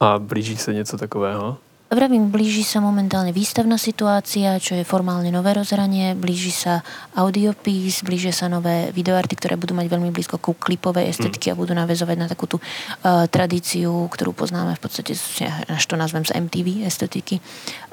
A 0.00 0.18
blíží 0.18 0.56
se 0.56 0.74
něco 0.74 0.98
takového? 0.98 1.56
Vravím, 1.88 2.28
blíži 2.28 2.68
sa 2.68 2.84
momentálne 2.84 3.32
výstavná 3.32 3.80
situácia, 3.80 4.60
čo 4.60 4.76
je 4.76 4.84
formálne 4.84 5.32
nové 5.32 5.56
rozhranie, 5.56 6.12
blíži 6.12 6.52
sa 6.52 6.84
audiopís, 7.16 8.04
blížia 8.04 8.28
sa 8.28 8.44
nové 8.44 8.92
videoarty, 8.92 9.32
ktoré 9.32 9.56
budú 9.56 9.72
mať 9.72 9.88
veľmi 9.88 10.12
blízko 10.12 10.36
ku 10.36 10.52
klipovej 10.52 11.08
estetiky 11.08 11.48
mm. 11.48 11.52
a 11.56 11.60
budú 11.64 11.72
navezovať 11.72 12.16
na 12.20 12.28
takú 12.28 12.44
tú 12.44 12.60
uh, 12.60 13.24
tradíciu, 13.32 14.04
ktorú 14.12 14.36
poznáme 14.36 14.76
v 14.76 14.82
podstate, 14.84 15.16
až 15.64 15.84
to 15.88 15.96
nazvem 15.96 16.28
z 16.28 16.36
MTV 16.36 16.84
estetiky. 16.84 17.40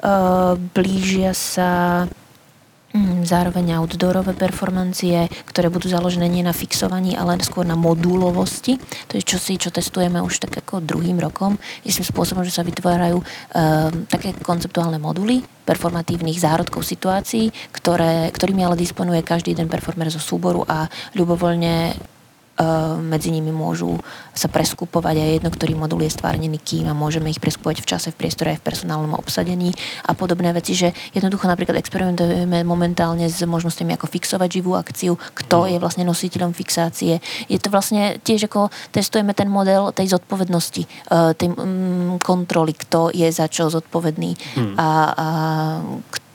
Uh, 0.04 0.60
blížia 0.76 1.32
sa 1.32 2.04
zároveň 3.26 3.76
outdoorové 3.78 4.32
performancie, 4.32 5.26
ktoré 5.48 5.68
budú 5.72 5.90
založené 5.90 6.30
nie 6.30 6.44
na 6.44 6.56
fixovaní, 6.56 7.18
ale 7.18 7.38
skôr 7.42 7.66
na 7.66 7.74
modulovosti. 7.78 8.78
To 9.10 9.18
je 9.18 9.22
čosi, 9.22 9.58
čo 9.60 9.74
testujeme 9.74 10.22
už 10.22 10.46
tak 10.46 10.62
ako 10.62 10.84
druhým 10.84 11.18
rokom. 11.18 11.58
Istým 11.84 12.06
spôsobom, 12.06 12.42
že 12.46 12.54
sa 12.54 12.66
vytvárajú 12.66 13.18
um, 13.18 13.24
také 14.08 14.32
konceptuálne 14.40 14.96
moduly 15.02 15.44
performatívnych 15.66 16.38
zárodkov 16.38 16.86
situácií, 16.86 17.50
ktoré, 17.74 18.30
ktorými 18.30 18.62
ale 18.62 18.78
disponuje 18.78 19.26
každý 19.26 19.52
jeden 19.52 19.66
performer 19.66 20.06
zo 20.14 20.22
súboru 20.22 20.62
a 20.62 20.86
ľubovoľne 21.18 21.98
medzi 23.04 23.28
nimi 23.28 23.52
môžu 23.52 24.00
sa 24.32 24.48
preskupovať 24.48 25.16
aj 25.16 25.28
jedno, 25.40 25.50
ktorý 25.52 25.72
modul 25.76 26.04
je 26.04 26.12
stvárnený 26.12 26.56
kým 26.60 26.88
a 26.88 26.96
môžeme 26.96 27.28
ich 27.28 27.40
preskupovať 27.40 27.84
v 27.84 27.88
čase, 27.88 28.08
v 28.12 28.20
priestore 28.20 28.56
aj 28.56 28.60
v 28.64 28.66
personálnom 28.72 29.12
obsadení 29.16 29.72
a 30.08 30.16
podobné 30.16 30.52
veci, 30.56 30.72
že 30.72 30.92
jednoducho 31.12 31.48
napríklad 31.48 31.76
experimentujeme 31.76 32.64
momentálne 32.64 33.28
s 33.28 33.44
možnosťami 33.44 33.96
ako 33.96 34.06
fixovať 34.08 34.48
živú 34.48 34.72
akciu, 34.76 35.20
kto 35.36 35.68
je 35.68 35.76
vlastne 35.80 36.08
nositeľom 36.08 36.56
fixácie. 36.56 37.20
Je 37.48 37.58
to 37.60 37.68
vlastne 37.68 38.16
tiež 38.24 38.48
ako 38.48 38.72
testujeme 38.92 39.36
ten 39.36 39.48
model 39.52 39.92
tej 39.92 40.16
zodpovednosti, 40.16 40.82
eh, 40.84 41.32
tej 41.36 41.52
mm, 41.52 42.24
kontroly, 42.24 42.72
kto 42.72 43.12
je 43.12 43.28
za 43.28 43.48
čo 43.52 43.68
zodpovedný 43.68 44.36
hmm. 44.36 44.74
a, 44.76 44.88
a 45.12 45.26
kto 46.08 46.25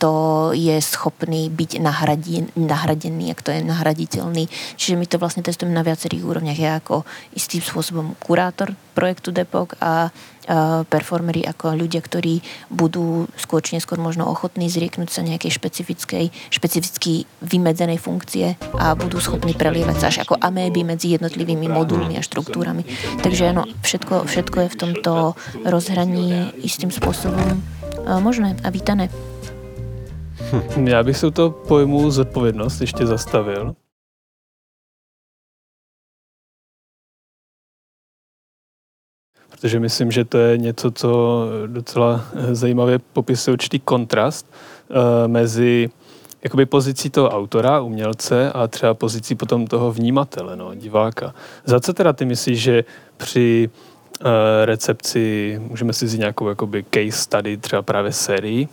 je 0.56 0.76
schopný 0.82 1.52
byť 1.52 1.78
nahradí, 1.78 2.48
nahradený 2.58 3.30
a 3.30 3.38
kto 3.38 3.54
je 3.54 3.60
nahraditeľný. 3.62 4.44
Čiže 4.80 4.98
my 4.98 5.06
to 5.06 5.20
vlastne 5.20 5.46
testujeme 5.46 5.76
na 5.76 5.86
viacerých 5.86 6.24
úrovniach. 6.24 6.58
Ja 6.58 6.80
ako 6.80 7.06
istým 7.36 7.62
spôsobom 7.62 8.16
kurátor 8.18 8.74
projektu 8.96 9.30
Depok 9.30 9.78
a 9.78 10.10
performery 10.90 11.46
ako 11.46 11.78
ľudia, 11.78 12.02
ktorí 12.02 12.42
budú 12.66 13.30
skôr 13.38 13.62
či 13.62 13.78
neskôr 13.78 14.02
možno 14.02 14.26
ochotní 14.26 14.66
zrieknúť 14.66 15.06
sa 15.06 15.22
nejakej 15.22 15.54
špecifickej, 15.54 16.34
špecificky 16.50 17.30
vymedzenej 17.46 18.02
funkcie 18.02 18.58
a 18.74 18.98
budú 18.98 19.22
schopní 19.22 19.54
prelievať 19.54 19.96
sa 20.02 20.10
až 20.10 20.26
ako 20.26 20.34
améby 20.42 20.82
medzi 20.82 21.14
jednotlivými 21.14 21.70
modulmi 21.70 22.18
a 22.18 22.26
štruktúrami. 22.26 22.82
Takže 23.22 23.54
áno, 23.54 23.70
všetko, 23.86 24.26
všetko 24.26 24.56
je 24.66 24.72
v 24.74 24.78
tomto 24.82 25.12
rozhraní 25.62 26.50
istým 26.58 26.90
spôsobom 26.90 27.62
možné 28.18 28.58
a 28.66 28.68
vítané. 28.74 29.14
Já 30.84 31.02
bych 31.02 31.16
se 31.16 31.26
u 31.26 31.50
pojmu 31.50 32.10
zodpovědnost 32.10 32.80
ještě 32.80 33.06
zastavil. 33.06 33.74
Protože 39.50 39.80
myslím, 39.80 40.10
že 40.10 40.24
to 40.24 40.38
je 40.38 40.58
něco, 40.58 40.90
co 40.90 41.44
docela 41.66 42.24
zajímavě 42.50 42.98
popisuje 42.98 43.52
určitý 43.52 43.78
kontrast 43.78 44.52
uh, 44.90 44.96
mezi 45.26 45.90
jakoby 46.44 46.66
pozicí 46.66 47.10
toho 47.10 47.30
autora, 47.30 47.80
umělce 47.80 48.52
a 48.52 48.68
třeba 48.68 48.94
pozicí 48.94 49.34
potom 49.34 49.66
toho 49.66 49.92
vnímatele, 49.92 50.56
no, 50.56 50.74
diváka. 50.74 51.34
Za 51.64 51.80
co 51.80 51.92
teda 51.92 52.12
ty 52.12 52.24
myslíš, 52.24 52.60
že 52.60 52.84
při 53.16 53.70
uh, 54.20 54.26
recepci, 54.64 55.56
můžeme 55.68 55.92
si 55.92 56.04
vzít 56.04 56.18
nějakou 56.18 56.48
jakoby 56.48 56.84
case 56.90 57.22
study, 57.22 57.56
třeba 57.56 57.82
právě 57.82 58.12
sérii, 58.12 58.68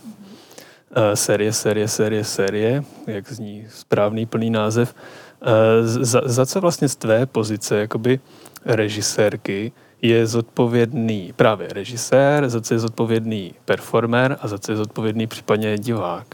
série, 1.14 1.52
série, 1.52 1.88
série, 1.88 2.24
série, 2.24 2.84
jak 3.06 3.32
zní 3.32 3.66
správný 3.70 4.26
plný 4.26 4.50
název. 4.50 4.94
Uh, 5.40 5.48
za, 5.84 6.20
za 6.24 6.46
co 6.46 6.60
vlastně 6.60 6.88
z 6.88 6.96
tvé 6.96 7.26
pozice 7.26 7.76
jakoby 7.78 8.20
režisérky 8.64 9.72
je 10.02 10.26
zodpovědný 10.26 11.32
právě 11.36 11.68
režisér, 11.68 12.48
za 12.48 12.60
co 12.60 12.74
je 12.74 12.78
zodpovědný 12.78 13.54
performer 13.64 14.38
a 14.40 14.48
za 14.48 14.58
co 14.58 14.72
je 14.72 14.76
zodpovědný 14.76 15.26
případně 15.26 15.78
divák? 15.78 16.26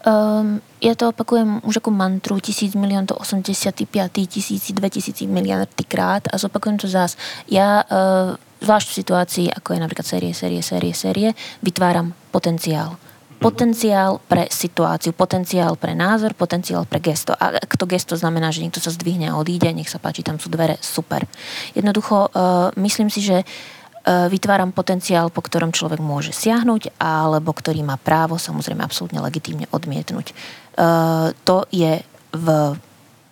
Um, 0.00 0.64
ja 0.80 0.96
to 0.96 1.12
opakujem 1.12 1.60
už 1.60 1.84
ako 1.84 1.92
mantru 1.92 2.40
tisíc 2.40 2.72
milión 2.72 3.04
to 3.04 3.20
85. 3.20 3.84
tisíci, 4.26 4.72
2000 4.72 5.28
miliardy 5.28 5.84
krát 5.84 6.24
a 6.32 6.38
zopakujem 6.40 6.80
to 6.80 6.88
zás. 6.88 7.20
Ja 7.52 7.84
uh, 7.84 8.32
zvlášť 8.64 8.88
v 8.88 8.96
situácii, 8.96 9.46
ako 9.52 9.76
je 9.76 9.80
napríklad 9.84 10.06
série, 10.08 10.32
série, 10.32 10.64
série, 10.64 10.96
série, 10.96 11.36
vytváram 11.60 12.16
potenciál 12.32 12.96
potenciál 13.40 14.20
pre 14.28 14.52
situáciu, 14.52 15.16
potenciál 15.16 15.72
pre 15.80 15.96
názor, 15.96 16.36
potenciál 16.36 16.84
pre 16.84 17.00
gesto. 17.00 17.32
A 17.32 17.56
ak 17.56 17.72
to 17.80 17.88
gesto 17.88 18.12
znamená, 18.12 18.52
že 18.52 18.60
niekto 18.60 18.84
sa 18.84 18.92
zdvihne 18.92 19.32
a 19.32 19.40
odíde, 19.40 19.72
nech 19.72 19.88
sa 19.88 19.96
páči, 19.96 20.20
tam 20.20 20.36
sú 20.36 20.52
dvere, 20.52 20.76
super. 20.84 21.24
Jednoducho, 21.72 22.28
uh, 22.28 22.68
myslím 22.76 23.08
si, 23.08 23.24
že 23.24 23.40
uh, 23.40 24.28
vytváram 24.28 24.76
potenciál, 24.76 25.32
po 25.32 25.40
ktorom 25.40 25.72
človek 25.72 26.04
môže 26.04 26.36
siahnuť, 26.36 27.00
alebo 27.00 27.56
ktorý 27.56 27.80
má 27.80 27.96
právo, 27.96 28.36
samozrejme, 28.36 28.84
absolútne 28.84 29.24
legitímne 29.24 29.64
odmietnúť. 29.72 30.36
Uh, 30.76 31.32
to 31.48 31.64
je 31.72 32.04
v 32.36 32.46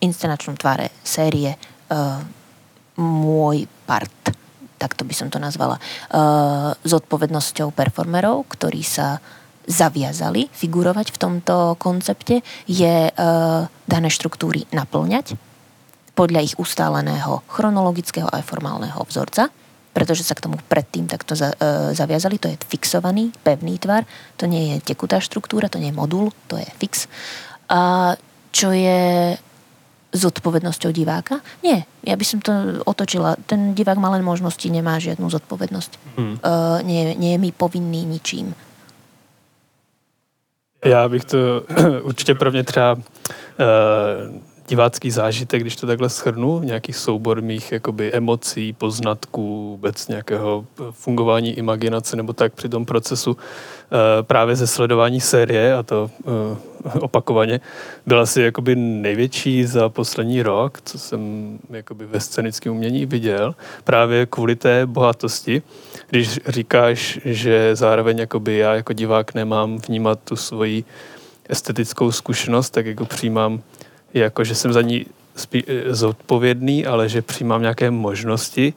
inscenačnom 0.01 0.57
tvare 0.57 0.89
série 1.05 1.53
uh, 1.53 2.17
môj 2.97 3.69
part 3.85 4.33
takto 4.79 5.03
by 5.03 5.11
som 5.11 5.27
to 5.27 5.43
nazvala, 5.43 5.75
uh, 5.75 6.71
zodpovednosťou 6.87 7.75
performerov, 7.75 8.47
ktorí 8.47 8.79
sa 8.79 9.19
zaviazali 9.69 10.49
figurovať 10.49 11.13
v 11.13 11.17
tomto 11.21 11.77
koncepte, 11.77 12.41
je 12.65 12.95
e, 13.07 13.11
dané 13.85 14.09
štruktúry 14.09 14.65
naplňať 14.73 15.37
podľa 16.17 16.41
ich 16.41 16.55
ustáleného 16.57 17.45
chronologického 17.47 18.27
aj 18.27 18.43
formálneho 18.43 18.99
vzorca, 19.05 19.47
pretože 19.93 20.25
sa 20.25 20.33
k 20.33 20.49
tomu 20.49 20.57
predtým 20.67 21.05
takto 21.05 21.37
za, 21.37 21.53
e, 21.53 21.93
zaviazali. 21.93 22.41
To 22.41 22.49
je 22.49 22.57
fixovaný, 22.65 23.29
pevný 23.45 23.77
tvar, 23.77 24.09
to 24.35 24.49
nie 24.49 24.75
je 24.75 24.89
tekutá 24.89 25.21
štruktúra, 25.21 25.69
to 25.69 25.77
nie 25.77 25.93
je 25.93 25.99
modul, 26.01 26.33
to 26.49 26.57
je 26.57 26.67
fix. 26.81 27.05
A 27.69 28.17
čo 28.49 28.73
je 28.73 29.37
zodpovednosťou 30.09 30.89
diváka? 30.89 31.37
Nie, 31.61 31.85
ja 32.01 32.17
by 32.17 32.25
som 32.25 32.41
to 32.41 32.81
otočila. 32.89 33.37
Ten 33.45 33.77
divák 33.77 34.01
má 34.01 34.09
len 34.09 34.25
možnosti, 34.25 34.65
nemá 34.65 34.97
žiadnu 34.97 35.29
zodpovednosť. 35.29 35.91
Hmm. 36.17 36.35
Uh, 36.41 36.81
nie, 36.81 37.13
nie 37.13 37.37
je 37.37 37.39
mi 37.39 37.53
povinný 37.53 38.09
ničím. 38.09 38.57
Já 40.85 41.09
bych 41.09 41.25
to 41.25 41.37
určitě 42.01 42.35
pro 42.35 42.51
mě 42.51 42.63
třeba 42.63 42.93
uh, 42.93 43.01
divácký 44.69 45.11
zážitek, 45.11 45.61
když 45.61 45.75
to 45.75 45.87
takhle 45.87 46.09
schrnu, 46.09 46.63
nějaký 46.63 46.93
soubor 46.93 47.41
mých 47.41 47.71
jakoby 47.71 48.11
emocí, 48.13 48.73
poznatků, 48.73 49.69
vůbec 49.69 50.07
nějakého 50.07 50.65
fungování 50.91 51.51
imaginace 51.51 52.15
nebo 52.15 52.33
tak 52.33 52.53
při 52.53 52.69
tom 52.69 52.85
procesu 52.85 53.37
Eh, 53.91 54.23
právě 54.23 54.55
ze 54.55 54.67
sledování 54.67 55.21
série, 55.21 55.73
a 55.73 55.83
to 55.83 56.11
eh, 56.27 56.99
opakovaně, 56.99 57.59
byl 58.05 58.19
asi 58.19 58.41
jakoby 58.41 58.75
největší 58.75 59.65
za 59.65 59.89
poslední 59.89 60.41
rok, 60.41 60.81
co 60.85 60.99
jsem 60.99 61.59
jakoby 61.69 62.05
ve 62.05 62.19
scénickém 62.19 62.73
umění 62.73 63.05
viděl, 63.05 63.55
právě 63.83 64.25
kvůli 64.25 64.55
té 64.55 64.85
bohatosti. 64.85 65.61
Když 66.09 66.39
říkáš, 66.47 67.19
že 67.25 67.75
zároveň 67.75 68.17
jakoby 68.17 68.57
já 68.57 68.75
jako 68.75 68.93
divák 68.93 69.33
nemám 69.33 69.77
vnímat 69.77 70.19
tu 70.23 70.35
svoji 70.35 70.83
estetickou 71.49 72.11
zkušenost, 72.11 72.69
tak 72.69 72.85
jako 72.85 73.05
přijímám, 73.05 73.61
jako 74.13 74.43
že 74.43 74.55
jsem 74.55 74.73
za 74.73 74.81
ní 74.81 75.05
eh, 75.53 75.63
zodpovědný, 75.95 76.85
ale 76.85 77.09
že 77.09 77.21
přijímám 77.21 77.61
nějaké 77.61 77.91
možnosti, 77.91 78.73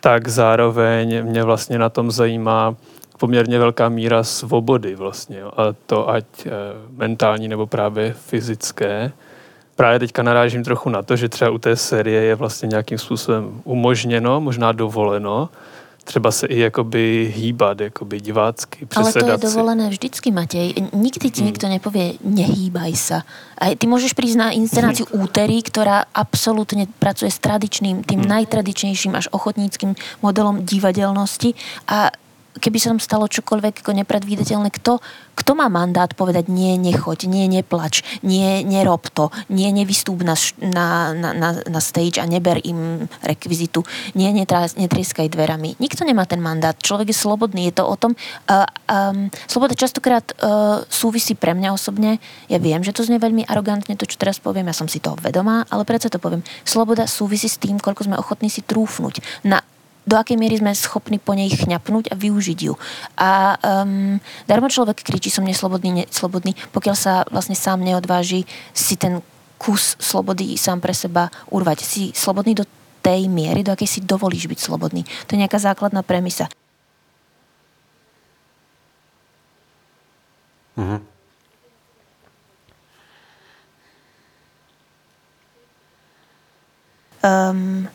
tak 0.00 0.28
zároveň 0.28 1.24
mě 1.24 1.44
vlastně 1.44 1.78
na 1.78 1.88
tom 1.88 2.10
zajímá 2.10 2.76
poměrně 3.22 3.58
velká 3.58 3.88
míra 3.88 4.24
svobody 4.24 4.94
vlastně. 4.94 5.38
Jo. 5.38 5.52
A 5.56 5.62
to 5.86 6.10
ať 6.10 6.24
e, 6.46 6.50
mentální 6.96 7.48
nebo 7.48 7.66
právě 7.66 8.12
fyzické. 8.12 9.12
Právě 9.76 9.98
teďka 9.98 10.22
narážím 10.22 10.64
trochu 10.64 10.90
na 10.90 11.02
to, 11.02 11.16
že 11.16 11.28
třeba 11.28 11.50
u 11.50 11.58
té 11.58 11.76
série 11.76 12.22
je 12.22 12.34
vlastně 12.34 12.66
nějakým 12.66 12.98
způsobem 12.98 13.60
umožněno, 13.64 14.40
možná 14.40 14.72
dovoleno, 14.72 15.48
třeba 16.04 16.30
se 16.30 16.46
i 16.46 16.58
jakoby 16.58 17.32
hýbat, 17.36 17.80
jakoby 17.80 18.20
divácky, 18.20 18.86
Ale 18.96 19.12
to 19.12 19.26
je 19.26 19.38
dovolené 19.38 19.88
vždycky, 19.88 20.30
Matej. 20.30 20.74
Nikdy 20.92 21.30
ti 21.30 21.40
hmm. 21.40 21.46
nikto 21.46 21.66
nepovie, 21.68 22.14
nehýbaj 22.24 22.92
sa. 22.96 23.18
A 23.58 23.74
ty 23.78 23.86
môžeš 23.86 24.14
prísť 24.18 24.36
na 24.38 24.48
inscenáciu 24.50 25.06
útery, 25.14 25.62
ktorá 25.62 26.04
absolútne 26.10 26.90
pracuje 26.98 27.30
s 27.30 27.38
tradičným, 27.38 28.02
tým 28.02 28.26
hmm. 28.26 28.28
najtradičnejším 28.28 29.14
až 29.14 29.30
ochotníckým 29.30 29.94
modelom 30.20 30.66
divadelnosti 30.66 31.54
a 31.86 32.10
keby 32.58 32.76
sa 32.76 32.92
tam 32.92 33.00
stalo 33.00 33.24
čokoľvek 33.30 33.80
ako 33.80 33.92
nepredvídateľné, 34.04 34.68
kto, 34.74 35.00
kto 35.32 35.52
má 35.56 35.72
mandát 35.72 36.12
povedať 36.12 36.52
nie, 36.52 36.76
nechoď, 36.76 37.24
nie, 37.30 37.48
neplač, 37.48 38.04
nie, 38.20 38.60
nerob 38.66 39.08
to, 39.12 39.32
nie, 39.48 39.72
nevystúp 39.72 40.20
na, 40.20 40.36
na, 40.60 41.12
na, 41.14 41.48
na 41.64 41.80
stage 41.80 42.20
a 42.20 42.28
neber 42.28 42.60
im 42.64 43.08
rekvizitu, 43.24 43.84
nie, 44.12 44.28
netrieskaj 44.32 45.32
dverami. 45.32 45.80
Nikto 45.80 46.04
nemá 46.04 46.28
ten 46.28 46.40
mandát. 46.42 46.76
Človek 46.76 47.12
je 47.12 47.16
slobodný. 47.16 47.72
Je 47.72 47.74
to 47.80 47.84
o 47.88 47.96
tom... 47.96 48.12
Uh, 48.48 48.68
um, 48.88 49.32
sloboda 49.48 49.72
častokrát 49.72 50.24
uh, 50.40 50.84
súvisí 50.88 51.32
pre 51.32 51.56
mňa 51.56 51.72
osobne. 51.72 52.20
Ja 52.52 52.60
viem, 52.60 52.84
že 52.84 52.92
to 52.92 53.06
znie 53.06 53.22
veľmi 53.22 53.48
arogantne, 53.48 53.96
to, 53.96 54.04
čo 54.04 54.20
teraz 54.20 54.36
poviem, 54.42 54.68
ja 54.68 54.76
som 54.76 54.90
si 54.90 55.00
toho 55.00 55.16
vedomá, 55.20 55.64
ale 55.72 55.88
predsa 55.88 56.12
to 56.12 56.20
poviem. 56.20 56.44
Sloboda 56.66 57.08
súvisí 57.08 57.48
s 57.48 57.56
tým, 57.56 57.80
koľko 57.80 58.08
sme 58.08 58.20
ochotní 58.20 58.52
si 58.52 58.60
trúfnuť 58.60 59.46
na 59.48 59.64
do 60.02 60.18
akej 60.18 60.34
miery 60.34 60.58
sme 60.58 60.74
schopní 60.74 61.22
po 61.22 61.32
nej 61.32 61.50
chňapnúť 61.50 62.10
a 62.10 62.18
využiť 62.18 62.58
ju. 62.58 62.74
A 63.14 63.54
um, 63.58 64.18
darmo 64.50 64.66
človek 64.66 65.02
kričí, 65.02 65.30
som 65.30 65.46
neslobodný, 65.46 66.06
neslobodný, 66.06 66.58
pokiaľ 66.74 66.96
sa 66.98 67.22
vlastne 67.30 67.54
sám 67.54 67.86
neodváži 67.86 68.42
si 68.74 68.98
ten 68.98 69.22
kus 69.62 69.94
slobody 70.02 70.58
sám 70.58 70.82
pre 70.82 70.90
seba 70.90 71.30
urvať. 71.54 71.86
Si 71.86 72.10
slobodný 72.10 72.58
do 72.58 72.66
tej 72.98 73.30
miery, 73.30 73.62
do 73.62 73.70
akej 73.70 73.86
si 73.86 74.00
dovolíš 74.02 74.50
byť 74.50 74.58
slobodný. 74.58 75.06
To 75.26 75.34
je 75.34 75.42
nejaká 75.42 75.58
základná 75.62 76.02
premisa. 76.02 76.50
Uh-huh. 80.74 80.98
Um, 87.22 87.86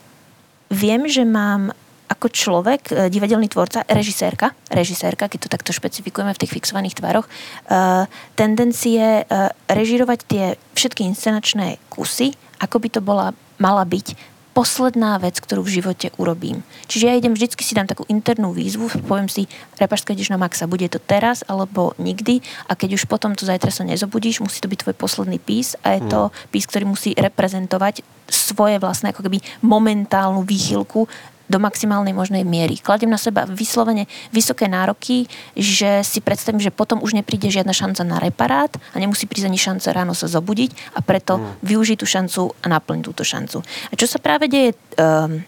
viem, 0.72 1.04
že 1.04 1.28
mám 1.28 1.76
ako 2.08 2.26
človek, 2.32 2.80
e, 2.88 2.92
divadelný 3.12 3.52
tvorca, 3.52 3.84
režisérka, 3.84 4.56
režisérka, 4.72 5.28
keď 5.28 5.38
to 5.46 5.52
takto 5.52 5.70
špecifikujeme 5.76 6.32
v 6.32 6.40
tých 6.40 6.54
fixovaných 6.56 6.96
tvaroch, 6.98 7.28
uh, 7.28 8.08
tendencie 8.34 9.22
uh, 9.22 9.52
režirovať 9.68 10.18
tie 10.24 10.44
všetky 10.72 11.04
inscenačné 11.04 11.76
kusy, 11.92 12.32
ako 12.58 12.76
by 12.80 12.88
to 12.88 13.00
bola, 13.04 13.36
mala 13.60 13.84
byť 13.84 14.16
posledná 14.58 15.22
vec, 15.22 15.38
ktorú 15.38 15.62
v 15.62 15.78
živote 15.78 16.10
urobím. 16.18 16.66
Čiže 16.90 17.06
ja 17.06 17.14
idem, 17.14 17.30
vždycky 17.30 17.62
si 17.62 17.78
dám 17.78 17.86
takú 17.86 18.02
internú 18.10 18.50
výzvu, 18.50 18.90
poviem 19.06 19.30
si, 19.30 19.46
repaška, 19.78 20.18
ideš 20.18 20.34
na 20.34 20.40
maxa, 20.40 20.66
bude 20.66 20.90
to 20.90 20.98
teraz 20.98 21.46
alebo 21.46 21.94
nikdy 21.94 22.42
a 22.66 22.74
keď 22.74 22.98
už 22.98 23.06
potom 23.06 23.38
to 23.38 23.46
zajtra 23.46 23.70
sa 23.70 23.86
nezobudíš, 23.86 24.42
musí 24.42 24.58
to 24.58 24.66
byť 24.66 24.82
tvoj 24.82 24.96
posledný 24.98 25.38
pís 25.38 25.78
a 25.86 25.94
je 25.94 26.10
to 26.10 26.34
pís, 26.50 26.66
ktorý 26.66 26.90
musí 26.90 27.14
reprezentovať 27.14 28.02
svoje 28.26 28.82
vlastné 28.82 29.14
ako 29.14 29.30
keby 29.30 29.38
momentálnu 29.62 30.42
výchylku 30.42 31.06
do 31.48 31.58
maximálnej 31.58 32.12
možnej 32.12 32.44
miery. 32.44 32.76
Kladiem 32.78 33.08
na 33.08 33.18
seba 33.18 33.48
vyslovene 33.48 34.04
vysoké 34.30 34.68
nároky, 34.68 35.26
že 35.56 36.04
si 36.04 36.20
predstavím, 36.20 36.60
že 36.60 36.70
potom 36.70 37.00
už 37.00 37.16
nepríde 37.16 37.48
žiadna 37.48 37.72
šanca 37.72 38.02
na 38.04 38.20
reparát 38.20 38.72
a 38.92 38.96
nemusí 39.00 39.24
prísť 39.24 39.48
ani 39.48 39.58
šanca 39.58 39.88
ráno 39.96 40.12
sa 40.12 40.28
zobudiť 40.28 40.94
a 40.94 41.00
preto 41.00 41.40
mm. 41.40 41.64
využiť 41.64 41.96
tú 41.98 42.06
šancu 42.06 42.40
a 42.62 42.66
naplniť 42.68 43.04
túto 43.04 43.24
šancu. 43.24 43.64
A 43.64 43.92
čo 43.96 44.04
sa 44.04 44.20
práve 44.20 44.46
deje 44.46 44.76
um, 45.00 45.40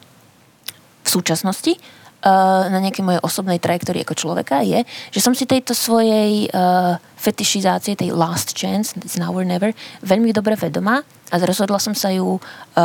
v 1.00 1.08
súčasnosti, 1.08 1.76
na 2.20 2.78
nejakej 2.84 3.04
mojej 3.04 3.24
osobnej 3.24 3.56
trajektórii 3.56 4.04
ako 4.04 4.12
človeka 4.12 4.60
je, 4.60 4.84
že 5.08 5.24
som 5.24 5.32
si 5.32 5.48
tejto 5.48 5.72
svojej 5.72 6.52
uh, 6.52 7.00
fetišizácie, 7.16 7.96
tej 7.96 8.12
last 8.12 8.52
chance, 8.52 8.92
it's 9.00 9.16
now 9.16 9.32
or 9.32 9.44
never, 9.44 9.72
veľmi 10.04 10.28
dobre 10.36 10.52
vedomá 10.52 11.00
a 11.30 11.34
rozhodla 11.38 11.78
som 11.78 11.94
sa 11.94 12.10
ju 12.10 12.36
uh, 12.36 12.40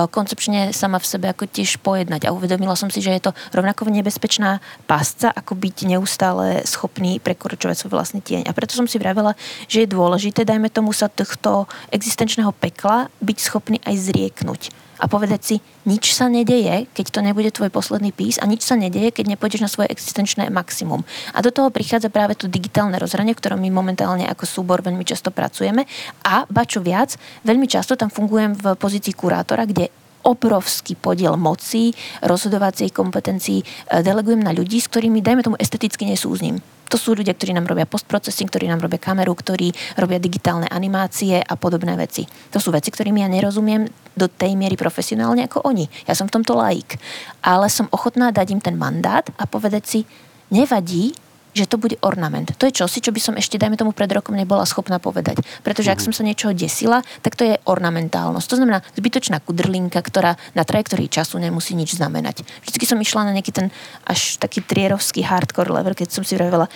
koncepčne 0.08 0.70
sama 0.72 1.02
v 1.02 1.10
sebe 1.10 1.26
ako 1.30 1.50
tiež 1.50 1.82
pojednať 1.82 2.30
a 2.30 2.34
uvedomila 2.34 2.78
som 2.78 2.94
si, 2.94 3.02
že 3.02 3.18
je 3.18 3.30
to 3.30 3.32
rovnako 3.52 3.90
nebezpečná 3.90 4.62
pásca, 4.86 5.34
ako 5.34 5.58
byť 5.58 5.98
neustále 5.98 6.62
schopný 6.64 7.18
prekročovať 7.20 7.76
svoj 7.82 7.92
vlastný 7.98 8.22
tieň. 8.22 8.46
A 8.46 8.56
preto 8.56 8.78
som 8.78 8.86
si 8.86 9.02
vravela, 9.02 9.34
že 9.66 9.84
je 9.84 9.94
dôležité, 9.94 10.46
dajme 10.46 10.70
tomu 10.70 10.94
sa 10.94 11.10
tohto 11.10 11.66
existenčného 11.90 12.54
pekla, 12.54 13.10
byť 13.20 13.38
schopný 13.42 13.78
aj 13.84 13.96
zrieknúť 14.14 14.85
a 15.00 15.06
povedať 15.06 15.42
si, 15.44 15.56
nič 15.86 16.16
sa 16.16 16.32
nedeje, 16.32 16.88
keď 16.96 17.06
to 17.12 17.20
nebude 17.22 17.52
tvoj 17.52 17.70
posledný 17.70 18.16
pís 18.16 18.40
a 18.40 18.48
nič 18.48 18.64
sa 18.64 18.80
nedeje, 18.80 19.12
keď 19.12 19.36
nepôjdeš 19.36 19.62
na 19.62 19.70
svoje 19.72 19.92
existenčné 19.92 20.48
maximum. 20.50 21.04
A 21.36 21.44
do 21.44 21.52
toho 21.52 21.70
prichádza 21.70 22.08
práve 22.12 22.40
to 22.40 22.52
digitálne 22.52 22.96
rozhranie, 22.96 23.36
v 23.36 23.40
ktorom 23.42 23.60
my 23.60 23.70
momentálne 23.72 24.26
ako 24.28 24.48
súbor 24.48 24.80
veľmi 24.82 25.04
často 25.04 25.30
pracujeme 25.30 25.84
a 26.24 26.48
ba 26.48 26.64
čo 26.64 26.80
viac, 26.80 27.20
veľmi 27.44 27.68
často 27.68 28.00
tam 28.00 28.12
fungujem 28.12 28.56
v 28.56 28.76
pozícii 28.80 29.14
kurátora, 29.14 29.68
kde 29.68 29.92
obrovský 30.26 30.98
podiel 30.98 31.38
moci, 31.38 31.94
rozhodovacej 32.26 32.90
kompetencií 32.90 33.62
e, 33.62 33.66
delegujem 34.02 34.42
na 34.42 34.50
ľudí, 34.52 34.82
s 34.82 34.90
ktorými, 34.90 35.22
dajme 35.22 35.46
tomu, 35.46 35.58
esteticky 35.62 36.10
nesúzním. 36.10 36.58
To 36.96 37.12
sú 37.12 37.12
ľudia, 37.12 37.36
ktorí 37.36 37.52
nám 37.52 37.68
robia 37.68 37.84
postprocessing, 37.84 38.48
ktorí 38.48 38.72
nám 38.72 38.80
robia 38.80 38.96
kameru, 38.96 39.36
ktorí 39.36 39.68
robia 40.00 40.16
digitálne 40.16 40.64
animácie 40.72 41.44
a 41.44 41.60
podobné 41.60 41.92
veci. 42.00 42.24
To 42.56 42.64
sú 42.64 42.72
veci, 42.72 42.88
ktorými 42.88 43.20
ja 43.20 43.28
nerozumiem 43.28 43.84
do 44.16 44.32
tej 44.32 44.56
miery 44.56 44.80
profesionálne 44.80 45.44
ako 45.44 45.68
oni. 45.68 45.92
Ja 46.08 46.16
som 46.16 46.32
v 46.32 46.40
tomto 46.40 46.56
laik. 46.56 46.96
Ale 47.44 47.68
som 47.68 47.92
ochotná 47.92 48.32
dať 48.32 48.48
im 48.56 48.64
ten 48.64 48.80
mandát 48.80 49.28
a 49.36 49.44
povedať 49.44 49.84
si, 49.84 50.00
nevadí, 50.48 51.12
že 51.56 51.72
to 51.72 51.80
bude 51.80 51.96
ornament. 52.04 52.52
To 52.60 52.68
je 52.68 52.84
čosi, 52.84 53.00
čo 53.00 53.16
by 53.16 53.22
som 53.24 53.34
ešte, 53.40 53.56
dajme 53.56 53.80
tomu, 53.80 53.96
pred 53.96 54.12
rokom 54.12 54.36
nebola 54.36 54.68
schopná 54.68 55.00
povedať. 55.00 55.40
Pretože 55.64 55.96
ak 55.96 56.04
mhm. 56.04 56.06
som 56.12 56.14
sa 56.14 56.28
niečoho 56.28 56.52
desila, 56.52 57.00
tak 57.24 57.40
to 57.40 57.48
je 57.48 57.56
ornamentálnosť. 57.64 58.48
To 58.52 58.60
znamená 58.60 58.84
zbytočná 59.00 59.40
kudrlinka, 59.40 60.04
ktorá 60.04 60.36
na 60.52 60.68
trajektórii 60.68 61.08
času 61.08 61.40
nemusí 61.40 61.72
nič 61.74 61.96
znamenať. 61.96 62.44
Vždycky 62.68 62.84
som 62.84 63.00
išla 63.00 63.32
na 63.32 63.36
nejaký 63.40 63.56
ten 63.56 63.72
až 64.04 64.36
taký 64.36 64.60
trierovský 64.60 65.24
hardcore 65.24 65.72
level, 65.72 65.96
keď 65.96 66.12
som 66.12 66.28
si 66.28 66.36
vravela, 66.36 66.68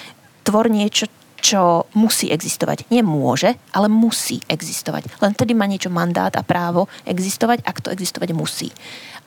tvor 0.47 0.71
niečo, 0.71 1.11
čo 1.39 1.87
musí 1.95 2.31
existovať. 2.31 2.87
Nie 2.91 3.03
môže, 3.03 3.55
ale 3.71 3.87
musí 3.87 4.43
existovať. 4.47 5.07
Len 5.23 5.31
tedy 5.35 5.55
má 5.55 5.67
niečo 5.67 5.91
mandát 5.91 6.31
a 6.35 6.43
právo 6.43 6.91
existovať, 7.07 7.63
ak 7.63 7.79
to 7.83 7.91
existovať 7.91 8.35
musí. 8.35 8.71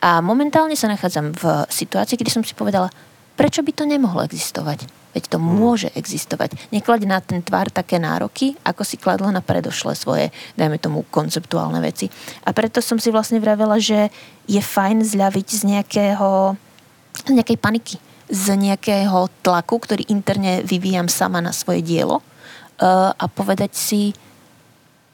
A 0.04 0.20
momentálne 0.20 0.76
sa 0.76 0.92
nachádzam 0.92 1.32
v 1.32 1.44
situácii, 1.72 2.20
kedy 2.20 2.30
som 2.32 2.44
si 2.44 2.52
povedala, 2.52 2.92
prečo 3.36 3.64
by 3.64 3.72
to 3.72 3.84
nemohlo 3.88 4.24
existovať? 4.28 5.01
Veď 5.12 5.36
to 5.36 5.38
môže 5.38 5.92
existovať. 5.92 6.56
Neklaď 6.72 7.00
na 7.04 7.20
ten 7.20 7.44
tvar 7.44 7.68
také 7.68 8.00
nároky, 8.00 8.56
ako 8.64 8.82
si 8.82 8.96
kladla 8.96 9.28
na 9.28 9.44
predošle 9.44 9.92
svoje, 9.92 10.32
dajme 10.56 10.80
tomu, 10.80 11.04
konceptuálne 11.12 11.84
veci. 11.84 12.08
A 12.48 12.56
preto 12.56 12.80
som 12.80 12.96
si 12.96 13.12
vlastne 13.12 13.36
vravela, 13.36 13.76
že 13.76 14.08
je 14.48 14.60
fajn 14.60 15.04
zľaviť 15.04 15.46
z 15.52 15.62
nejakého, 15.68 16.56
z 17.28 17.30
nejakej 17.36 17.58
paniky, 17.60 17.96
z 18.32 18.56
nejakého 18.56 19.28
tlaku, 19.44 19.76
ktorý 19.84 20.08
interne 20.08 20.64
vyvíjam 20.64 21.12
sama 21.12 21.44
na 21.44 21.52
svoje 21.52 21.84
dielo 21.84 22.24
uh, 22.80 23.12
a 23.12 23.24
povedať 23.28 23.76
si, 23.76 24.16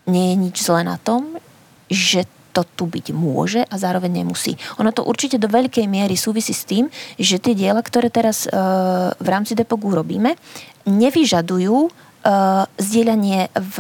nie 0.07 0.33
je 0.33 0.37
nič 0.39 0.57
zlé 0.63 0.87
na 0.87 0.97
tom, 0.97 1.37
že 1.91 2.25
to 2.53 2.65
tu 2.65 2.85
byť 2.89 3.07
môže 3.15 3.63
a 3.63 3.75
zároveň 3.79 4.25
nemusí. 4.25 4.57
Ono 4.81 4.91
to 4.91 5.05
určite 5.05 5.37
do 5.39 5.47
veľkej 5.47 5.87
miery 5.87 6.17
súvisí 6.19 6.57
s 6.57 6.65
tým, 6.67 6.89
že 7.21 7.39
tie 7.39 7.55
diela, 7.55 7.81
ktoré 7.85 8.09
teraz 8.11 8.49
uh, 8.49 9.13
v 9.17 9.29
rámci 9.29 9.55
Depogu 9.55 9.93
robíme, 9.93 10.35
nevyžadujú 10.89 11.77
uh, 11.87 11.91
zdieľanie 12.81 13.53
v 13.53 13.77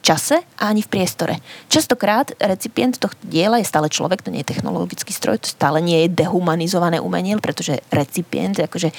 čase 0.00 0.40
a 0.56 0.72
ani 0.72 0.80
v 0.80 0.88
priestore. 0.88 1.34
Častokrát 1.68 2.32
recipient 2.40 2.96
tohto 2.96 3.20
diela 3.20 3.60
je 3.60 3.68
stále 3.68 3.92
človek, 3.92 4.24
to 4.24 4.32
nie 4.32 4.40
je 4.40 4.50
technologický 4.56 5.12
stroj, 5.12 5.44
to 5.44 5.52
stále 5.52 5.78
nie 5.84 6.08
je 6.08 6.24
dehumanizované 6.24 6.98
umenie, 7.04 7.36
pretože 7.36 7.84
recipient, 7.92 8.56
akože 8.56 8.90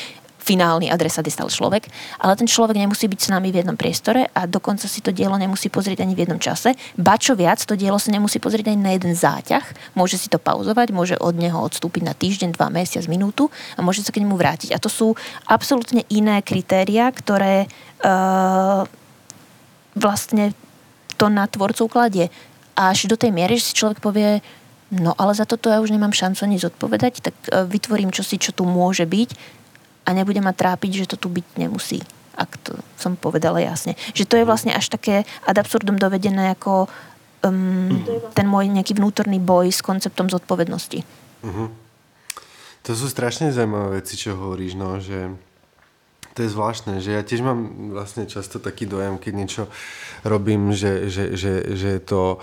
finálny 0.42 0.90
adresát 0.90 1.22
je 1.22 1.30
stále 1.30 1.54
človek, 1.54 1.86
ale 2.18 2.34
ten 2.34 2.50
človek 2.50 2.74
nemusí 2.74 3.06
byť 3.06 3.20
s 3.22 3.30
nami 3.30 3.54
v 3.54 3.62
jednom 3.62 3.78
priestore 3.78 4.26
a 4.34 4.50
dokonca 4.50 4.90
si 4.90 5.06
to 5.06 5.14
dielo 5.14 5.38
nemusí 5.38 5.70
pozrieť 5.70 6.02
ani 6.02 6.18
v 6.18 6.26
jednom 6.26 6.42
čase. 6.42 6.74
Ba 6.98 7.22
čo 7.22 7.38
viac, 7.38 7.62
to 7.62 7.78
dielo 7.78 8.02
sa 8.02 8.10
nemusí 8.10 8.42
pozrieť 8.42 8.74
ani 8.74 8.82
na 8.82 8.92
jeden 8.98 9.14
záťah. 9.14 9.94
Môže 9.94 10.18
si 10.18 10.34
to 10.34 10.42
pauzovať, 10.42 10.90
môže 10.90 11.16
od 11.22 11.38
neho 11.38 11.62
odstúpiť 11.62 12.02
na 12.02 12.18
týždeň, 12.18 12.58
dva 12.58 12.74
mesiac, 12.74 13.06
minútu 13.06 13.54
a 13.78 13.86
môže 13.86 14.02
sa 14.02 14.10
k 14.10 14.26
nemu 14.26 14.34
vrátiť. 14.34 14.74
A 14.74 14.82
to 14.82 14.90
sú 14.90 15.14
absolútne 15.46 16.02
iné 16.10 16.42
kritéria, 16.42 17.06
ktoré 17.14 17.70
uh, 18.02 18.90
vlastne 19.94 20.58
to 21.22 21.30
na 21.30 21.46
tvorcov 21.46 21.86
kladie. 21.86 22.34
Až 22.74 23.06
do 23.06 23.14
tej 23.14 23.30
miery, 23.30 23.62
že 23.62 23.72
si 23.72 23.78
človek 23.78 24.02
povie, 24.02 24.42
no 24.90 25.14
ale 25.22 25.38
za 25.38 25.46
toto 25.46 25.70
ja 25.70 25.78
už 25.78 25.94
nemám 25.94 26.18
šancu 26.18 26.50
ani 26.50 26.58
zodpovedať, 26.58 27.14
tak 27.22 27.36
uh, 27.54 27.70
vytvorím 27.70 28.10
čosi, 28.10 28.42
čo 28.42 28.58
tu 28.58 28.66
môže 28.66 29.06
byť 29.06 29.61
a 30.06 30.10
nebude 30.12 30.42
ma 30.42 30.52
trápiť, 30.56 31.06
že 31.06 31.10
to 31.14 31.16
tu 31.18 31.28
byť 31.30 31.46
nemusí. 31.58 32.02
Ak 32.34 32.58
to 32.64 32.74
som 32.98 33.20
povedala 33.20 33.62
jasne. 33.62 33.94
Že 34.16 34.24
to 34.26 34.36
je 34.40 34.48
vlastne 34.48 34.72
až 34.74 34.90
také 34.90 35.28
ad 35.46 35.60
absurdum 35.60 36.00
dovedené 36.00 36.56
ako 36.56 36.90
um, 37.46 38.02
ten 38.34 38.48
môj 38.48 38.72
nejaký 38.72 38.98
vnútorný 38.98 39.38
boj 39.38 39.70
s 39.70 39.84
konceptom 39.84 40.32
zodpovednosti. 40.32 41.04
Uh-huh. 41.46 41.70
To 42.90 42.92
sú 42.98 43.06
strašne 43.12 43.54
zaujímavé 43.54 44.02
veci, 44.02 44.18
čo 44.18 44.34
hovoríš, 44.34 44.74
no, 44.74 44.98
že 44.98 45.30
to 46.34 46.48
je 46.48 46.50
zvláštne, 46.50 47.04
že 47.04 47.12
ja 47.12 47.22
tiež 47.22 47.44
mám 47.44 47.92
vlastne 47.92 48.24
často 48.28 48.58
taký 48.58 48.88
dojem, 48.88 49.20
keď 49.20 49.34
niečo 49.36 49.64
robím, 50.24 50.72
že, 50.72 51.12
že, 51.12 51.36
že, 51.36 51.76
že 51.76 51.88
je 52.00 52.02
to 52.02 52.40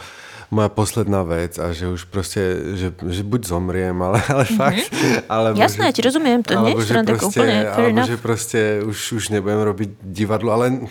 moja 0.48 0.72
posledná 0.72 1.28
vec 1.28 1.60
a 1.60 1.76
že 1.76 1.92
už 1.92 2.08
proste, 2.08 2.40
že, 2.80 2.88
že 2.96 3.20
buď 3.20 3.52
zomriem, 3.52 3.96
ale, 4.06 4.20
ale 4.28 4.44
mm-hmm. 4.48 4.60
fakt. 4.60 4.88
Alebo, 5.28 5.56
Jasné, 5.60 5.82
že, 5.84 5.88
ja 5.88 5.92
ti 5.92 6.02
rozumiem, 6.04 6.40
to 6.40 6.52
nie 6.64 6.72
je 6.72 7.04
proste, 7.04 7.26
úplne 7.28 7.56
Alebo 7.68 8.00
že 8.08 8.16
proste 8.16 8.60
už, 8.80 8.98
už 9.20 9.24
nebudem 9.28 9.60
robiť 9.60 9.90
divadlo, 10.00 10.50
ale 10.56 10.88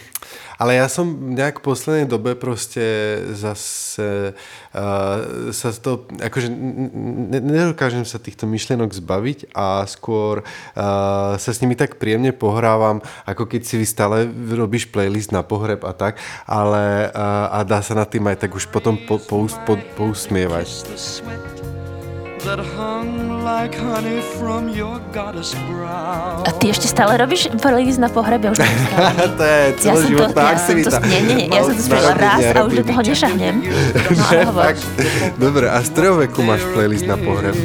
ale 0.57 0.81
ja 0.81 0.89
som 0.89 1.05
nejak 1.07 1.61
v 1.61 1.65
poslednej 1.69 2.07
dobe 2.09 2.33
proste 2.33 2.83
zase 3.37 4.33
uh, 4.73 5.51
sa 5.53 5.69
to, 5.77 6.09
akože 6.17 6.49
nedokážem 7.41 8.03
sa 8.03 8.17
týchto 8.17 8.49
myšlienok 8.49 8.91
zbaviť 8.93 9.53
a 9.53 9.85
skôr 9.85 10.41
uh, 10.41 11.37
sa 11.37 11.51
s 11.53 11.61
nimi 11.61 11.77
tak 11.77 12.01
príjemne 12.01 12.33
pohrávam, 12.33 13.05
ako 13.29 13.45
keď 13.45 13.61
si 13.63 13.85
stále 13.85 14.25
robíš 14.49 14.89
playlist 14.89 15.29
na 15.29 15.45
pohreb 15.45 15.85
a 15.85 15.93
tak, 15.93 16.17
ale 16.49 17.13
uh, 17.13 17.53
a 17.53 17.63
dá 17.63 17.79
sa 17.85 17.93
na 17.93 18.09
tým 18.09 18.25
aj 18.25 18.49
tak 18.49 18.51
už 18.57 18.67
potom 18.73 18.97
po, 18.97 19.21
po, 19.21 19.45
po, 19.65 19.77
pousmievať. 19.95 20.67
A 26.47 26.49
ty 26.55 26.71
ešte 26.71 26.87
stále 26.87 27.19
robíš 27.19 27.51
playlist 27.59 27.99
na 27.99 28.07
pohrebe? 28.07 28.55
Už 28.55 28.63
to 29.35 29.43
je 29.51 29.59
celoživotná 29.83 30.41
ja 30.41 30.49
aktivita. 30.55 30.95
Ja 30.95 30.99
nie, 31.03 31.19
nie, 31.27 31.35
nie, 31.43 31.47
ja 31.51 31.61
som 31.67 31.75
to 31.75 31.83
spravila 31.83 32.15
raz 32.15 32.43
a 32.55 32.59
už 32.63 32.73
do 32.79 32.83
toho 32.87 33.01
nešahnem. 33.03 33.55
No, 34.17 34.63
Dobre, 35.35 35.67
a 35.67 35.83
z 35.83 35.89
veku 35.99 36.39
máš 36.41 36.63
playlist 36.71 37.03
na 37.03 37.19
pohreb? 37.19 37.55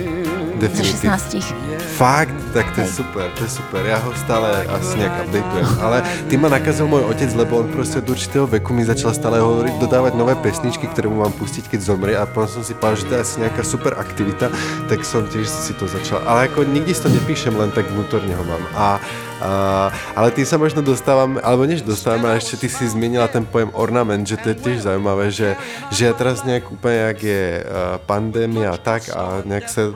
Definitív. 0.59 1.15
16. 1.15 1.72
Fakt? 1.93 2.33
Tak 2.57 2.73
to 2.73 2.81
je 2.81 2.89
super, 2.89 3.29
to 3.37 3.45
je 3.45 3.51
super. 3.53 3.85
Ja 3.85 4.01
ho 4.01 4.13
stále 4.17 4.65
asi 4.65 4.97
nejak 4.97 5.29
updateujem. 5.29 5.69
Ale 5.81 5.99
ty 6.29 6.35
ma 6.41 6.49
nakazil 6.49 6.89
môj 6.89 7.05
otec, 7.05 7.29
lebo 7.37 7.61
on 7.61 7.69
proste 7.69 8.01
od 8.01 8.09
určitého 8.09 8.49
veku 8.49 8.73
mi 8.73 8.85
začal 8.85 9.13
stále 9.13 9.41
hovoriť, 9.41 9.77
dodávať 9.77 10.13
nové 10.17 10.33
pesničky, 10.41 10.89
ktoré 10.89 11.13
mu 11.13 11.21
mám 11.21 11.37
pustiť, 11.37 11.69
keď 11.69 11.81
zomrie 11.85 12.17
a 12.17 12.25
potom 12.25 12.61
som 12.61 12.63
si 12.65 12.73
povedal, 12.73 12.97
že 12.97 13.07
to 13.09 13.15
je 13.17 13.21
asi 13.21 13.37
nejaká 13.45 13.63
super 13.65 13.93
aktivita, 14.01 14.49
tak 14.89 15.05
som 15.05 15.29
tiež 15.29 15.45
si 15.45 15.77
to 15.77 15.85
začal. 15.85 16.25
Ale 16.25 16.49
ako 16.49 16.65
nikdy 16.65 16.97
si 16.97 17.05
to 17.05 17.13
nepíšem, 17.13 17.53
len 17.53 17.69
tak 17.77 17.85
vnútorne 17.93 18.33
ho 18.33 18.45
mám. 18.49 18.65
A 18.73 18.97
Ale 20.15 20.31
tým 20.31 20.47
sa 20.47 20.55
možno 20.55 20.87
dostávame, 20.87 21.43
alebo 21.43 21.67
než 21.67 21.83
dostávame, 21.83 22.31
ale 22.31 22.39
ešte 22.39 22.63
ty 22.63 22.69
si 22.71 22.87
zmienila 22.87 23.27
ten 23.27 23.43
pojem 23.43 23.75
ornament, 23.75 24.23
že 24.23 24.39
to 24.39 24.55
je 24.55 24.57
tiež 24.63 24.87
zaujímavé, 24.87 25.35
že, 25.35 25.59
že 25.91 26.07
ja 26.07 26.15
teraz 26.15 26.47
nejak 26.47 26.71
úplne, 26.71 27.11
jak 27.11 27.19
je 27.27 27.45
uh, 27.59 27.99
pandémia 28.07 28.71
a 28.71 28.79
tak 28.79 29.11
a 29.11 29.43
nejak 29.43 29.67
sa 29.67 29.91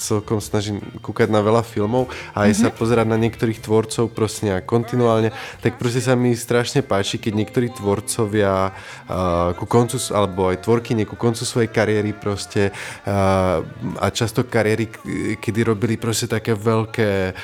celkom 0.00 0.40
snažím 0.40 0.80
kúkať 1.04 1.28
na 1.28 1.44
veľa 1.44 1.60
filmov 1.60 2.08
a 2.32 2.48
aj 2.48 2.56
mm-hmm. 2.56 2.62
sa 2.62 2.68
mhm. 2.72 2.76
pozerať 2.80 3.06
na 3.08 3.18
niektorých 3.20 3.60
tvorcov 3.60 4.08
proste 4.16 4.48
nejak 4.48 4.64
kontinuálne, 4.64 5.30
tak 5.60 5.76
proste 5.76 6.00
sa 6.00 6.16
mi 6.16 6.32
strašne 6.32 6.80
páči, 6.80 7.20
keď 7.20 7.32
niektorí 7.36 7.68
tvorcovia 7.76 8.72
uh, 8.72 9.52
ku 9.60 9.68
koncu, 9.68 10.00
alebo 10.16 10.48
aj 10.48 10.64
tvorkyne 10.64 11.04
ku 11.04 11.20
koncu 11.20 11.44
svojej 11.44 11.68
kariéry 11.68 12.16
proste 12.16 12.72
uh, 12.72 13.60
a 14.00 14.06
často 14.08 14.48
kariéry, 14.48 14.88
kedy 15.36 15.60
robili 15.68 16.00
proste 16.00 16.24
také 16.24 16.56
veľké 16.56 17.36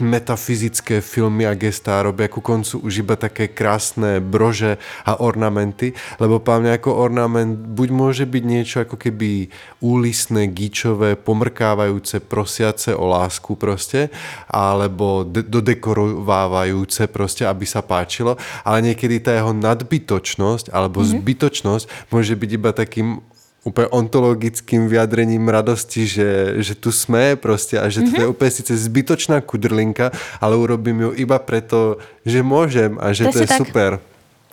metafyzické 0.00 0.61
filmy 1.02 1.48
a 1.48 1.58
gestá, 1.58 1.98
robia 2.04 2.30
ku 2.30 2.38
koncu 2.38 2.78
už 2.84 3.02
iba 3.02 3.18
také 3.18 3.50
krásne 3.50 4.22
brože 4.22 4.78
a 5.02 5.18
ornamenty, 5.18 5.96
lebo 6.22 6.38
mňa 6.62 6.78
ako 6.78 6.90
ornament 6.94 7.58
buď 7.58 7.88
môže 7.90 8.24
byť 8.28 8.44
niečo 8.46 8.76
ako 8.86 8.94
keby 9.00 9.50
úlisné, 9.82 10.46
gíčové, 10.52 11.18
pomrkávajúce, 11.18 12.22
prosiace 12.22 12.94
o 12.94 13.10
lásku 13.10 13.58
proste, 13.58 14.12
alebo 14.46 15.26
de- 15.26 15.42
dodekorovávajúce 15.42 17.10
proste, 17.10 17.42
aby 17.48 17.66
sa 17.66 17.82
páčilo, 17.82 18.38
ale 18.62 18.92
niekedy 18.92 19.18
tá 19.18 19.34
jeho 19.34 19.50
nadbytočnosť 19.50 20.70
alebo 20.70 21.02
mm-hmm. 21.02 21.18
zbytočnosť 21.18 21.84
môže 22.14 22.34
byť 22.38 22.50
iba 22.54 22.70
takým 22.70 23.08
úplne 23.62 23.88
ontologickým 23.94 24.90
vyjadrením 24.90 25.46
radosti, 25.46 26.02
že, 26.02 26.58
že 26.58 26.74
tu 26.74 26.90
sme 26.90 27.38
proste 27.38 27.78
a 27.78 27.86
že 27.86 28.02
mm-hmm. 28.02 28.14
to 28.14 28.18
je 28.18 28.26
mhm. 28.26 28.34
úplne 28.34 28.52
síce 28.52 28.72
zbytočná 28.74 29.38
kudrlinka, 29.42 30.10
ale 30.42 30.58
urobím 30.58 31.10
ju 31.10 31.10
iba 31.14 31.38
preto, 31.38 32.02
že 32.26 32.42
môžem 32.42 32.98
a 32.98 33.14
že 33.14 33.30
Presne 33.30 33.34
to 33.34 33.38
je 33.38 33.48
tak. 33.48 33.60
super. 33.62 33.90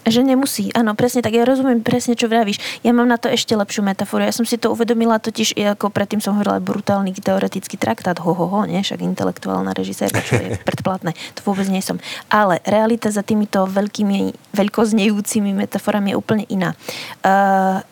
Že 0.07 0.23
nemusí, 0.23 0.71
áno, 0.71 0.95
presne 0.95 1.19
tak. 1.19 1.35
Ja 1.35 1.43
rozumiem 1.43 1.83
presne, 1.83 2.15
čo 2.15 2.31
vravíš. 2.31 2.81
Ja 2.87 2.95
mám 2.95 3.11
na 3.11 3.19
to 3.19 3.27
ešte 3.27 3.51
lepšiu 3.51 3.83
metaforu. 3.83 4.23
Ja 4.23 4.31
som 4.31 4.47
si 4.47 4.55
to 4.55 4.71
uvedomila 4.71 5.19
totiž, 5.19 5.59
ako 5.75 5.91
predtým 5.91 6.23
som 6.23 6.39
hovorila, 6.39 6.63
brutálny 6.63 7.11
teoretický 7.19 7.75
traktát, 7.75 8.15
ho, 8.23 8.31
ho, 8.31 8.45
ho, 8.47 8.61
nie? 8.63 8.79
Však 8.79 9.03
intelektuálna 9.03 9.75
režisérka, 9.75 10.23
čo 10.23 10.39
je 10.39 10.55
predplatné. 10.67 11.11
To 11.35 11.41
vôbec 11.43 11.67
nie 11.67 11.83
som. 11.83 11.99
Ale 12.31 12.63
realita 12.63 13.11
za 13.11 13.27
týmito 13.27 13.67
veľkými, 13.67 14.55
veľkoznejúcimi 14.55 15.51
metaforami 15.67 16.15
je 16.15 16.19
úplne 16.19 16.45
iná. 16.47 16.79
Uh, 17.19 17.83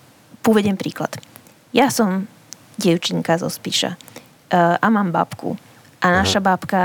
Uvediem 0.48 0.80
príklad. 0.80 1.12
Ja 1.76 1.92
som 1.92 2.32
dievčinka 2.80 3.36
zo 3.36 3.52
Spiša 3.52 3.92
uh, 3.92 4.80
a 4.80 4.88
mám 4.88 5.12
babku. 5.12 5.60
A 6.00 6.24
naša 6.24 6.40
Aha. 6.40 6.48
babka 6.56 6.82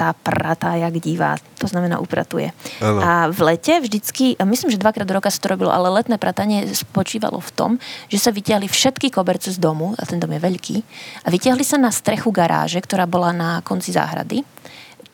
tá 0.00 0.16
pratá 0.16 0.80
jak 0.80 0.96
divá, 0.96 1.36
to 1.60 1.68
znamená 1.68 2.00
upratuje. 2.00 2.56
Ano. 2.80 3.04
A 3.04 3.28
v 3.28 3.52
lete 3.52 3.84
vždycky, 3.84 4.32
myslím, 4.40 4.72
že 4.72 4.80
dvakrát 4.80 5.04
do 5.04 5.12
roka 5.12 5.28
sa 5.28 5.36
to 5.36 5.52
robilo, 5.52 5.68
ale 5.68 5.92
letné 5.92 6.16
pratanie 6.16 6.64
spočívalo 6.72 7.36
v 7.36 7.50
tom, 7.52 7.70
že 8.08 8.16
sa 8.16 8.32
vytiahli 8.32 8.64
všetky 8.64 9.12
koberce 9.12 9.52
z 9.52 9.60
domu, 9.60 9.92
a 10.00 10.08
ten 10.08 10.16
dom 10.16 10.32
je 10.32 10.40
veľký, 10.40 10.76
a 11.20 11.28
vytiahli 11.28 11.60
sa 11.60 11.76
na 11.76 11.92
strechu 11.92 12.32
garáže, 12.32 12.80
ktorá 12.80 13.04
bola 13.04 13.36
na 13.36 13.60
konci 13.60 13.92
záhrady. 13.92 14.40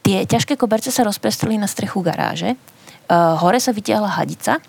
Tie 0.07 0.23
ťažké 0.23 0.55
koberce 0.55 0.95
sa 0.95 1.03
rozprestreli 1.03 1.59
na 1.59 1.67
strechu 1.67 1.99
garáže, 1.99 2.55
uh, 2.55 3.35
hore 3.43 3.59
sa 3.59 3.75
vytiahla 3.75 4.23
hadica, 4.23 4.63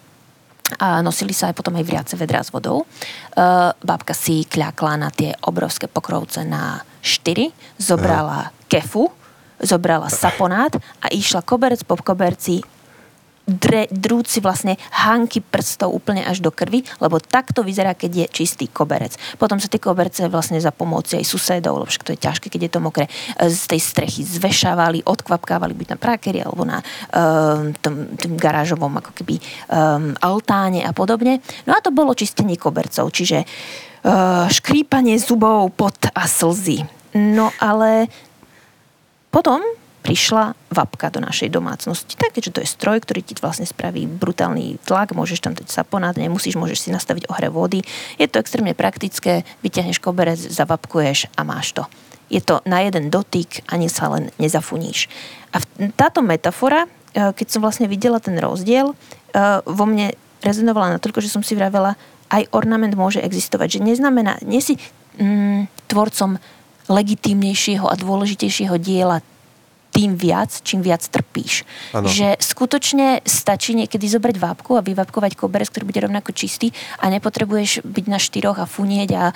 a 0.75 0.99
nosili 0.99 1.31
sa 1.31 1.47
aj 1.47 1.55
potom 1.55 1.79
aj 1.79 1.87
vriace 1.87 2.13
vedrá 2.19 2.43
s 2.43 2.51
vodou. 2.51 2.83
Uh, 3.31 3.71
babka 3.79 4.11
si 4.11 4.43
kľakla 4.43 4.99
na 4.99 5.07
tie 5.07 5.31
obrovské 5.47 5.87
pokrovce 5.87 6.43
na 6.43 6.83
4, 6.99 7.79
zobrala 7.79 8.51
kefu, 8.67 9.07
zobrala 9.63 10.11
saponát 10.11 10.75
a 10.99 11.07
išla 11.07 11.39
koberec 11.47 11.87
po 11.87 11.95
koberci 11.95 12.59
dre, 13.47 13.87
drúci 13.87 14.43
vlastne 14.43 14.75
hanky 14.91 15.39
prstov 15.39 15.95
úplne 15.95 16.27
až 16.27 16.43
do 16.43 16.51
krvi, 16.51 16.83
lebo 16.99 17.23
takto 17.23 17.63
vyzerá, 17.63 17.95
keď 17.95 18.11
je 18.11 18.43
čistý 18.43 18.67
koberec. 18.67 19.15
Potom 19.39 19.55
sa 19.57 19.71
tie 19.71 19.79
koberce 19.79 20.27
vlastne 20.27 20.59
za 20.59 20.75
pomoci 20.75 21.15
aj 21.15 21.25
susedov, 21.25 21.79
lebo 21.79 21.89
to 21.89 22.11
je 22.13 22.19
ťažké, 22.19 22.51
keď 22.51 22.61
je 22.67 22.71
to 22.75 22.83
mokré, 22.83 23.05
z 23.39 23.63
tej 23.71 23.79
strechy 23.79 24.21
zvešávali, 24.27 25.07
odkvapkávali 25.07 25.71
buď 25.71 25.95
na 25.95 25.97
prákery 25.97 26.43
alebo 26.43 26.67
na 26.67 26.83
um, 26.83 27.71
tom, 27.79 28.11
tom 28.19 28.35
garážovom 28.35 28.99
ako 28.99 29.15
keby 29.15 29.39
um, 29.71 30.11
altáne 30.19 30.83
a 30.83 30.91
podobne. 30.91 31.39
No 31.63 31.71
a 31.71 31.79
to 31.79 31.95
bolo 31.95 32.11
čistenie 32.11 32.59
kobercov, 32.59 33.07
čiže 33.15 33.47
uh, 33.47 34.51
škrípanie 34.51 35.15
zubov, 35.15 35.71
pot 35.71 36.11
a 36.11 36.27
slzy. 36.27 36.83
No 37.15 37.55
ale 37.63 38.11
potom 39.31 39.63
prišla 40.07 40.55
vapka 40.71 41.11
do 41.11 41.19
našej 41.19 41.51
domácnosti. 41.51 42.15
Takže 42.15 42.55
to 42.55 42.63
je 42.63 42.71
stroj, 42.71 43.03
ktorý 43.03 43.19
ti 43.27 43.35
vlastne 43.35 43.67
spraví 43.67 44.07
brutálny 44.07 44.79
tlak, 44.87 45.11
môžeš 45.11 45.43
tam 45.43 45.51
dať 45.51 45.67
saponát, 45.67 46.15
nemusíš, 46.15 46.55
môžeš 46.55 46.87
si 46.87 46.89
nastaviť 46.95 47.27
ohre 47.27 47.51
vody. 47.51 47.83
Je 48.15 48.23
to 48.31 48.39
extrémne 48.39 48.71
praktické, 48.71 49.43
vyťahneš 49.67 49.99
koberec, 49.99 50.39
zavapkuješ 50.39 51.27
a 51.35 51.43
máš 51.43 51.75
to. 51.75 51.83
Je 52.31 52.39
to 52.39 52.63
na 52.63 52.87
jeden 52.87 53.11
dotyk, 53.11 53.67
ani 53.67 53.91
sa 53.91 54.07
len 54.07 54.31
nezafuníš. 54.39 55.11
A 55.51 55.59
táto 55.99 56.23
metafora, 56.23 56.87
e, 57.11 57.35
keď 57.35 57.47
som 57.51 57.59
vlastne 57.59 57.91
videla 57.91 58.23
ten 58.23 58.39
rozdiel, 58.39 58.91
e, 58.91 58.95
vo 59.67 59.83
mne 59.83 60.15
rezonovala 60.39 60.95
natoľko, 60.95 61.19
že 61.19 61.31
som 61.35 61.43
si 61.43 61.51
vravela, 61.51 61.99
aj 62.31 62.47
ornament 62.55 62.95
môže 62.95 63.19
existovať. 63.19 63.79
Že 63.79 63.91
neznamená, 63.91 64.39
nie 64.43 64.63
si 64.63 64.79
mm, 65.19 65.91
tvorcom 65.91 66.39
legitímnejšieho 66.87 67.83
a 67.87 67.95
dôležitejšieho 67.99 68.75
diela 68.79 69.19
tým 69.97 70.13
viac, 70.13 70.53
čím 70.61 70.85
viac 70.85 71.01
trpíš. 71.09 71.65
Ano. 71.89 72.05
Že 72.05 72.37
skutočne 72.37 73.25
stačí 73.25 73.73
niekedy 73.73 74.05
zobrať 74.05 74.37
vápku 74.37 74.77
a 74.77 74.85
vyvápkovať 74.85 75.33
koberec, 75.33 75.73
ktorý 75.73 75.89
bude 75.89 76.05
rovnako 76.05 76.37
čistý 76.37 76.69
a 77.01 77.09
nepotrebuješ 77.09 77.81
byť 77.81 78.05
na 78.05 78.21
štyroch 78.21 78.61
a 78.61 78.69
funieť 78.69 79.09
a 79.17 79.23
e, 79.25 79.33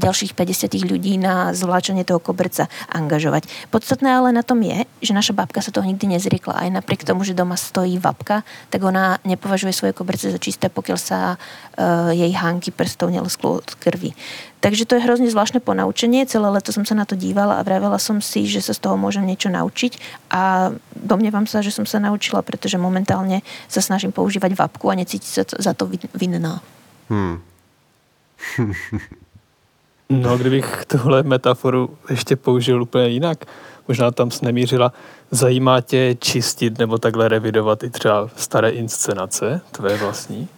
ďalších 0.00 0.32
50 0.32 0.88
ľudí 0.88 1.20
na 1.20 1.52
zvláčanie 1.52 2.08
toho 2.08 2.24
koberca 2.24 2.72
angažovať. 2.88 3.68
Podstatné 3.68 4.08
ale 4.16 4.32
na 4.32 4.40
tom 4.40 4.64
je, 4.64 4.88
že 5.04 5.12
naša 5.12 5.36
babka 5.36 5.60
sa 5.60 5.68
toho 5.68 5.84
nikdy 5.84 6.16
nezriekla. 6.16 6.56
Aj 6.56 6.72
napriek 6.72 7.04
tomu, 7.04 7.28
že 7.28 7.36
doma 7.36 7.60
stojí 7.60 8.00
vapka, 8.00 8.48
tak 8.72 8.80
ona 8.80 9.20
nepovažuje 9.28 9.76
svoje 9.76 9.92
koberce 9.92 10.32
za 10.32 10.40
čisté, 10.40 10.72
pokiaľ 10.72 10.96
sa 10.96 11.36
e, 11.76 12.16
jej 12.16 12.32
hánky 12.32 12.72
prstov 12.72 13.12
nelesklo 13.12 13.60
od 13.60 13.68
krvi. 13.76 14.16
Takže 14.60 14.90
to 14.90 14.98
je 14.98 15.04
hrozne 15.06 15.30
zvláštne 15.30 15.62
ponaučenie. 15.62 16.26
Celé 16.26 16.50
leto 16.50 16.74
som 16.74 16.82
sa 16.82 16.98
na 16.98 17.06
to 17.06 17.14
dívala 17.14 17.62
a 17.62 17.66
vravela 17.66 17.98
som 17.98 18.18
si, 18.18 18.42
že 18.50 18.58
sa 18.58 18.74
z 18.74 18.82
toho 18.82 18.98
môžem 18.98 19.22
niečo 19.22 19.46
naučiť 19.46 20.26
a 20.34 20.74
domnievam 20.98 21.46
sa, 21.46 21.62
že 21.62 21.70
som 21.70 21.86
sa 21.86 22.02
naučila, 22.02 22.42
pretože 22.42 22.74
momentálne 22.74 23.46
sa 23.70 23.78
snažím 23.78 24.10
používať 24.10 24.58
vapku 24.58 24.90
a 24.90 24.98
necítiť 24.98 25.30
sa 25.30 25.42
za 25.46 25.72
to 25.78 25.86
vinná. 26.14 26.58
Hmm. 27.06 27.38
no, 30.10 30.38
kdybych 30.38 30.84
tohle 30.86 31.22
metaforu 31.22 31.98
ještě 32.10 32.36
použil 32.36 32.82
úplně 32.82 33.08
jinak, 33.08 33.44
možná 33.88 34.10
tam 34.10 34.30
nemířila, 34.42 34.92
zajímá 35.30 35.80
tě 35.80 36.16
čistit 36.18 36.78
nebo 36.78 36.98
takhle 36.98 37.28
revidovat 37.28 37.82
i 37.82 37.90
třeba 37.90 38.28
staré 38.36 38.70
inscenace, 38.70 39.60
tvoje 39.72 39.96
vlastní? 39.96 40.48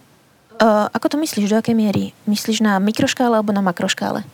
Uh, 0.61 0.93
ako 0.93 1.17
to 1.17 1.17
myslíš? 1.17 1.49
Do 1.49 1.57
akej 1.57 1.73
miery? 1.73 2.13
Myslíš 2.29 2.61
na 2.61 2.77
mikroškále 2.77 3.41
alebo 3.41 3.49
na 3.49 3.65
makroškále? 3.65 4.29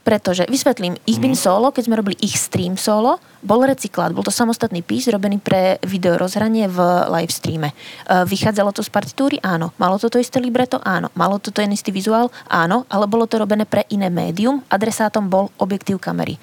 Pretože, 0.00 0.48
vysvetlím, 0.48 0.96
ich 1.04 1.20
bin 1.20 1.36
mhm. 1.36 1.44
solo, 1.44 1.68
keď 1.68 1.82
sme 1.84 2.00
robili 2.00 2.16
ich 2.24 2.40
stream 2.40 2.80
solo, 2.80 3.20
bol 3.44 3.60
recyklát, 3.60 4.16
bol 4.16 4.24
to 4.24 4.32
samostatný 4.32 4.80
pís 4.80 5.04
robený 5.12 5.36
pre 5.36 5.76
video 5.84 6.16
rozhranie 6.16 6.64
v 6.72 6.80
live 7.12 7.28
streame. 7.28 7.76
Uh, 8.08 8.24
vychádzalo 8.24 8.72
to 8.72 8.80
z 8.80 8.88
partitúry? 8.88 9.36
Áno. 9.44 9.76
Malo 9.76 10.00
to 10.00 10.08
to 10.08 10.16
isté 10.16 10.40
libreto? 10.40 10.80
Áno. 10.80 11.12
Malo 11.12 11.36
to 11.36 11.52
ten 11.52 11.68
istý 11.68 11.92
vizuál? 11.92 12.32
Áno. 12.48 12.88
Ale 12.88 13.04
bolo 13.04 13.28
to 13.28 13.36
robené 13.36 13.68
pre 13.68 13.84
iné 13.92 14.08
médium. 14.08 14.64
Adresátom 14.72 15.28
bol 15.28 15.52
objektív 15.60 16.00
kamery. 16.00 16.40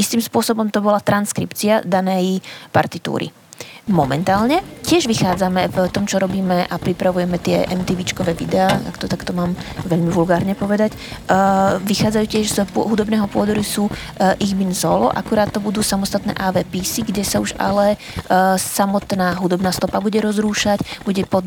Istým 0.00 0.24
spôsobom 0.24 0.72
to 0.72 0.80
bola 0.80 1.04
transkripcia 1.04 1.84
danej 1.84 2.40
partitúry 2.72 3.41
momentálne. 3.90 4.62
Tiež 4.82 5.10
vychádzame 5.10 5.72
v 5.72 5.76
tom, 5.90 6.06
čo 6.06 6.22
robíme 6.22 6.66
a 6.66 6.74
pripravujeme 6.78 7.38
tie 7.38 7.66
MTVčkové 7.66 8.34
videá, 8.34 8.70
ak 8.70 8.98
to 8.98 9.06
takto 9.10 9.34
mám 9.34 9.58
veľmi 9.86 10.10
vulgárne 10.10 10.54
povedať. 10.54 10.94
Uh, 11.26 11.80
vychádzajú 11.82 12.26
tiež 12.28 12.46
z 12.50 12.56
hudobného 12.74 13.26
pôdorysu 13.26 13.88
uh, 13.88 14.36
Ich 14.38 14.54
bin 14.54 14.70
solo, 14.76 15.10
akurát 15.10 15.50
to 15.50 15.58
budú 15.58 15.82
samostatné 15.82 16.34
AV 16.38 16.62
kde 16.72 17.22
sa 17.26 17.42
už 17.42 17.58
ale 17.58 17.96
uh, 18.28 18.54
samotná 18.58 19.38
hudobná 19.38 19.74
stopa 19.74 19.98
bude 19.98 20.18
rozrúšať, 20.20 20.82
bude 21.06 21.26
pod, 21.26 21.46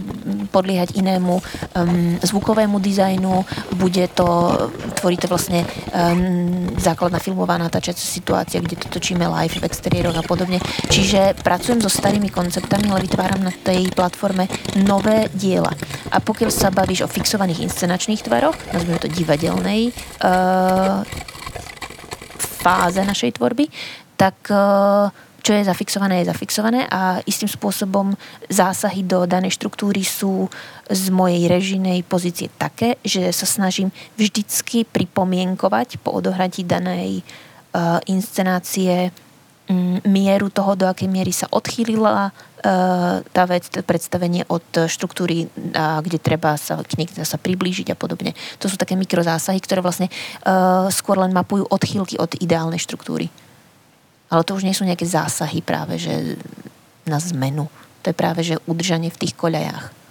podliehať 0.52 0.96
inému 0.96 1.40
um, 1.40 2.18
zvukovému 2.20 2.82
dizajnu, 2.82 3.46
bude 3.80 4.06
to, 4.12 4.28
tvorí 5.00 5.16
to 5.22 5.28
vlastne 5.30 5.64
um, 5.94 6.72
základná 6.80 7.20
filmová 7.20 7.56
natáčacia 7.62 8.04
situácia, 8.06 8.60
kde 8.60 8.80
to 8.80 8.88
točíme 8.90 9.24
live 9.24 9.60
v 9.60 9.68
exteriéroch 9.68 10.18
a 10.18 10.24
podobne. 10.26 10.58
Čiže 10.90 11.38
pracujem 11.44 11.84
so 11.84 11.92
starými 11.92 12.32
konceptami, 12.36 12.92
ale 12.92 13.08
vytváram 13.08 13.40
na 13.40 13.56
tej 13.56 13.88
platforme 13.96 14.52
nové 14.84 15.32
diela. 15.32 15.72
A 16.12 16.20
pokiaľ 16.20 16.52
sa 16.52 16.68
bavíš 16.68 17.08
o 17.08 17.12
fixovaných 17.12 17.64
inscenačných 17.64 18.28
tvaroch, 18.28 18.60
nazvime 18.76 19.00
to 19.00 19.08
divadelnej 19.08 19.96
uh, 20.20 21.08
fáze 22.60 23.00
našej 23.00 23.40
tvorby, 23.40 23.72
tak 24.20 24.36
uh, 24.52 25.08
čo 25.46 25.54
je 25.54 25.70
zafixované, 25.70 26.26
je 26.26 26.34
zafixované 26.34 26.90
a 26.90 27.22
istým 27.22 27.46
spôsobom 27.46 28.18
zásahy 28.50 29.06
do 29.06 29.30
danej 29.30 29.54
štruktúry 29.54 30.02
sú 30.02 30.50
z 30.90 31.14
mojej 31.14 31.46
režinej 31.46 32.02
pozície 32.02 32.50
také, 32.58 32.98
že 33.06 33.30
sa 33.30 33.46
snažím 33.46 33.94
vždycky 34.18 34.90
pripomienkovať 34.90 36.02
po 36.02 36.18
odohratí 36.18 36.66
danej 36.66 37.22
uh, 37.22 38.02
inscenácie 38.10 39.14
mieru 40.06 40.54
toho, 40.54 40.78
do 40.78 40.86
akej 40.86 41.10
miery 41.10 41.34
sa 41.34 41.50
odchýlila 41.50 42.30
uh, 42.30 43.26
tá 43.26 43.44
vec, 43.50 43.66
predstavenie 43.82 44.46
od 44.46 44.86
štruktúry, 44.86 45.50
kde 45.74 46.18
treba 46.22 46.54
sa 46.54 46.78
k 46.86 47.02
nej 47.02 47.10
sa 47.26 47.42
priblížiť 47.42 47.90
a 47.90 47.98
podobne. 47.98 48.38
To 48.62 48.70
sú 48.70 48.78
také 48.78 48.94
mikrozásahy, 48.94 49.58
ktoré 49.58 49.82
vlastne 49.82 50.14
uh, 50.46 50.86
skôr 50.94 51.18
len 51.18 51.34
mapujú 51.34 51.66
odchýlky 51.66 52.22
od 52.22 52.38
ideálnej 52.38 52.78
štruktúry. 52.78 53.34
Ale 54.30 54.46
to 54.46 54.58
už 54.58 54.66
nie 54.66 54.78
sú 54.78 54.86
nejaké 54.86 55.06
zásahy 55.06 55.62
práve, 55.66 55.98
že 55.98 56.38
na 57.06 57.22
zmenu. 57.22 57.70
To 58.02 58.10
je 58.10 58.16
práve, 58.18 58.42
že 58.46 58.62
udržanie 58.70 59.10
v 59.10 59.22
tých 59.26 59.34
koľajách. 59.34 60.05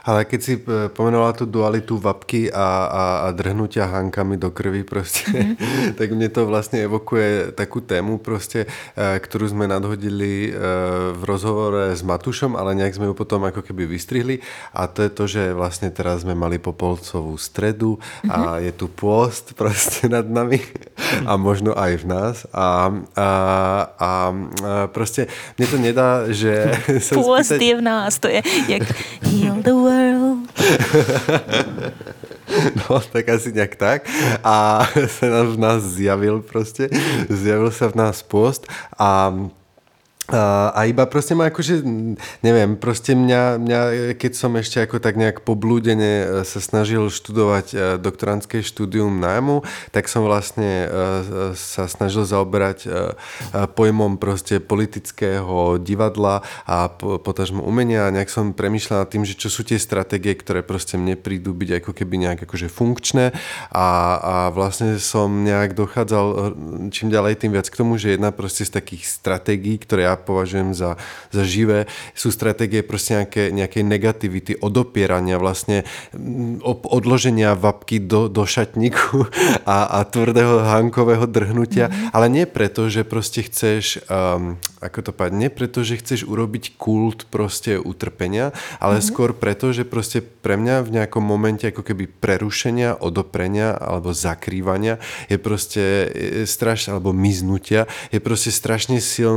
Ale 0.00 0.24
keď 0.24 0.40
si 0.40 0.54
e, 0.56 0.88
pomenovala 0.88 1.36
tú 1.36 1.44
dualitu 1.44 2.00
vapky 2.00 2.48
a, 2.48 2.68
a, 2.88 3.04
a 3.24 3.36
drhnutia 3.36 3.84
hankami 3.84 4.40
do 4.40 4.48
krvi 4.48 4.80
proste, 4.80 5.28
mm-hmm. 5.28 5.94
tak 5.98 6.08
mne 6.16 6.28
to 6.32 6.48
vlastne 6.48 6.80
evokuje 6.80 7.52
takú 7.52 7.84
tému 7.84 8.16
proste, 8.16 8.64
e, 8.96 9.20
ktorú 9.20 9.52
sme 9.52 9.68
nadhodili 9.68 10.48
e, 10.48 10.50
v 11.12 11.22
rozhovore 11.28 11.92
s 11.92 12.00
Matušom, 12.00 12.56
ale 12.56 12.72
nejak 12.80 12.96
sme 12.96 13.12
ju 13.12 13.14
potom 13.14 13.44
ako 13.44 13.60
keby 13.60 13.84
vystrihli 13.84 14.40
a 14.72 14.88
to 14.88 15.04
je 15.04 15.10
to, 15.12 15.24
že 15.28 15.42
vlastne 15.52 15.92
teraz 15.92 16.24
sme 16.24 16.32
mali 16.32 16.56
popolcovú 16.56 17.36
stredu 17.36 18.00
a 18.24 18.56
mhm. 18.56 18.70
je 18.70 18.72
tu 18.72 18.86
pôst 18.88 19.52
proste 19.60 20.08
nad 20.08 20.24
nami 20.24 20.64
a 21.28 21.36
možno 21.36 21.76
aj 21.76 21.92
v 22.00 22.04
nás 22.08 22.36
a, 22.56 22.88
a, 23.16 23.30
a, 24.00 24.10
proste 24.96 25.28
mne 25.60 25.66
to 25.68 25.76
nedá, 25.76 26.10
že... 26.32 26.72
Pôst 27.20 27.52
spýtať... 27.52 27.60
je 27.60 27.74
v 27.76 27.82
nás, 27.84 28.12
to 28.16 28.28
je 28.32 28.40
jak 28.70 28.86
heal 29.28 29.60
the 29.60 29.74
world 29.74 29.89
world. 29.89 29.89
No, 32.50 32.98
tak 32.98 33.30
asi 33.30 33.54
nejak 33.54 33.78
tak. 33.78 34.10
A 34.42 34.82
sa 35.16 35.46
v 35.46 35.54
nás 35.54 35.86
zjavil 35.86 36.42
proste, 36.42 36.90
zjavil 37.30 37.70
sa 37.70 37.86
v 37.90 37.94
nás 37.94 38.26
post 38.26 38.66
a 38.98 39.30
a, 40.30 40.86
iba 40.86 41.04
proste 41.10 41.34
ma 41.34 41.50
akože, 41.50 41.82
neviem, 42.46 42.78
proste 42.78 43.18
mňa, 43.18 43.42
mňa, 43.58 43.80
keď 44.14 44.32
som 44.34 44.54
ešte 44.54 44.78
ako 44.78 45.02
tak 45.02 45.18
nejak 45.18 45.42
poblúdene 45.42 46.12
e, 46.22 46.24
sa 46.46 46.62
snažil 46.62 47.10
študovať 47.10 47.66
e, 47.72 47.76
doktorantské 47.98 48.62
štúdium 48.62 49.18
nájmu, 49.18 49.66
tak 49.90 50.06
som 50.06 50.22
vlastne 50.22 50.86
e, 50.86 51.54
sa 51.58 51.90
snažil 51.90 52.22
zaoberať 52.22 52.86
pojmom 53.74 54.20
proste 54.20 54.62
politického 54.62 55.80
divadla 55.80 56.46
a 56.68 56.86
potažmo 56.98 57.64
umenia 57.64 58.06
a 58.06 58.14
nejak 58.14 58.30
som 58.30 58.54
premýšľal 58.54 59.04
nad 59.04 59.10
tým, 59.10 59.24
že 59.26 59.34
čo 59.34 59.50
sú 59.50 59.66
tie 59.66 59.80
stratégie, 59.80 60.36
ktoré 60.36 60.62
proste 60.62 60.94
mne 60.94 61.18
prídu 61.18 61.56
byť 61.56 61.82
ako 61.82 61.90
keby 61.96 62.14
nejak 62.28 62.46
akože 62.46 62.68
funkčné. 62.70 63.34
A, 63.72 63.88
a 64.20 64.34
vlastne 64.54 65.00
som 65.02 65.42
nejak 65.42 65.74
dochádzal 65.74 66.54
čím 66.92 67.08
ďalej 67.08 67.40
tým 67.40 67.52
viac 67.56 67.66
k 67.66 67.78
tomu, 67.78 67.96
že 67.96 68.14
jedna 68.14 68.30
proste 68.30 68.66
z 68.66 68.76
takých 68.76 69.08
stratégií, 69.08 69.80
ktoré 69.80 70.06
ja 70.06 70.19
považujem 70.20 70.76
za, 70.76 71.00
za 71.32 71.42
živé, 71.42 71.88
sú 72.12 72.30
stratégie 72.30 72.84
proste 72.84 73.18
nejaké, 73.18 73.50
nejakej 73.50 73.84
negativity, 73.84 74.52
odopierania 74.60 75.40
vlastne, 75.40 75.88
mm, 76.12 76.62
odloženia 76.66 77.56
vapky 77.56 77.98
do, 77.98 78.28
do 78.28 78.44
šatníku 78.44 79.26
a, 79.64 79.98
a 79.98 80.06
tvrdého 80.06 80.62
hankového 80.62 81.24
drhnutia, 81.24 81.88
mm-hmm. 81.88 82.12
ale 82.12 82.26
nie 82.28 82.44
preto, 82.44 82.86
že 82.92 83.02
proste 83.02 83.42
chceš, 83.46 84.04
um, 84.06 84.60
ako 84.84 85.10
to 85.10 85.12
padne, 85.16 85.48
preto, 85.48 85.82
že 85.82 85.98
chceš 85.98 86.28
urobiť 86.28 86.76
kult 86.76 87.26
proste 87.32 87.80
utrpenia, 87.80 88.52
ale 88.78 89.00
mm-hmm. 89.00 89.08
skôr 89.08 89.32
preto, 89.32 89.72
že 89.72 89.88
proste 89.88 90.20
pre 90.20 90.60
mňa 90.60 90.84
v 90.84 90.90
nejakom 91.00 91.24
momente 91.24 91.66
ako 91.68 91.82
keby 91.82 92.06
prerušenia, 92.08 93.00
odoprenia 93.00 93.72
alebo 93.76 94.12
zakrývania 94.12 95.00
je 95.28 95.36
proste 95.40 95.82
strašne, 96.44 96.96
alebo 96.96 97.14
miznutia, 97.14 97.86
je 98.12 98.20
proste 98.20 98.52
strašne 98.52 98.98
silný 99.00 99.30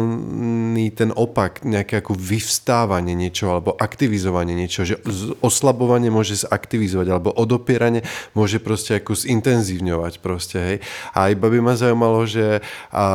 silný 0.63 0.95
ten 0.95 1.11
opak, 1.11 1.67
nejaké 1.67 1.99
ako 1.99 2.15
vyvstávanie 2.15 3.13
niečo 3.13 3.51
alebo 3.51 3.75
aktivizovanie 3.75 4.55
niečo, 4.55 4.87
že 4.87 4.95
oslabovanie 5.43 6.07
môže 6.07 6.47
zaktivizovať 6.47 7.07
alebo 7.11 7.35
odopieranie 7.35 8.07
môže 8.31 8.63
proste 8.63 8.97
ako 8.97 9.13
zintenzívňovať 9.13 10.23
proste, 10.23 10.57
hej. 10.57 10.77
A 11.11 11.35
iba 11.35 11.51
by 11.51 11.59
ma 11.59 11.73
zaujímalo, 11.75 12.23
že, 12.23 12.63
a, 12.95 13.05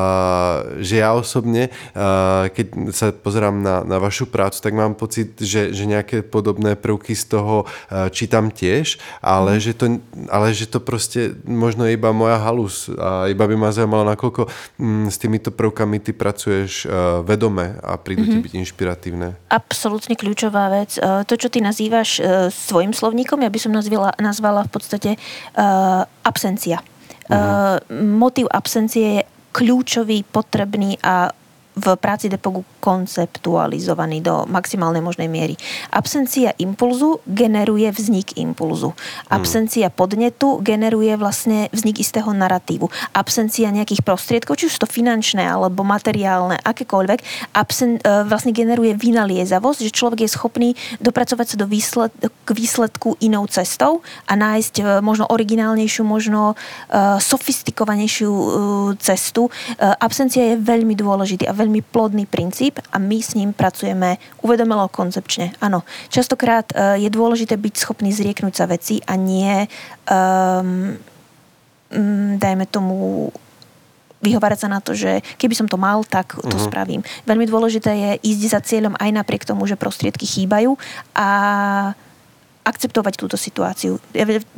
že 0.78 1.00
ja 1.00 1.16
osobne, 1.16 1.72
a, 1.96 2.52
keď 2.52 2.92
sa 2.92 3.10
pozerám 3.16 3.64
na, 3.64 3.80
na 3.82 3.96
vašu 3.96 4.28
prácu, 4.28 4.60
tak 4.60 4.76
mám 4.76 4.92
pocit, 4.92 5.40
že, 5.40 5.72
že 5.72 5.88
nejaké 5.88 6.20
podobné 6.20 6.76
prvky 6.76 7.16
z 7.16 7.24
toho 7.32 7.64
a, 7.64 8.12
čítam 8.12 8.52
tiež, 8.52 9.00
ale, 9.24 9.56
mm. 9.56 9.62
že 9.64 9.72
to, 9.72 9.84
ale 10.28 10.46
že 10.52 10.68
to 10.68 10.78
proste 10.84 11.40
možno 11.48 11.88
je 11.88 11.96
iba 11.96 12.12
moja 12.12 12.36
halus 12.36 12.92
a 12.92 13.26
iba 13.32 13.48
by 13.48 13.56
ma 13.56 13.72
zaujímalo, 13.72 14.04
nakoľko 14.14 14.42
m, 14.78 14.84
mm, 14.84 15.06
s 15.08 15.16
týmito 15.16 15.50
prvkami 15.50 15.96
ty 16.04 16.12
pracuješ 16.12 16.84
vedome 17.24 17.37
vedome 17.38 17.78
a 17.78 17.94
prídu 17.94 18.26
mm-hmm. 18.26 18.42
ti 18.42 18.46
byť 18.50 18.54
inšpiratívne. 18.66 19.28
Absolútne 19.46 20.18
kľúčová 20.18 20.66
vec. 20.74 20.98
E, 20.98 21.22
to, 21.22 21.38
čo 21.38 21.46
ty 21.46 21.62
nazývaš 21.62 22.18
e, 22.18 22.50
svojim 22.50 22.90
slovníkom, 22.90 23.38
ja 23.38 23.50
by 23.54 23.60
som 23.62 23.70
nazvala, 23.70 24.10
nazvala 24.18 24.66
v 24.66 24.70
podstate 24.74 25.10
uh, 25.14 26.02
absencia. 26.26 26.82
Mm-hmm. 27.30 28.18
Motív 28.18 28.50
absencie 28.50 29.22
je 29.22 29.22
kľúčový, 29.54 30.26
potrebný 30.26 30.98
a 31.06 31.30
v 31.78 31.86
práci 31.94 32.26
depogu 32.26 32.66
konceptualizovaný 32.78 34.22
do 34.22 34.46
maximálnej 34.46 35.02
možnej 35.02 35.26
miery. 35.26 35.54
Absencia 35.90 36.54
impulzu 36.58 37.20
generuje 37.26 37.90
vznik 37.90 38.38
impulzu. 38.38 38.94
Absencia 39.28 39.90
podnetu 39.90 40.62
generuje 40.62 41.14
vlastne 41.18 41.68
vznik 41.74 42.02
istého 42.02 42.30
narratívu. 42.30 42.86
Absencia 43.14 43.70
nejakých 43.74 44.02
prostriedkov, 44.06 44.58
či 44.58 44.70
už 44.70 44.78
to 44.82 44.86
finančné 44.88 45.42
alebo 45.44 45.82
materiálne, 45.82 46.58
akékoľvek, 46.62 47.52
absen, 47.54 47.98
e, 47.98 48.26
vlastne 48.26 48.54
generuje 48.54 48.94
vynaliezavosť, 48.94 49.80
že 49.86 49.92
človek 49.94 50.24
je 50.26 50.30
schopný 50.30 50.68
dopracovať 51.02 51.46
sa 51.54 51.56
do 51.58 51.66
výsled, 51.66 52.12
k 52.18 52.48
výsledku 52.54 53.18
inou 53.22 53.46
cestou 53.50 54.00
a 54.26 54.32
nájsť 54.36 54.74
e, 54.78 54.82
možno 55.02 55.28
originálnejšiu, 55.28 56.02
možno 56.04 56.52
uh, 56.52 57.16
sofistikovanejšiu 57.20 58.30
cestu. 59.00 59.48
Absencia 59.78 60.52
je 60.52 60.60
veľmi 60.60 60.92
dôležitý 60.98 61.48
a 61.48 61.56
veľmi 61.56 61.80
plodný 61.80 62.28
princíp 62.28 62.67
a 62.76 62.96
my 63.00 63.18
s 63.22 63.32
ním 63.32 63.56
pracujeme 63.56 64.20
uvedomelo 64.44 64.84
koncepčne. 64.92 65.56
Áno, 65.64 65.86
častokrát 66.12 66.68
uh, 66.76 67.00
je 67.00 67.08
dôležité 67.08 67.56
byť 67.56 67.74
schopný 67.80 68.12
zrieknúť 68.12 68.54
sa 68.54 68.66
veci 68.68 69.00
a 69.08 69.16
nie, 69.16 69.64
um, 70.10 70.92
dajme 72.36 72.68
tomu, 72.68 73.28
vyhovárať 74.18 74.66
sa 74.66 74.68
na 74.68 74.82
to, 74.82 74.98
že 74.98 75.22
keby 75.38 75.54
som 75.54 75.70
to 75.70 75.78
mal, 75.78 76.02
tak 76.02 76.34
to 76.34 76.42
uh-huh. 76.42 76.66
spravím. 76.66 77.06
Veľmi 77.22 77.46
dôležité 77.46 77.90
je 77.94 78.10
ísť 78.34 78.42
za 78.50 78.60
cieľom 78.60 78.94
aj 78.98 79.10
napriek 79.14 79.46
tomu, 79.46 79.62
že 79.64 79.78
prostriedky 79.78 80.26
chýbajú 80.26 80.74
a 81.14 81.28
akceptovať 82.66 83.14
túto 83.16 83.40
situáciu. 83.40 83.96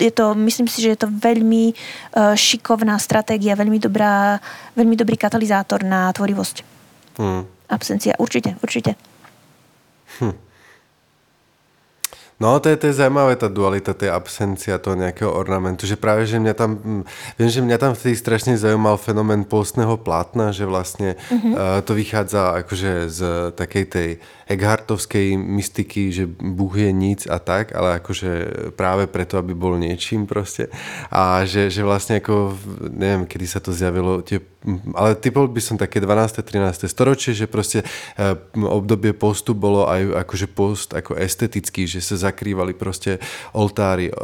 Je 0.01 0.11
to, 0.11 0.35
myslím 0.35 0.67
si, 0.67 0.83
že 0.83 0.99
je 0.99 1.01
to 1.07 1.09
veľmi 1.13 1.71
uh, 1.71 2.35
šikovná 2.35 2.99
stratégia, 2.99 3.55
veľmi, 3.55 3.79
dobrá, 3.79 4.43
veľmi 4.75 4.99
dobrý 4.99 5.15
katalizátor 5.15 5.87
na 5.87 6.11
tvorivosť. 6.11 6.80
Hmm. 7.21 7.45
Absencia, 7.69 8.17
určite, 8.17 8.57
určite. 8.65 8.97
Hm. 10.19 10.33
No, 12.41 12.57
to 12.57 12.73
je, 12.73 12.77
to 12.81 12.89
je 12.89 12.97
zaujímavé, 12.97 13.37
tá 13.37 13.53
dualita, 13.53 13.93
tej 13.93 14.17
absencia 14.17 14.81
toho 14.81 14.97
nejakého 14.97 15.29
ornamentu, 15.29 15.85
že 15.85 16.01
práve, 16.01 16.25
že 16.25 16.41
mňa 16.41 16.55
tam, 16.57 17.05
viem, 17.37 17.51
že 17.53 17.61
mňa 17.61 17.77
tam 17.77 17.93
vtedy 17.93 18.17
strašne 18.17 18.57
zaujímal 18.57 18.97
fenomén 18.97 19.45
postného 19.45 20.01
plátna, 20.01 20.49
že 20.49 20.65
vlastne 20.65 21.21
mm-hmm. 21.21 21.53
uh, 21.53 21.85
to 21.85 21.93
vychádza 21.93 22.65
akože 22.65 23.13
z 23.13 23.21
takej 23.53 23.85
tej 23.93 24.09
Eckhartovskej 24.51 25.39
mystiky, 25.39 26.11
že 26.11 26.27
Búh 26.27 26.75
je 26.75 26.91
nic 26.91 27.23
a 27.31 27.39
tak, 27.39 27.71
ale 27.71 28.03
akože 28.03 28.31
práve 28.75 29.07
preto, 29.07 29.39
aby 29.39 29.55
bol 29.55 29.79
niečím 29.79 30.27
proste. 30.27 30.67
A 31.07 31.47
že, 31.47 31.71
že 31.71 31.87
vlastne 31.87 32.19
ako, 32.19 32.59
neviem, 32.91 33.31
kedy 33.31 33.47
sa 33.47 33.63
to 33.63 33.71
zjavilo, 33.71 34.27
tie, 34.27 34.43
ale 34.99 35.15
typol 35.15 35.47
by 35.47 35.63
som 35.63 35.79
také 35.79 36.03
12. 36.03 36.43
13. 36.43 36.91
storočie, 36.91 37.31
že 37.31 37.47
proste 37.47 37.87
e, 38.19 38.35
obdobie 38.59 39.15
postu 39.15 39.55
bolo 39.55 39.87
aj 39.87 40.27
akože 40.27 40.51
post 40.51 40.99
ako 40.99 41.15
estetický, 41.15 41.87
že 41.87 42.03
sa 42.03 42.19
zakrývali 42.31 42.73
proste 42.79 43.19
oltári, 43.53 44.09
e, 44.09 44.15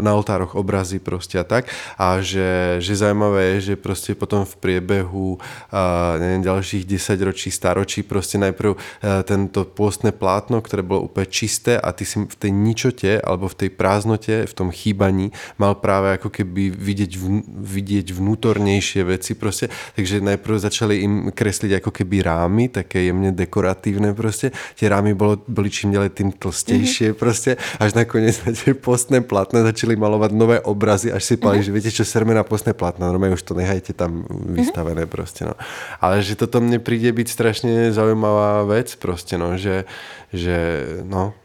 na 0.00 0.14
oltároch 0.14 0.54
obrazy 0.54 1.02
proste 1.02 1.42
a 1.42 1.44
tak. 1.44 1.66
A 1.98 2.22
že, 2.22 2.78
že 2.78 2.94
zaujímavé 2.94 3.58
je, 3.58 3.72
že 3.72 3.74
proste 3.74 4.14
potom 4.14 4.46
v 4.46 4.54
priebehu 4.56 5.36
uh, 5.36 6.16
neviem, 6.16 6.42
ďalších 6.42 6.86
10 6.86 7.28
ročí, 7.28 7.48
staročí 7.50 8.06
proste 8.06 8.38
najprv 8.38 8.70
uh, 8.72 8.78
tento 9.26 9.66
pôstne 9.66 10.14
plátno, 10.14 10.62
ktoré 10.62 10.86
bolo 10.86 11.10
úplne 11.10 11.28
čisté 11.28 11.76
a 11.76 11.90
ty 11.92 12.06
si 12.06 12.22
v 12.22 12.36
tej 12.36 12.52
ničote 12.54 13.20
alebo 13.20 13.50
v 13.50 13.66
tej 13.66 13.70
prázdnote, 13.74 14.34
v 14.46 14.54
tom 14.54 14.70
chýbaní 14.70 15.34
mal 15.60 15.76
práve 15.78 16.16
ako 16.16 16.30
keby 16.30 16.70
vidieť, 16.72 17.12
vn, 17.18 17.38
vidieť 17.64 18.06
vnútornejšie 18.14 19.02
veci 19.04 19.32
proste. 19.34 19.72
Takže 19.98 20.22
najprv 20.22 20.54
začali 20.60 20.94
im 21.02 21.14
kresliť 21.32 21.82
ako 21.82 21.90
keby 21.90 22.22
rámy, 22.22 22.68
také 22.70 23.08
jemne 23.08 23.32
dekoratívne 23.32 24.12
proste. 24.12 24.52
Tie 24.76 24.86
rámy 24.86 25.16
bolo, 25.16 25.40
boli 25.44 25.72
čím 25.72 25.96
ďalej 25.96 26.10
tým 26.12 26.30
tlstejšie 26.36 27.12
mm-hmm. 27.12 27.20
proste, 27.20 27.55
až 27.76 27.96
nakoniec 27.96 28.36
na 28.44 28.52
tie 28.54 28.72
postné 28.76 29.20
platné 29.20 29.62
začali 29.66 29.96
malovať 29.98 30.30
nové 30.32 30.58
obrazy, 30.62 31.12
až 31.12 31.22
si 31.22 31.34
povedali, 31.36 31.64
mm-hmm. 31.64 31.70
že 31.70 31.76
viete 31.76 31.90
čo, 31.92 32.04
serme 32.06 32.36
na 32.36 32.46
postné 32.46 32.76
platná, 32.76 33.08
normálne 33.10 33.36
už 33.36 33.44
to 33.44 33.56
nechajte 33.56 33.96
tam 33.96 34.24
vystavené 34.54 35.04
mm-hmm. 35.04 35.16
proste, 35.16 35.42
no. 35.48 35.54
Ale 35.98 36.20
že 36.20 36.38
toto 36.38 36.62
mne 36.62 36.78
príde 36.78 37.10
byť 37.10 37.28
strašne 37.28 37.72
zaujímavá 37.90 38.64
vec 38.68 38.94
proste, 38.96 39.36
no, 39.40 39.56
že, 39.60 39.84
že 40.30 40.84
no, 41.04 41.36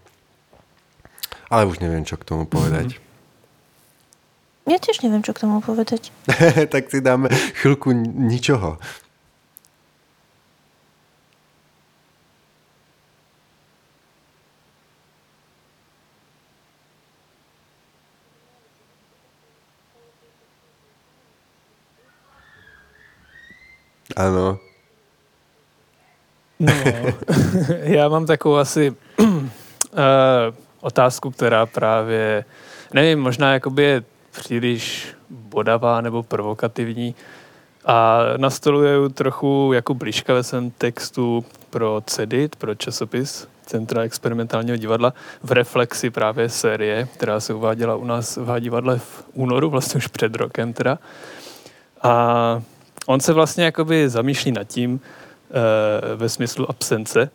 ale 1.51 1.67
už 1.67 1.83
neviem, 1.83 2.07
čo 2.07 2.15
k 2.15 2.27
tomu 2.27 2.47
povedať. 2.47 2.95
Mm-hmm. 2.95 3.09
Ja 4.69 4.77
tiež 4.77 5.01
neviem, 5.01 5.25
čo 5.25 5.33
k 5.33 5.41
tomu 5.41 5.57
povedať. 5.59 6.13
tak 6.73 6.93
si 6.93 7.01
dáme 7.01 7.33
chvíľku 7.59 7.91
ničoho. 7.97 8.77
Áno. 24.15 24.59
No, 26.59 26.73
já 27.83 28.09
mám 28.09 28.25
takovou 28.25 28.55
asi 28.55 28.93
uh, 29.19 29.49
otázku, 30.81 31.31
která 31.31 31.65
právě, 31.65 32.45
nevím, 32.93 33.19
možná 33.19 33.53
jakoby 33.53 33.83
je 33.83 34.03
příliš 34.31 35.07
bodavá 35.29 36.01
nebo 36.01 36.23
provokativní 36.23 37.15
a 37.85 38.19
nastoluje 38.37 39.09
trochu 39.09 39.71
jako 39.73 39.93
blížka 39.93 40.33
ve 40.33 40.43
svém 40.43 40.71
textu 40.71 41.45
pro 41.69 42.01
CEDIT, 42.05 42.55
pro 42.55 42.75
časopis 42.75 43.47
Centra 43.65 44.01
experimentálního 44.01 44.77
divadla 44.77 45.13
v 45.43 45.51
reflexi 45.51 46.09
právě 46.09 46.49
série, 46.49 47.07
která 47.13 47.39
se 47.39 47.53
uváděla 47.53 47.95
u 47.95 48.05
nás 48.05 48.37
v 48.37 48.59
divadle 48.59 48.99
v 48.99 49.23
únoru, 49.33 49.69
vlastně 49.69 49.97
už 49.97 50.07
před 50.07 50.35
rokem 50.35 50.73
teda. 50.73 50.99
A 52.03 52.61
on 53.05 53.19
se 53.19 53.33
vlastně 53.33 53.63
jakoby 53.63 54.09
zamýšlí 54.09 54.51
nad 54.51 54.63
tím 54.63 54.99
e, 54.99 56.15
ve 56.15 56.29
smyslu 56.29 56.69
absence, 56.69 57.29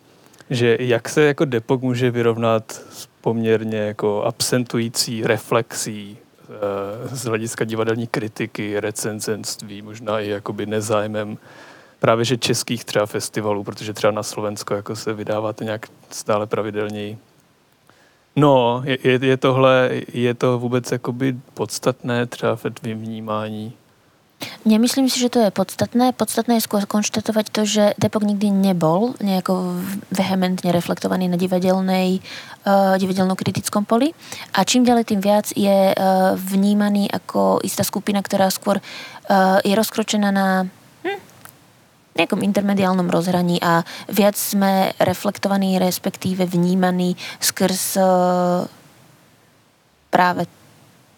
že 0.49 0.77
jak 0.79 1.09
se 1.09 1.21
jako 1.21 1.45
Depok 1.45 1.81
může 1.81 2.11
vyrovnat 2.11 2.71
s 2.71 3.07
poměrně 3.21 3.77
jako 3.77 4.23
absentující 4.23 5.23
reflexí 5.23 6.17
e, 6.17 7.15
z 7.15 7.23
hlediska 7.23 7.65
divadelní 7.65 8.07
kritiky, 8.07 8.79
recenzenství, 8.79 9.81
možná 9.81 10.19
i 10.19 10.29
jakoby 10.29 10.65
nezájmem 10.65 11.37
právě 11.99 12.25
že 12.25 12.37
českých 12.37 12.85
třeba 12.85 13.05
festivalů, 13.05 13.63
protože 13.63 13.93
třeba 13.93 14.11
na 14.11 14.23
Slovensko 14.23 14.73
jako 14.73 14.95
se 14.95 15.13
vydáváte 15.13 15.63
nějak 15.63 15.87
stále 16.09 16.47
pravidelněji. 16.47 17.17
No, 18.35 18.81
je, 18.85 19.19
je, 19.25 19.37
tohle, 19.37 19.91
je 20.13 20.33
to 20.33 20.59
vůbec 20.59 20.91
jakoby 20.91 21.35
podstatné 21.53 22.25
třeba 22.25 22.55
ve 22.55 22.93
vnímání? 22.93 23.73
Nemyslím 24.67 25.09
si, 25.09 25.17
že 25.17 25.33
to 25.33 25.41
je 25.41 25.49
podstatné. 25.49 26.13
Podstatné 26.13 26.61
je 26.61 26.67
skôr 26.67 26.85
konštatovať 26.85 27.45
to, 27.49 27.61
že 27.65 27.83
Depok 27.97 28.21
nikdy 28.21 28.53
nebol 28.53 29.17
nejako 29.17 29.81
vehementne 30.13 30.69
reflektovaný 30.69 31.25
na 31.25 31.41
divadelnej, 31.41 32.21
uh, 32.67 32.93
divadelno-kritickom 33.01 33.89
poli. 33.89 34.13
A 34.53 34.61
čím 34.61 34.85
ďalej, 34.85 35.09
tým 35.09 35.21
viac 35.25 35.49
je 35.57 35.95
uh, 35.95 36.37
vnímaný 36.37 37.09
ako 37.09 37.65
istá 37.65 37.81
skupina, 37.81 38.21
ktorá 38.21 38.53
skôr 38.53 38.77
uh, 38.77 39.57
je 39.65 39.73
rozkročená 39.73 40.29
na 40.29 40.69
hm, 41.01 41.19
nejakom 42.21 42.45
intermediálnom 42.45 43.09
rozhraní 43.09 43.57
a 43.57 43.81
viac 44.05 44.37
sme 44.37 44.93
reflektovaní, 45.01 45.81
respektíve 45.81 46.45
vnímaní 46.45 47.17
skrz 47.41 47.97
uh, 47.97 48.69
práve 50.13 50.45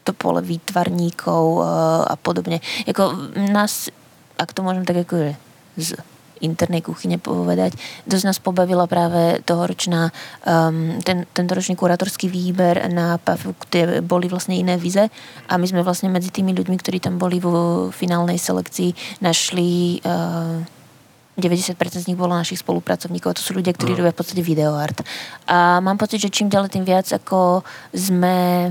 to 0.03 0.11
pole 0.13 0.41
výtvarníkov 0.41 1.43
eh, 1.59 1.65
a 2.07 2.15
podobne. 2.15 2.59
Jako 2.87 3.03
nás, 3.51 3.89
ak 4.37 4.53
to 4.53 4.63
môžem 4.63 4.85
tak 4.85 5.05
ako 5.05 5.35
z 5.77 5.95
internej 6.39 6.79
kuchyne 6.79 7.19
povedať. 7.19 7.75
Dosť 8.07 8.25
nás 8.25 8.39
pobavila 8.39 8.87
práve 8.87 9.43
tohoročná, 9.43 10.11
um, 10.47 10.95
ten, 11.03 11.27
tento 11.35 11.51
ročný 11.51 11.75
kurátorský 11.75 12.31
výber 12.31 12.87
na 12.87 13.19
PAF, 13.19 13.51
kde 13.67 13.99
boli 13.99 14.31
vlastne 14.31 14.55
iné 14.55 14.79
vize 14.79 15.03
a 15.47 15.53
my 15.59 15.65
sme 15.67 15.83
vlastne 15.83 16.07
medzi 16.07 16.31
tými 16.31 16.55
ľuďmi, 16.55 16.75
ktorí 16.79 17.03
tam 17.03 17.19
boli 17.19 17.43
vo 17.43 17.91
finálnej 17.91 18.39
selekcii, 18.39 19.19
našli 19.19 19.99
uh, 20.03 20.63
90% 21.39 21.79
z 22.03 22.07
nich 22.11 22.19
bolo 22.19 22.35
našich 22.35 22.59
spolupracovníkov. 22.59 23.39
To 23.39 23.43
sú 23.43 23.55
ľudia, 23.55 23.71
ktorí 23.71 23.95
no. 23.95 24.03
robia 24.03 24.11
v 24.11 24.19
podstate 24.19 24.43
videoart. 24.43 25.07
A 25.47 25.79
mám 25.79 25.95
pocit, 25.95 26.19
že 26.19 26.31
čím 26.31 26.51
ďalej, 26.51 26.75
tým 26.75 26.83
viac 26.83 27.07
ako 27.07 27.63
sme 27.95 28.67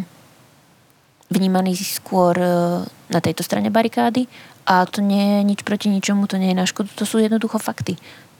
vnímaný 1.29 1.77
skôr 1.77 2.35
e, 2.37 2.49
na 2.89 3.21
tejto 3.21 3.45
strane 3.45 3.69
barikády 3.69 4.29
a 4.69 4.85
to 4.85 5.01
nie 5.01 5.39
je 5.39 5.41
nič 5.45 5.61
proti 5.65 5.89
ničomu, 5.89 6.29
to 6.29 6.37
nie 6.37 6.53
je 6.53 6.61
na 6.61 6.67
škodu, 6.69 6.89
to 6.93 7.05
sú 7.09 7.21
jednoducho 7.21 7.57
fakty. 7.61 7.97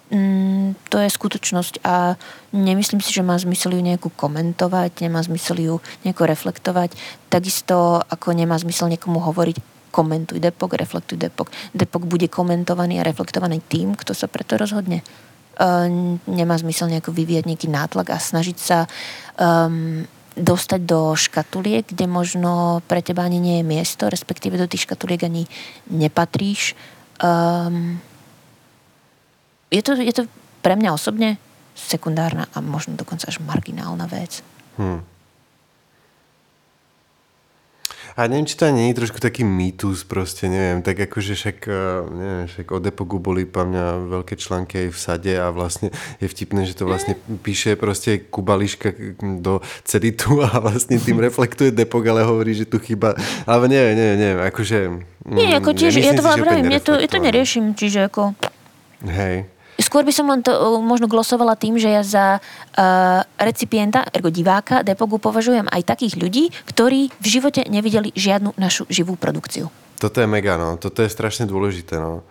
Mm, 0.09 0.73
to 0.89 1.05
je 1.05 1.09
skutočnosť 1.13 1.85
a 1.85 2.17
nemyslím 2.57 3.05
si, 3.05 3.13
že 3.13 3.21
má 3.21 3.37
zmysel 3.37 3.77
ju 3.77 3.83
nejako 3.85 4.09
komentovať, 4.17 5.05
nemá 5.05 5.21
zmysel 5.21 5.61
ju 5.61 5.75
nejako 6.09 6.25
reflektovať, 6.25 6.97
takisto 7.29 8.01
ako 8.09 8.33
nemá 8.33 8.57
zmysel 8.57 8.89
niekomu 8.89 9.21
hovoriť 9.21 9.61
komentuj 9.93 10.41
Depok, 10.41 10.81
reflektuj 10.81 11.21
Depok. 11.21 11.53
Depok 11.77 12.09
bude 12.09 12.29
komentovaný 12.29 13.01
a 13.01 13.07
reflektovaný 13.09 13.61
tým, 13.69 13.97
kto 13.97 14.17
sa 14.17 14.33
preto 14.33 14.57
rozhodne. 14.57 15.05
Uh, 15.59 16.17
nemá 16.31 16.55
zmysel 16.55 16.87
nejako 16.87 17.11
vyvíjať 17.11 17.45
nejaký 17.51 17.67
nátlak 17.67 18.15
a 18.15 18.23
snažiť 18.23 18.57
sa 18.63 18.87
um, 19.35 20.07
dostať 20.39 20.81
do 20.87 21.13
škatuliek, 21.19 21.85
kde 21.85 22.07
možno 22.07 22.81
pre 22.87 23.03
teba 23.03 23.27
ani 23.27 23.43
nie 23.43 23.57
je 23.61 23.67
miesto, 23.67 24.07
respektíve 24.07 24.55
do 24.55 24.71
tých 24.71 24.87
škatuliek 24.87 25.27
ani 25.27 25.45
nepatríš. 25.91 26.79
Um, 27.19 27.99
je, 29.69 29.83
to, 29.83 29.99
je 29.99 30.15
to 30.15 30.25
pre 30.63 30.79
mňa 30.79 30.95
osobne 30.95 31.37
sekundárna 31.75 32.47
a 32.55 32.63
možno 32.63 32.95
dokonca 32.95 33.31
až 33.31 33.43
marginálna 33.43 34.07
vec. 34.07 34.43
Hmm. 34.79 35.03
A 38.19 38.27
neviem, 38.27 38.51
či 38.51 38.59
to 38.59 38.67
nie 38.75 38.91
je 38.91 38.99
trošku 38.99 39.23
taký 39.23 39.47
mýtus 39.47 40.03
proste, 40.03 40.51
neviem, 40.51 40.83
tak 40.83 40.99
akože 40.99 41.39
však, 41.39 41.59
e, 41.71 41.83
neviem, 42.11 42.47
však 42.51 42.67
o 42.75 42.79
Depogu 42.83 43.23
boli 43.23 43.47
pa 43.47 43.63
mňa 43.63 44.11
veľké 44.11 44.35
články 44.35 44.75
aj 44.83 44.89
v 44.91 44.99
sade 44.99 45.33
a 45.39 45.55
vlastne 45.55 45.95
je 46.19 46.27
vtipné, 46.27 46.67
že 46.67 46.75
to 46.75 46.91
vlastne 46.91 47.15
píše 47.47 47.79
proste 47.79 48.19
Kubališka 48.27 49.23
do 49.39 49.63
ceditu 49.87 50.43
a 50.43 50.51
vlastne 50.59 50.99
tým 50.99 51.23
reflektuje 51.31 51.71
Depok, 51.71 52.03
ale 52.11 52.27
hovorí, 52.27 52.59
že 52.59 52.67
tu 52.67 52.83
chyba, 52.83 53.15
ale 53.47 53.71
neviem, 53.71 53.95
neviem, 53.95 54.19
neviem, 54.19 54.41
akože... 54.51 54.79
Nie, 55.31 55.55
ako 55.55 55.71
tiež, 55.79 56.03
ja 56.03 56.19
to 56.19 56.27
vám 56.27 56.43
ja 56.43 56.83
to, 56.83 56.99
ja 56.99 57.07
to 57.07 57.23
neriešim, 57.23 57.79
čiže 57.79 58.11
ako... 58.11 58.35
Hej. 59.07 59.47
Skôr 59.79 60.03
by 60.03 60.11
som 60.11 60.27
len 60.27 60.43
to 60.43 60.51
uh, 60.51 60.83
možno 60.83 61.07
glosovala 61.07 61.55
tým, 61.55 61.79
že 61.79 61.87
ja 61.87 62.03
za 62.03 62.27
uh, 62.39 63.23
recipienta, 63.39 64.03
ergo 64.11 64.27
diváka 64.27 64.83
Depogu 64.83 65.23
považujem 65.23 65.71
aj 65.71 65.87
takých 65.87 66.19
ľudí, 66.19 66.51
ktorí 66.67 67.15
v 67.15 67.27
živote 67.27 67.63
nevideli 67.71 68.11
žiadnu 68.11 68.59
našu 68.59 68.91
živú 68.91 69.15
produkciu. 69.15 69.71
Toto 69.99 70.19
je 70.19 70.27
mega, 70.31 70.59
no. 70.59 70.79
Toto 70.79 71.03
je 71.03 71.11
strašne 71.11 71.47
dôležité, 71.47 71.99
no. 71.99 72.27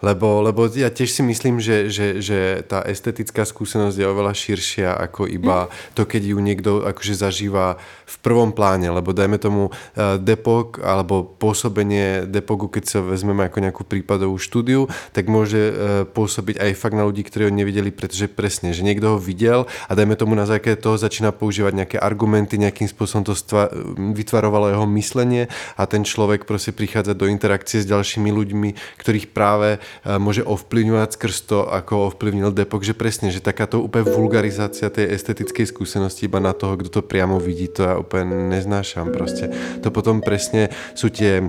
Lebo, 0.00 0.40
lebo 0.40 0.64
ja 0.72 0.88
tiež 0.88 1.12
si 1.12 1.22
myslím, 1.22 1.60
že, 1.60 1.92
že, 1.92 2.24
že 2.24 2.64
tá 2.64 2.80
estetická 2.84 3.44
skúsenosť 3.44 3.96
je 4.00 4.06
oveľa 4.08 4.32
širšia 4.32 4.96
ako 4.96 5.28
iba 5.28 5.68
mm. 5.68 5.70
to, 5.92 6.02
keď 6.08 6.22
ju 6.32 6.38
niekto 6.40 6.70
akože 6.88 7.14
zažíva 7.16 7.76
v 8.10 8.16
prvom 8.24 8.50
pláne, 8.50 8.90
lebo 8.90 9.12
dajme 9.14 9.38
tomu 9.38 9.62
uh, 9.70 10.18
Depok 10.18 10.82
alebo 10.82 11.22
pôsobenie 11.22 12.26
Depogu, 12.26 12.66
keď 12.66 12.84
sa 12.88 12.98
vezmeme 13.04 13.46
ako 13.46 13.58
nejakú 13.62 13.82
prípadovú 13.86 14.40
štúdiu, 14.40 14.90
tak 15.14 15.30
môže 15.30 15.60
uh, 15.70 15.74
pôsobiť 16.08 16.58
aj 16.58 16.70
fakt 16.80 16.96
na 16.96 17.06
ľudí, 17.06 17.22
ktorí 17.22 17.46
ho 17.46 17.52
nevideli, 17.52 17.94
pretože 17.94 18.26
presne, 18.26 18.74
že 18.74 18.82
niekto 18.82 19.14
ho 19.14 19.18
videl 19.20 19.68
a 19.86 19.92
dajme 19.94 20.18
tomu 20.18 20.34
na 20.34 20.48
základe 20.48 20.80
toho 20.82 20.98
začína 20.98 21.30
používať 21.30 21.72
nejaké 21.76 21.96
argumenty, 22.00 22.58
nejakým 22.58 22.88
spôsobom 22.90 23.22
to 23.28 23.36
stva- 23.36 23.70
vytvarovalo 23.94 24.72
jeho 24.72 24.86
myslenie 24.96 25.46
a 25.76 25.86
ten 25.86 26.02
človek 26.02 26.48
proste 26.48 26.74
prichádza 26.74 27.14
do 27.14 27.30
interakcie 27.30 27.84
s 27.84 27.86
ďalšími 27.86 28.30
ľuďmi, 28.32 28.98
ktorých 28.98 29.30
práve 29.30 29.78
môže 30.06 30.44
ovplyvňovať 30.44 31.10
skrz 31.16 31.36
to, 31.46 31.58
ako 31.66 32.14
ovplyvnil 32.14 32.52
Depok, 32.54 32.82
že 32.84 32.96
presne, 32.96 33.28
že 33.32 33.44
takáto 33.44 33.80
úplne 33.80 34.08
vulgarizácia 34.08 34.92
tej 34.92 35.12
estetickej 35.14 35.68
skúsenosti 35.68 36.26
iba 36.26 36.38
na 36.38 36.56
toho, 36.56 36.78
kto 36.80 37.00
to 37.00 37.02
priamo 37.04 37.40
vidí, 37.40 37.68
to 37.70 37.86
ja 37.86 37.94
úplne 37.98 38.50
neznášam 38.50 39.12
proste. 39.12 39.52
To 39.84 39.88
potom 39.92 40.20
presne 40.20 40.72
sú 40.94 41.08
tie 41.12 41.46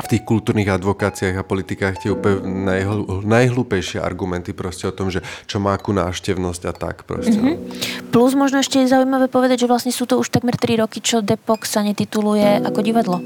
v 0.00 0.06
tých 0.08 0.24
kultúrnych 0.24 0.68
advokáciách 0.68 1.36
a 1.36 1.44
politikách 1.44 2.00
tie 2.00 2.10
úplne 2.10 2.40
najhl- 2.64 3.20
najhlúpejšie 3.20 4.00
argumenty 4.00 4.56
proste 4.56 4.88
o 4.88 4.96
tom, 4.96 5.12
že 5.12 5.20
čo 5.44 5.60
má 5.60 5.76
akú 5.76 5.92
náštevnosť 5.92 6.62
a 6.64 6.72
tak 6.72 7.04
proste. 7.04 7.36
Mm-hmm. 7.36 8.08
Plus 8.08 8.32
možno 8.32 8.64
ešte 8.64 8.80
je 8.80 8.88
zaujímavé 8.88 9.28
povedať, 9.28 9.68
že 9.68 9.70
vlastne 9.70 9.92
sú 9.92 10.08
to 10.08 10.16
už 10.16 10.32
takmer 10.32 10.56
3 10.56 10.80
roky, 10.80 11.04
čo 11.04 11.20
Depok 11.20 11.68
sa 11.68 11.84
netituluje 11.84 12.64
ako 12.64 12.80
divadlo. 12.80 13.20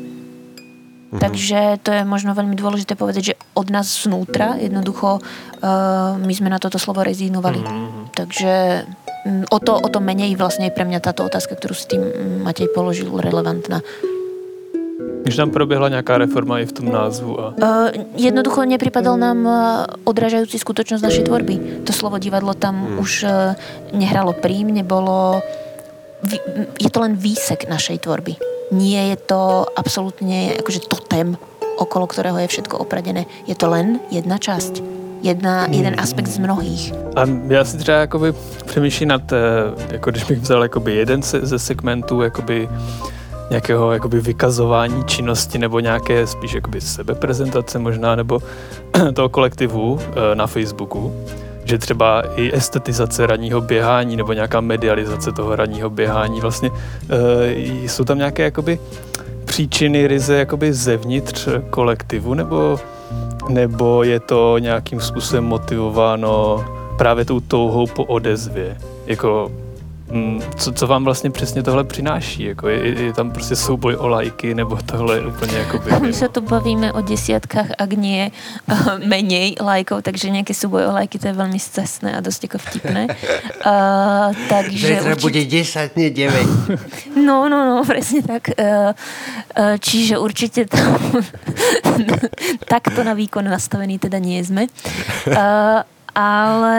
Mm-hmm. 1.14 1.22
Takže 1.22 1.78
to 1.86 1.94
je 1.94 2.02
možno 2.02 2.34
veľmi 2.34 2.58
dôležité 2.58 2.98
povedať, 2.98 3.22
že 3.22 3.34
od 3.54 3.70
nás 3.70 3.86
znútra 3.86 4.58
jednoducho 4.58 5.22
uh, 5.22 6.18
my 6.18 6.34
sme 6.34 6.50
na 6.50 6.58
toto 6.58 6.74
slovo 6.74 7.06
rezignovali. 7.06 7.62
Mm-hmm. 7.62 8.18
Takže 8.18 8.82
um, 9.22 9.46
o, 9.46 9.58
to, 9.62 9.78
o 9.78 9.88
to 9.94 10.02
menej 10.02 10.34
vlastne 10.34 10.66
je 10.66 10.74
pre 10.74 10.82
mňa 10.82 10.98
táto 10.98 11.22
otázka, 11.22 11.54
ktorú 11.54 11.70
si 11.70 11.86
tým 11.94 12.02
Matej 12.42 12.66
položil, 12.74 13.14
relevantná. 13.14 13.78
Když 15.22 15.36
tam 15.36 15.50
proběhla 15.50 15.88
nějaká 15.88 16.18
reforma 16.18 16.58
i 16.58 16.66
v 16.66 16.72
tom 16.72 16.92
názvu? 16.92 17.40
A... 17.40 17.54
Uh, 17.54 17.88
jednoducho 18.18 18.66
nepripadal 18.66 19.14
nám 19.16 19.38
uh, 19.46 19.54
odražajúci 20.04 20.58
skutočnosť 20.58 21.00
našej 21.06 21.24
tvorby. 21.30 21.54
To 21.86 21.92
slovo 21.94 22.18
divadlo 22.18 22.58
tam 22.58 22.74
hmm. 22.74 22.98
už 22.98 23.22
uh, 23.22 23.30
nehralo 23.94 24.34
prím, 24.34 24.74
nebolo... 24.74 25.38
Je 26.80 26.90
to 26.90 27.00
len 27.00 27.16
výsek 27.16 27.68
našej 27.68 27.98
tvorby. 27.98 28.36
Nie 28.72 29.14
je 29.14 29.16
to 29.16 29.68
absolútne 29.76 30.56
akože 30.58 30.80
tém, 31.08 31.36
okolo 31.78 32.06
ktorého 32.06 32.38
je 32.42 32.48
všetko 32.48 32.78
opradené. 32.78 33.26
Je 33.46 33.54
to 33.54 33.70
len 33.70 34.00
jedna 34.10 34.38
časť. 34.38 34.82
Jedna, 35.24 35.66
jeden 35.72 35.96
aspekt 35.96 36.28
z 36.28 36.38
mnohých. 36.38 36.92
A 37.16 37.24
já 37.48 37.64
si 37.64 37.76
třeba 37.76 37.98
jakoby 37.98 38.32
přemýšlím 38.66 39.08
nad, 39.08 39.32
jako 39.90 40.10
když 40.10 40.24
bych 40.24 40.40
vzal 40.40 40.62
jakoby 40.62 40.94
jeden 40.94 41.22
ze 41.22 41.58
segmentů 41.58 42.22
jakoby 42.22 42.68
nějakého 43.50 43.92
jakoby 43.92 44.20
vykazování 44.20 45.04
činnosti 45.04 45.58
nebo 45.58 45.80
nějaké 45.80 46.26
spíš 46.26 46.52
jakoby 46.52 46.80
sebeprezentace 46.80 47.78
možná 47.78 48.16
nebo 48.16 48.42
toho 49.14 49.28
kolektivu 49.28 50.00
eh, 50.00 50.34
na 50.34 50.46
Facebooku, 50.46 51.14
že 51.64 51.78
třeba 51.78 52.22
i 52.36 52.56
estetizace 52.56 53.26
ranního 53.26 53.60
běhání 53.60 54.16
nebo 54.16 54.32
nějaká 54.32 54.60
medializace 54.60 55.32
toho 55.32 55.56
ranního 55.56 55.90
běhání, 55.90 56.40
vlastně 56.40 56.70
e, 57.10 57.54
jsou 57.88 58.04
tam 58.04 58.18
nějaké 58.18 58.42
jakoby 58.42 58.78
příčiny 59.44 60.06
ryze 60.06 60.36
jakoby 60.36 60.72
zevnitř 60.72 61.48
kolektivu 61.70 62.34
nebo, 62.34 62.80
nebo 63.48 64.02
je 64.02 64.20
to 64.20 64.58
nějakým 64.58 65.00
způsobem 65.00 65.44
motivováno 65.44 66.64
právě 66.98 67.24
tou 67.24 67.40
touhou 67.40 67.86
po 67.86 68.04
odezvě? 68.04 68.76
Jako 69.06 69.52
co, 70.56 70.72
co 70.72 70.86
vám 70.86 71.04
vlastně 71.04 71.30
přesně 71.30 71.62
tohle 71.62 71.84
přináší? 71.84 72.44
Jako 72.44 72.68
je, 72.68 73.02
je 73.02 73.12
tam 73.12 73.30
prostě 73.30 73.56
souboj 73.56 73.96
o 73.96 74.08
lajky, 74.08 74.54
nebo 74.54 74.78
tohle 74.86 75.16
je 75.16 75.26
úplně 75.26 75.56
jako 75.56 75.78
by 75.78 75.90
My 76.00 76.12
se 76.12 76.28
tu 76.28 76.40
bavíme 76.40 76.92
o 76.92 77.00
desiatkách, 77.00 77.66
ak 77.78 77.92
nie 77.96 78.30
uh, 78.68 79.00
menej 79.06 79.56
lajkov, 79.60 80.02
takže 80.02 80.30
nějaký 80.30 80.54
souboj 80.54 80.86
o 80.86 80.92
lajky, 80.92 81.18
to 81.18 81.26
je 81.26 81.32
velmi 81.32 81.58
scesné 81.58 82.16
a 82.16 82.20
dost 82.20 82.42
jako 82.42 82.58
vtipné. 82.58 83.06
Uh, 83.06 84.34
takže 84.48 84.88
Zajtra 84.88 85.10
určite... 85.10 85.22
bude 85.22 85.44
10, 85.44 85.96
nie 85.96 86.10
9. 86.10 86.46
No, 87.16 87.48
no, 87.48 87.64
no, 87.64 87.84
presne 87.84 88.22
tak. 88.22 88.48
Uh, 88.58 88.92
uh, 89.58 89.76
čiže 89.80 90.18
určite 90.18 90.66
tam 90.66 91.00
takto 92.72 93.04
na 93.04 93.14
výkon 93.14 93.44
nastavený 93.44 93.98
teda 93.98 94.18
nie 94.20 94.44
sme. 94.44 94.68
Uh, 95.26 95.80
ale 96.14 96.76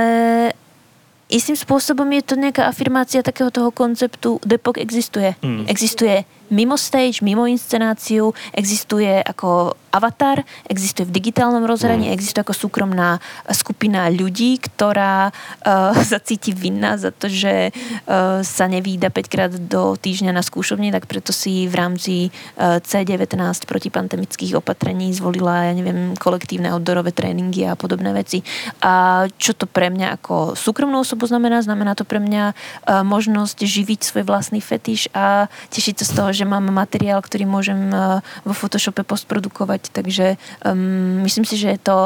istým 1.29 1.57
spôsobom 1.57 2.05
je 2.13 2.21
to 2.21 2.35
nejaká 2.37 2.69
afirmácia 2.69 3.25
takého 3.25 3.49
toho 3.49 3.73
konceptu 3.73 4.37
Depok 4.45 4.77
existuje. 4.77 5.33
Mm. 5.41 5.65
Existuje 5.65 6.25
mimo 6.49 6.77
stage, 6.77 7.21
mimo 7.21 7.47
inscenáciu, 7.47 8.33
existuje 8.53 9.23
ako 9.23 9.75
avatar, 9.95 10.43
existuje 10.67 11.07
v 11.07 11.15
digitálnom 11.15 11.63
rozhraní, 11.63 12.11
mm. 12.11 12.13
existuje 12.13 12.43
ako 12.43 12.51
súkromná 12.67 13.23
skupina 13.55 14.11
ľudí, 14.11 14.59
ktorá 14.59 15.31
uh, 15.31 15.95
sa 16.11 16.19
cíti 16.19 16.51
vinná 16.51 16.99
za 16.99 17.15
to, 17.15 17.31
že 17.31 17.71
uh, 17.71 18.43
sa 18.43 18.67
nevída 18.67 19.07
5 19.07 19.31
krát 19.31 19.51
do 19.55 19.95
týždňa 19.95 20.35
na 20.35 20.43
skúšovni, 20.43 20.91
tak 20.91 21.07
preto 21.07 21.31
si 21.31 21.71
v 21.71 21.75
rámci 21.79 22.13
uh, 22.59 22.83
C19 22.83 23.39
protipandemických 23.63 24.59
opatrení 24.59 25.15
zvolila, 25.15 25.71
ja 25.71 25.73
neviem, 25.73 26.19
kolektívne 26.19 26.75
outdoorové 26.75 27.15
tréningy 27.15 27.63
a 27.63 27.79
podobné 27.79 28.11
veci. 28.11 28.43
A 28.83 29.25
čo 29.39 29.55
to 29.55 29.63
pre 29.63 29.87
mňa 29.87 30.19
ako 30.19 30.59
súkromnú 30.59 30.99
osobu 30.99 31.23
znamená? 31.23 31.63
Znamená 31.63 31.95
to 31.95 32.03
pre 32.03 32.19
mňa 32.19 32.51
uh, 32.51 33.07
možnosť 33.07 33.63
živiť 33.63 33.99
svoj 34.03 34.27
vlastný 34.27 34.59
fetiš 34.59 35.07
a 35.15 35.47
tešiť 35.71 36.03
sa 36.03 36.05
z 36.05 36.11
toho, 36.11 36.29
že 36.35 36.43
mám 36.43 36.67
materiál, 36.67 37.23
ktorý 37.23 37.47
môžem 37.47 37.95
uh, 37.95 38.19
vo 38.43 38.51
Photoshope 38.51 39.07
postprodukovať 39.07 39.95
takže 39.95 40.35
um, 40.67 41.23
myslím 41.23 41.47
si, 41.47 41.55
že 41.55 41.71
je 41.75 41.79
to 41.79 41.97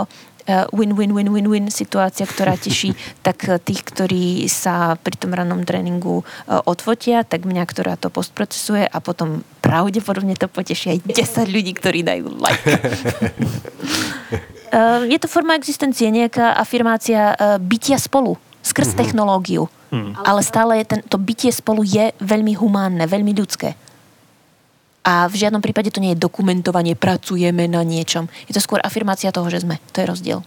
win-win-win-win-win 0.50 1.70
uh, 1.70 1.74
situácia, 1.74 2.26
ktorá 2.26 2.58
teší 2.58 2.94
tak 3.28 3.50
uh, 3.50 3.58
tých, 3.58 3.82
ktorí 3.86 4.46
sa 4.46 4.98
pri 5.02 5.18
tom 5.18 5.34
rannom 5.34 5.66
tréningu 5.66 6.22
odfotia, 6.48 7.26
tak 7.26 7.46
mňa, 7.46 7.66
ktorá 7.66 7.98
to 7.98 8.14
postprocesuje 8.14 8.86
a 8.86 8.98
potom 9.02 9.42
pravdepodobne 9.66 10.38
to 10.38 10.46
poteší 10.46 10.98
aj 10.98 11.00
10 11.10 11.50
ľudí, 11.50 11.74
ktorí 11.78 12.06
dajú 12.06 12.30
like. 12.38 12.66
je 15.14 15.18
to 15.22 15.28
forma 15.30 15.58
existencie, 15.58 16.10
nejaká 16.10 16.58
afirmácia 16.58 17.38
bytia 17.62 18.02
spolu 18.02 18.38
skrz 18.70 18.94
mm-hmm. 18.94 19.02
technológiu. 19.02 19.64
Mm. 19.90 20.14
Ale 20.22 20.46
stále 20.46 20.74
je 20.84 20.86
ten, 20.86 21.00
to 21.02 21.18
bytie 21.18 21.50
spolu 21.50 21.82
je 21.82 22.14
veľmi 22.22 22.54
humánne, 22.54 23.10
veľmi 23.10 23.34
ľudské. 23.34 23.74
A 25.04 25.26
v 25.32 25.36
žiadnom 25.40 25.64
prípade 25.64 25.90
to 25.90 26.04
nie 26.04 26.14
je 26.14 26.22
dokumentovanie, 26.22 26.94
pracujeme 26.94 27.66
na 27.72 27.82
niečom. 27.88 28.28
Je 28.46 28.54
to 28.54 28.62
skôr 28.62 28.84
afirmácia 28.84 29.32
toho, 29.32 29.48
že 29.48 29.64
sme. 29.64 29.80
To 29.96 30.04
je 30.04 30.10
rozdiel. 30.12 30.40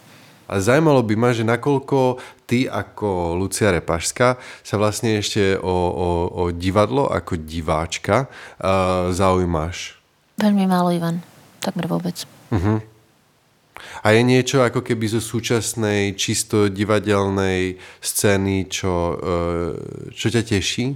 A 0.53 0.61
zaujímalo 0.61 1.01
by 1.01 1.15
ma, 1.17 1.31
že 1.33 1.49
nakoľko 1.49 2.21
ty 2.45 2.69
ako 2.69 3.41
Lucia 3.41 3.73
Repašská 3.73 4.37
sa 4.61 4.75
vlastne 4.77 5.17
ešte 5.17 5.57
o, 5.57 5.65
o, 5.65 6.09
o 6.29 6.43
divadlo 6.53 7.09
ako 7.09 7.41
diváčka 7.41 8.29
uh, 8.61 9.09
zaujímaš? 9.09 9.97
Veľmi 10.37 10.69
málo, 10.69 10.93
Ivan. 10.93 11.25
Takmer 11.65 11.89
vôbec. 11.89 12.29
Uh-huh. 12.53 12.85
A 14.05 14.13
je 14.13 14.21
niečo 14.21 14.61
ako 14.61 14.85
keby 14.85 15.09
zo 15.09 15.25
súčasnej 15.25 16.13
čisto 16.21 16.69
divadelnej 16.69 17.81
scény, 18.05 18.69
čo, 18.69 19.17
uh, 19.17 19.73
čo 20.13 20.29
ťa 20.29 20.43
teší? 20.45 20.93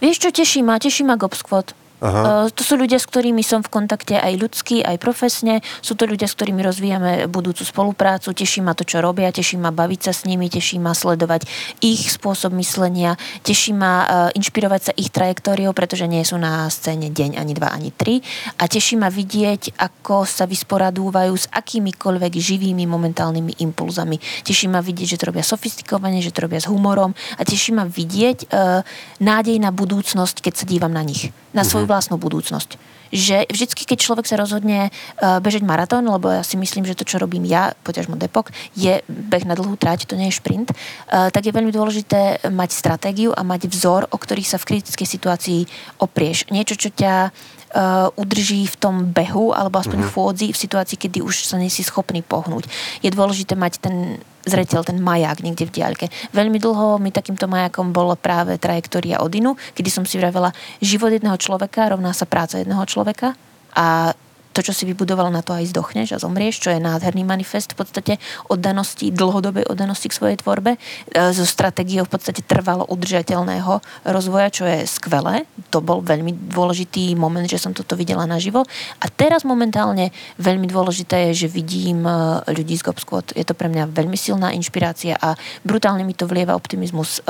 Vieš, 0.00 0.16
čo 0.24 0.30
teší 0.32 0.64
ma? 0.64 0.80
Teší 0.80 1.04
ma 1.04 1.20
Gobsquad. 1.20 1.76
Aha. 2.04 2.46
Eh, 2.46 2.52
to 2.52 2.60
sú 2.60 2.76
ľudia, 2.76 3.00
s 3.00 3.08
ktorými 3.08 3.40
som 3.40 3.64
v 3.64 3.72
kontakte 3.72 4.20
aj 4.20 4.36
ľudský, 4.36 4.84
aj 4.84 5.00
profesne. 5.00 5.64
Sú 5.80 5.96
to 5.96 6.04
ľudia, 6.04 6.28
s 6.28 6.36
ktorými 6.36 6.60
rozvíjame 6.60 7.24
budúcu 7.24 7.64
spoluprácu. 7.64 8.36
Teší 8.36 8.60
ma 8.60 8.76
to, 8.76 8.84
čo 8.84 9.00
robia, 9.00 9.32
teší 9.32 9.56
ma 9.56 9.72
baviť 9.72 10.00
sa 10.04 10.12
s 10.12 10.28
nimi, 10.28 10.52
teší 10.52 10.76
ma 10.76 10.92
sledovať 10.92 11.48
ich 11.80 12.12
spôsob 12.12 12.52
myslenia, 12.60 13.16
teší 13.40 13.72
ma 13.72 13.94
uh, 14.04 14.38
inšpirovať 14.38 14.80
sa 14.80 14.92
ich 14.92 15.08
trajektóriou, 15.08 15.72
pretože 15.72 16.04
nie 16.04 16.20
sú 16.20 16.36
na 16.36 16.68
scéne 16.68 17.08
deň 17.08 17.40
ani 17.40 17.52
dva, 17.56 17.72
ani 17.72 17.90
tri. 17.96 18.20
A 18.60 18.68
teší 18.68 19.00
ma 19.00 19.08
vidieť, 19.08 19.80
ako 19.80 20.28
sa 20.28 20.44
vysporadúvajú 20.44 21.32
s 21.32 21.48
akýmikoľvek 21.48 22.32
živými 22.36 22.84
momentálnymi 22.84 23.64
impulzami. 23.64 24.20
Teší 24.44 24.68
ma 24.68 24.84
vidieť, 24.84 25.16
že 25.16 25.18
to 25.20 25.32
robia 25.32 25.44
sofistikovane, 25.46 26.20
že 26.20 26.34
to 26.34 26.44
robia 26.44 26.60
s 26.60 26.68
humorom 26.68 27.16
a 27.40 27.42
teší 27.42 27.72
ma 27.72 27.88
vidieť 27.88 28.52
uh, 28.52 28.84
nádej 29.22 29.56
na 29.56 29.72
budúcnosť, 29.72 30.44
keď 30.44 30.52
sa 30.60 30.64
dívam 30.68 30.92
na 30.92 31.00
nich. 31.00 31.32
Na 31.56 31.64
svoju 31.64 31.85
svoju 31.86 31.94
vlastnú 31.94 32.16
budúcnosť. 32.18 32.74
Že 33.14 33.46
vždycky, 33.46 33.86
keď 33.86 33.98
človek 34.02 34.26
sa 34.26 34.34
rozhodne 34.34 34.90
uh, 34.90 35.38
bežať 35.38 35.62
maratón, 35.62 36.02
lebo 36.10 36.26
ja 36.26 36.42
si 36.42 36.58
myslím, 36.58 36.82
že 36.82 36.98
to, 36.98 37.06
čo 37.06 37.22
robím 37.22 37.46
ja, 37.46 37.70
poťažmo 37.86 38.18
Depok, 38.18 38.50
je 38.74 38.98
beh 39.06 39.46
na 39.46 39.54
dlhú 39.54 39.78
trať, 39.78 40.10
to 40.10 40.18
nie 40.18 40.34
je 40.34 40.38
šprint, 40.42 40.74
uh, 40.74 41.30
tak 41.30 41.46
je 41.46 41.54
veľmi 41.54 41.70
dôležité 41.70 42.50
mať 42.50 42.74
stratégiu 42.74 43.30
a 43.30 43.46
mať 43.46 43.70
vzor, 43.70 44.10
o 44.10 44.18
ktorý 44.18 44.42
sa 44.42 44.58
v 44.58 44.74
kritickej 44.74 45.06
situácii 45.06 45.60
oprieš. 46.02 46.50
Niečo, 46.50 46.74
čo 46.74 46.90
ťa 46.90 47.30
uh, 47.74 48.12
udrží 48.14 48.68
v 48.70 48.76
tom 48.76 48.94
behu, 49.10 49.50
alebo 49.56 49.80
aspoň 49.80 50.04
mm-hmm. 50.04 50.12
v 50.12 50.16
fôdzi, 50.16 50.46
v 50.52 50.62
situácii, 50.62 50.96
kedy 51.00 51.18
už 51.24 51.48
sa 51.48 51.56
nie 51.58 51.72
si 51.72 51.82
schopný 51.82 52.22
pohnúť. 52.22 52.68
Je 53.02 53.10
dôležité 53.10 53.58
mať 53.58 53.82
ten 53.82 54.20
zreteľ, 54.46 54.86
ten 54.86 55.02
maják 55.02 55.42
niekde 55.42 55.66
v 55.66 55.74
diaľke. 55.82 56.06
Veľmi 56.30 56.62
dlho 56.62 57.02
mi 57.02 57.10
takýmto 57.10 57.50
majakom 57.50 57.90
bola 57.90 58.14
práve 58.14 58.54
trajektória 58.62 59.18
Odinu, 59.18 59.58
kedy 59.74 59.90
som 59.90 60.04
si 60.06 60.22
vravela, 60.22 60.54
život 60.78 61.10
jedného 61.10 61.34
človeka 61.34 61.90
rovná 61.90 62.14
sa 62.14 62.30
práca 62.30 62.62
jedného 62.62 62.86
človeka 62.86 63.34
a 63.74 64.14
to, 64.56 64.64
čo 64.64 64.72
si 64.72 64.88
vybudoval, 64.88 65.28
na 65.28 65.44
to 65.44 65.52
aj 65.52 65.68
zdochneš 65.68 66.16
a 66.16 66.22
zomrieš, 66.24 66.64
čo 66.64 66.72
je 66.72 66.80
nádherný 66.80 67.28
manifest 67.28 67.76
v 67.76 67.84
podstate 67.84 68.12
oddanosti, 68.48 69.12
dlhodobej 69.12 69.68
oddanosti 69.68 70.08
k 70.08 70.16
svojej 70.16 70.36
tvorbe, 70.40 70.80
so 71.12 71.44
stratégiou 71.44 72.08
v 72.08 72.16
podstate 72.16 72.40
trvalo 72.40 72.88
udržateľného 72.88 73.84
rozvoja, 74.08 74.48
čo 74.48 74.64
je 74.64 74.88
skvelé. 74.88 75.44
To 75.68 75.84
bol 75.84 76.00
veľmi 76.00 76.32
dôležitý 76.48 77.12
moment, 77.20 77.44
že 77.44 77.60
som 77.60 77.76
toto 77.76 78.00
videla 78.00 78.24
naživo. 78.24 78.64
A 79.04 79.06
teraz 79.12 79.44
momentálne 79.44 80.08
veľmi 80.40 80.64
dôležité 80.64 81.28
je, 81.30 81.44
že 81.44 81.52
vidím 81.52 82.08
ľudí 82.48 82.80
z 82.80 82.86
Gobsquad. 82.88 83.36
Je 83.36 83.44
to 83.44 83.52
pre 83.52 83.68
mňa 83.68 83.92
veľmi 83.92 84.16
silná 84.16 84.56
inšpirácia 84.56 85.20
a 85.20 85.36
brutálne 85.68 86.00
mi 86.00 86.16
to 86.16 86.24
vlieva 86.24 86.56
optimizmus 86.56 87.20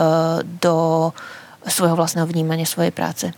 do 0.62 1.10
svojho 1.66 1.98
vlastného 1.98 2.30
vnímania 2.30 2.68
svojej 2.68 2.94
práce. 2.94 3.34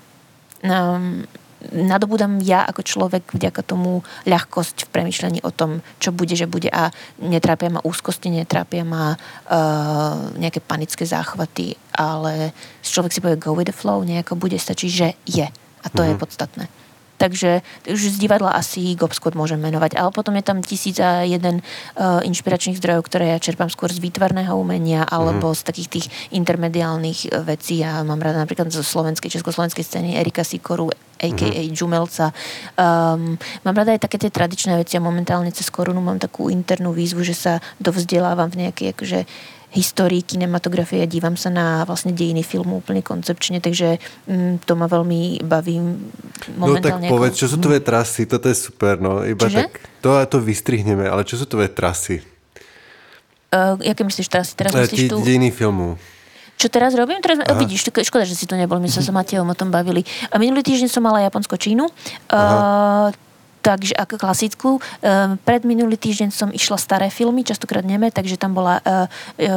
Um, 0.61 1.25
nadobúdam 1.73 2.41
ja 2.41 2.65
ako 2.65 2.83
človek 2.83 3.35
vďaka 3.35 3.61
tomu 3.65 4.03
ľahkosť 4.25 4.89
v 4.89 4.93
premyšľaní 4.93 5.41
o 5.45 5.51
tom, 5.53 5.85
čo 6.03 6.13
bude, 6.15 6.35
že 6.35 6.49
bude 6.49 6.69
a 6.73 6.91
netrápia 7.21 7.73
ma 7.73 7.85
úzkosti, 7.85 8.33
netrápia 8.33 8.83
ma 8.85 9.15
uh, 9.15 10.33
nejaké 10.37 10.61
panické 10.65 11.05
záchvaty, 11.05 11.77
ale 11.95 12.53
človek 12.83 13.13
si 13.13 13.21
povie 13.21 13.41
go 13.41 13.53
with 13.53 13.69
the 13.69 13.77
flow, 13.77 14.01
nejako 14.05 14.39
bude, 14.39 14.57
stačí, 14.57 14.89
že 14.89 15.15
je. 15.29 15.47
A 15.49 15.87
to 15.89 16.03
mm-hmm. 16.03 16.09
je 16.09 16.15
mhm. 16.15 16.21
podstatné. 16.21 16.65
Takže 17.19 17.67
už 17.91 18.15
z 18.15 18.17
divadla 18.23 18.55
asi 18.55 18.95
Gobskot 18.95 19.35
môžem 19.35 19.59
menovať. 19.59 19.99
Ale 19.99 20.15
potom 20.15 20.39
je 20.39 20.47
tam 20.47 20.63
tisíc 20.63 21.03
a 21.03 21.27
jeden 21.27 21.61
uh, 21.61 22.23
inšpiračných 22.23 22.79
zdrojov, 22.79 23.11
ktoré 23.11 23.35
ja 23.35 23.43
čerpám 23.43 23.67
skôr 23.75 23.91
z 23.91 23.99
výtvarného 23.99 24.55
umenia 24.55 25.03
alebo 25.03 25.51
mm. 25.51 25.59
z 25.59 25.63
takých 25.67 25.89
tých 25.91 26.07
intermediálnych 26.31 27.27
e, 27.27 27.43
vecí. 27.43 27.83
Ja 27.83 28.07
mám 28.07 28.23
rada 28.23 28.39
napríklad 28.39 28.71
zo 28.71 28.87
slovenskej, 28.87 29.35
československej 29.35 29.83
scény 29.83 30.15
Erika 30.15 30.47
Sikoru, 30.47 30.95
a.k.a. 31.19 31.51
Mm-hmm. 31.51 31.75
Džumelca. 31.75 32.31
Um, 32.79 33.37
mám 33.67 33.75
rada 33.77 33.93
aj 33.93 34.07
také 34.07 34.17
tie 34.23 34.31
tradičné 34.31 34.79
veci 34.79 34.97
a 34.97 35.03
momentálne 35.03 35.51
cez 35.51 35.69
korunu 35.69 35.99
mám 35.99 36.23
takú 36.23 36.49
internú 36.49 36.95
výzvu, 36.95 37.27
že 37.27 37.35
sa 37.35 37.53
dovzdelávam 37.83 38.49
v 38.49 38.67
nejakej 38.67 38.97
akože 38.97 39.21
histórii 39.69 40.25
kinematografie 40.25 41.05
a 41.05 41.11
dívam 41.11 41.37
sa 41.37 41.53
na 41.53 41.85
vlastne 41.85 42.17
dejiny 42.17 42.41
filmu 42.41 42.81
úplne 42.81 43.05
koncepčne, 43.05 43.61
takže 43.61 44.01
mm, 44.25 44.65
to 44.65 44.73
ma 44.73 44.89
veľmi 44.89 45.45
baví 45.45 45.77
momentálne. 46.57 47.05
No 47.05 47.13
tak 47.13 47.13
povedz, 47.13 47.35
čo 47.37 47.53
sú 47.53 47.61
tvoje 47.61 47.85
trasy, 47.85 48.25
toto 48.25 48.49
je 48.49 48.57
super, 48.57 48.97
no. 48.97 49.21
Iba 49.21 49.45
Čože? 49.45 49.69
tak, 49.69 49.85
to, 50.01 50.17
to 50.25 50.39
vystrihneme, 50.41 51.05
ale 51.05 51.29
čo 51.29 51.37
sú 51.37 51.45
tvoje 51.45 51.69
trasy? 51.69 52.25
Uh, 53.53 53.77
jaké 53.85 54.09
myslíš 54.09 54.29
trasy? 54.33 54.53
Teraz 54.57 54.73
uh, 54.73 54.89
myslíš 54.89 55.13
tu... 55.13 55.21
Dejiny 55.21 55.53
filmu. 55.53 56.01
Čo 56.59 56.67
teraz 56.67 56.91
robím? 56.99 57.23
Teraz, 57.23 57.39
oh, 57.39 57.55
vidíš, 57.55 57.87
škoda, 57.87 58.27
že 58.27 58.35
si 58.35 58.51
to 58.51 58.59
nebol, 58.59 58.83
my 58.83 58.91
sa 58.91 58.99
s 58.99 59.15
Matejom 59.15 59.47
o 59.47 59.55
tom 59.55 59.71
bavili. 59.71 60.03
A 60.35 60.43
minulý 60.43 60.67
týždeň 60.67 60.91
som 60.91 61.07
mala 61.07 61.23
Japonsko 61.23 61.55
Čínu. 61.55 61.87
Uh, 62.27 63.15
takže 63.63 63.95
ako 63.95 64.19
klasickú. 64.19 64.71
Um, 64.79 65.39
pred 65.39 65.63
minulý 65.63 65.95
týždeň 65.95 66.35
som 66.35 66.49
išla 66.51 66.81
staré 66.81 67.15
filmy, 67.15 67.47
častokrát 67.47 67.87
neme, 67.87 68.11
takže 68.11 68.35
tam 68.35 68.59
bola 68.59 68.83
uh, 68.83 69.07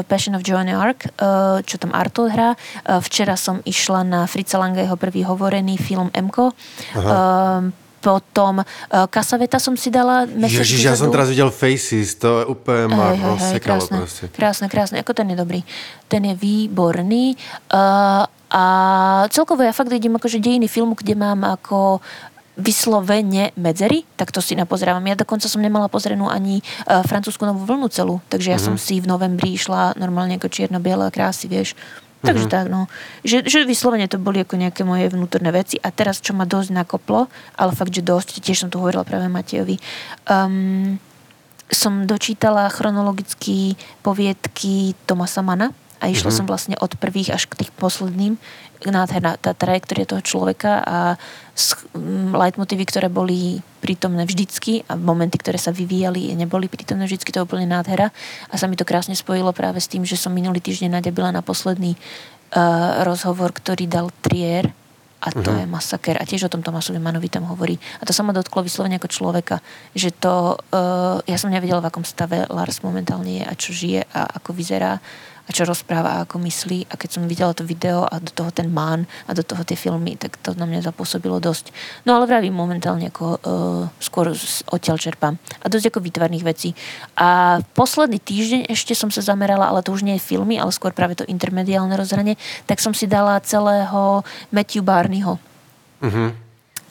Passion 0.06 0.38
of 0.38 0.46
Joanne 0.46 0.78
Arc, 0.78 1.10
uh, 1.18 1.66
čo 1.66 1.82
tam 1.82 1.90
Arto 1.96 2.30
hrá. 2.30 2.54
Uh, 2.86 3.02
včera 3.02 3.34
som 3.34 3.66
išla 3.66 4.06
na 4.06 4.30
Fritza 4.30 4.62
Langeho 4.62 4.94
prvý 4.94 5.26
hovorený 5.26 5.82
film 5.82 6.14
Mko. 6.14 6.54
Um, 6.94 7.74
potom 8.02 8.66
uh, 8.66 9.06
Kasaveta 9.08 9.62
som 9.62 9.78
si 9.78 9.94
dala 9.94 10.26
mesiac 10.26 10.66
Ježiš, 10.66 10.82
ja 10.82 10.98
som 10.98 11.14
teraz 11.14 11.30
videl 11.30 11.54
Faces, 11.54 12.18
to 12.18 12.42
je 12.42 12.46
úplne 12.50 12.90
ma 12.90 13.14
hej, 13.14 13.56
hej, 13.56 13.62
krásne, 13.62 13.98
proste. 14.02 14.26
krásne, 14.34 14.66
krásne, 14.68 14.98
ako 15.00 15.14
ten 15.14 15.30
je 15.30 15.38
dobrý. 15.38 15.62
Ten 16.10 16.26
je 16.26 16.36
výborný. 16.36 17.38
Uh, 17.70 18.26
a 18.52 18.64
celkovo 19.32 19.64
ja 19.64 19.72
fakt 19.72 19.94
idem 19.94 20.18
akože 20.18 20.44
dejiny 20.44 20.68
filmu, 20.68 20.98
kde 20.98 21.16
mám 21.16 21.48
ako 21.48 22.04
vyslovene 22.60 23.56
medzery, 23.56 24.04
tak 24.20 24.36
to 24.36 24.44
si 24.44 24.60
napozerám. 24.60 25.00
Ja 25.08 25.16
dokonca 25.16 25.48
som 25.48 25.64
nemala 25.64 25.88
pozrenú 25.88 26.28
ani 26.28 26.60
uh, 26.60 27.00
francúzsku 27.08 27.48
novú 27.48 27.64
vlnu 27.64 27.88
celú, 27.88 28.20
takže 28.28 28.52
ja 28.52 28.60
mm-hmm. 28.60 28.76
som 28.76 28.82
si 28.82 29.00
v 29.00 29.08
novembri 29.08 29.56
išla 29.56 29.96
normálne 29.96 30.36
ako 30.36 30.52
čierno-biele 30.52 31.08
krásy, 31.16 31.48
vieš. 31.48 31.80
Takže 32.22 32.46
mm-hmm. 32.46 32.54
tak, 32.54 32.66
no. 32.70 32.86
Že, 33.26 33.50
že 33.50 33.60
vyslovene 33.66 34.06
to 34.06 34.22
boli 34.22 34.46
ako 34.46 34.54
nejaké 34.54 34.86
moje 34.86 35.10
vnútorné 35.10 35.50
veci 35.50 35.82
a 35.82 35.90
teraz, 35.90 36.22
čo 36.22 36.38
ma 36.38 36.46
dosť 36.46 36.70
nakoplo, 36.70 37.26
ale 37.58 37.74
fakt, 37.74 37.98
že 37.98 38.06
dosť, 38.06 38.46
tiež 38.46 38.66
som 38.66 38.70
to 38.70 38.78
hovorila 38.78 39.02
práve 39.02 39.26
Matejovi, 39.26 39.82
um, 40.30 41.02
som 41.72 42.06
dočítala 42.06 42.70
chronologicky 42.70 43.74
poviedky 44.06 44.94
Tomasa 45.10 45.42
Mana 45.42 45.74
a 46.02 46.10
išla 46.10 46.34
mm-hmm. 46.34 46.38
som 46.42 46.50
vlastne 46.50 46.76
od 46.82 46.98
prvých 46.98 47.32
až 47.38 47.46
k 47.46 47.62
tých 47.62 47.72
posledným 47.78 48.42
nádherná 48.90 49.38
tá 49.38 49.54
trajektória 49.54 50.10
toho 50.10 50.26
človeka 50.26 50.82
a 50.82 50.98
leitmotívy, 52.34 52.90
ktoré 52.90 53.14
boli 53.14 53.62
prítomné 53.78 54.26
vždycky 54.26 54.82
a 54.90 54.98
momenty, 54.98 55.38
ktoré 55.38 55.62
sa 55.62 55.70
vyvíjali, 55.70 56.34
neboli 56.34 56.66
prítomné 56.66 57.06
vždycky, 57.06 57.30
to 57.30 57.44
je 57.44 57.46
úplne 57.46 57.70
nádhera. 57.70 58.10
A 58.50 58.58
sa 58.58 58.66
mi 58.66 58.74
to 58.74 58.88
krásne 58.88 59.14
spojilo 59.14 59.54
práve 59.54 59.78
s 59.78 59.86
tým, 59.86 60.02
že 60.02 60.18
som 60.18 60.34
minulý 60.34 60.58
týždeň 60.58 60.98
nadebila 60.98 61.30
na 61.30 61.46
posledný 61.46 61.94
uh, 61.94 63.06
rozhovor, 63.06 63.54
ktorý 63.54 63.86
dal 63.86 64.10
Trier 64.26 64.74
a 65.22 65.30
to 65.30 65.54
uh-huh. 65.54 65.62
je 65.62 65.66
masaker. 65.70 66.18
A 66.18 66.26
tiež 66.26 66.50
o 66.50 66.54
tom 66.54 66.66
Tomasovi 66.66 66.98
Manovi 66.98 67.30
tam 67.30 67.46
hovorí. 67.46 67.78
A 68.02 68.10
to 68.10 68.14
sa 68.14 68.26
ma 68.26 68.34
dotklo 68.34 68.66
vyslovene 68.66 68.98
ako 68.98 69.14
človeka, 69.14 69.62
že 69.94 70.10
to, 70.10 70.58
uh, 70.58 71.22
ja 71.30 71.38
som 71.38 71.54
nevedela, 71.54 71.86
v 71.86 71.94
akom 71.94 72.02
stave 72.02 72.50
Lars 72.50 72.82
momentálne 72.82 73.38
je 73.38 73.44
a 73.46 73.54
čo 73.54 73.70
žije 73.70 74.10
a 74.10 74.42
ako 74.42 74.58
vyzerá 74.58 74.98
a 75.46 75.50
čo 75.50 75.66
rozpráva 75.66 76.20
a 76.20 76.22
ako 76.24 76.42
myslí. 76.42 76.90
A 76.92 76.98
keď 76.98 77.10
som 77.18 77.24
videla 77.26 77.56
to 77.56 77.66
video 77.66 78.06
a 78.06 78.22
do 78.22 78.32
toho 78.32 78.52
ten 78.54 78.70
man 78.70 79.10
a 79.26 79.32
do 79.34 79.42
toho 79.42 79.66
tie 79.66 79.78
filmy, 79.78 80.18
tak 80.18 80.38
to 80.42 80.54
na 80.58 80.66
mňa 80.70 80.86
zapôsobilo 80.86 81.42
dosť. 81.42 81.74
No 82.06 82.18
ale 82.18 82.30
vravím 82.30 82.54
momentálne 82.54 83.10
ako 83.10 83.26
uh, 83.26 83.40
skôr 83.98 84.32
odtiaľ 84.70 84.98
čerpám. 85.02 85.38
A 85.62 85.66
dosť 85.68 85.94
ako 85.94 86.04
výtvarných 86.04 86.46
vecí. 86.46 86.78
A 87.18 87.60
posledný 87.74 88.22
týždeň 88.22 88.70
ešte 88.70 88.94
som 88.94 89.10
sa 89.10 89.26
zamerala, 89.26 89.70
ale 89.70 89.82
to 89.82 89.94
už 89.94 90.06
nie 90.06 90.18
je 90.18 90.24
filmy, 90.24 90.62
ale 90.62 90.74
skôr 90.74 90.94
práve 90.94 91.18
to 91.18 91.28
intermediálne 91.28 91.94
rozhranie, 91.98 92.38
tak 92.70 92.84
som 92.84 92.94
si 92.94 93.10
dala 93.10 93.42
celého 93.42 94.26
Matthew 94.54 94.86
Barneyho. 94.86 95.38
Uh-huh. 96.02 96.34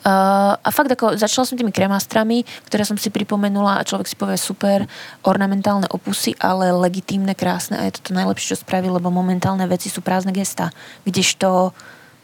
Uh, 0.01 0.57
a 0.57 0.69
fakt 0.73 0.89
ako 0.89 1.21
začala 1.21 1.45
som 1.45 1.61
tými 1.61 1.73
kremastrami, 1.73 2.45
ktoré 2.69 2.89
som 2.89 2.97
si 2.97 3.13
pripomenula 3.13 3.77
a 3.77 3.87
človek 3.87 4.09
si 4.09 4.17
povie 4.17 4.41
super, 4.41 4.89
ornamentálne 5.21 5.85
opusy, 5.93 6.33
ale 6.41 6.73
legitímne, 6.73 7.37
krásne 7.37 7.77
a 7.77 7.85
je 7.85 8.01
to 8.01 8.11
to 8.11 8.17
najlepšie, 8.17 8.57
čo 8.57 8.65
spravil, 8.65 8.97
lebo 8.97 9.13
momentálne 9.13 9.69
veci 9.69 9.93
sú 9.93 10.01
prázdne 10.01 10.33
gesta. 10.33 10.73
Kdežto 11.05 11.77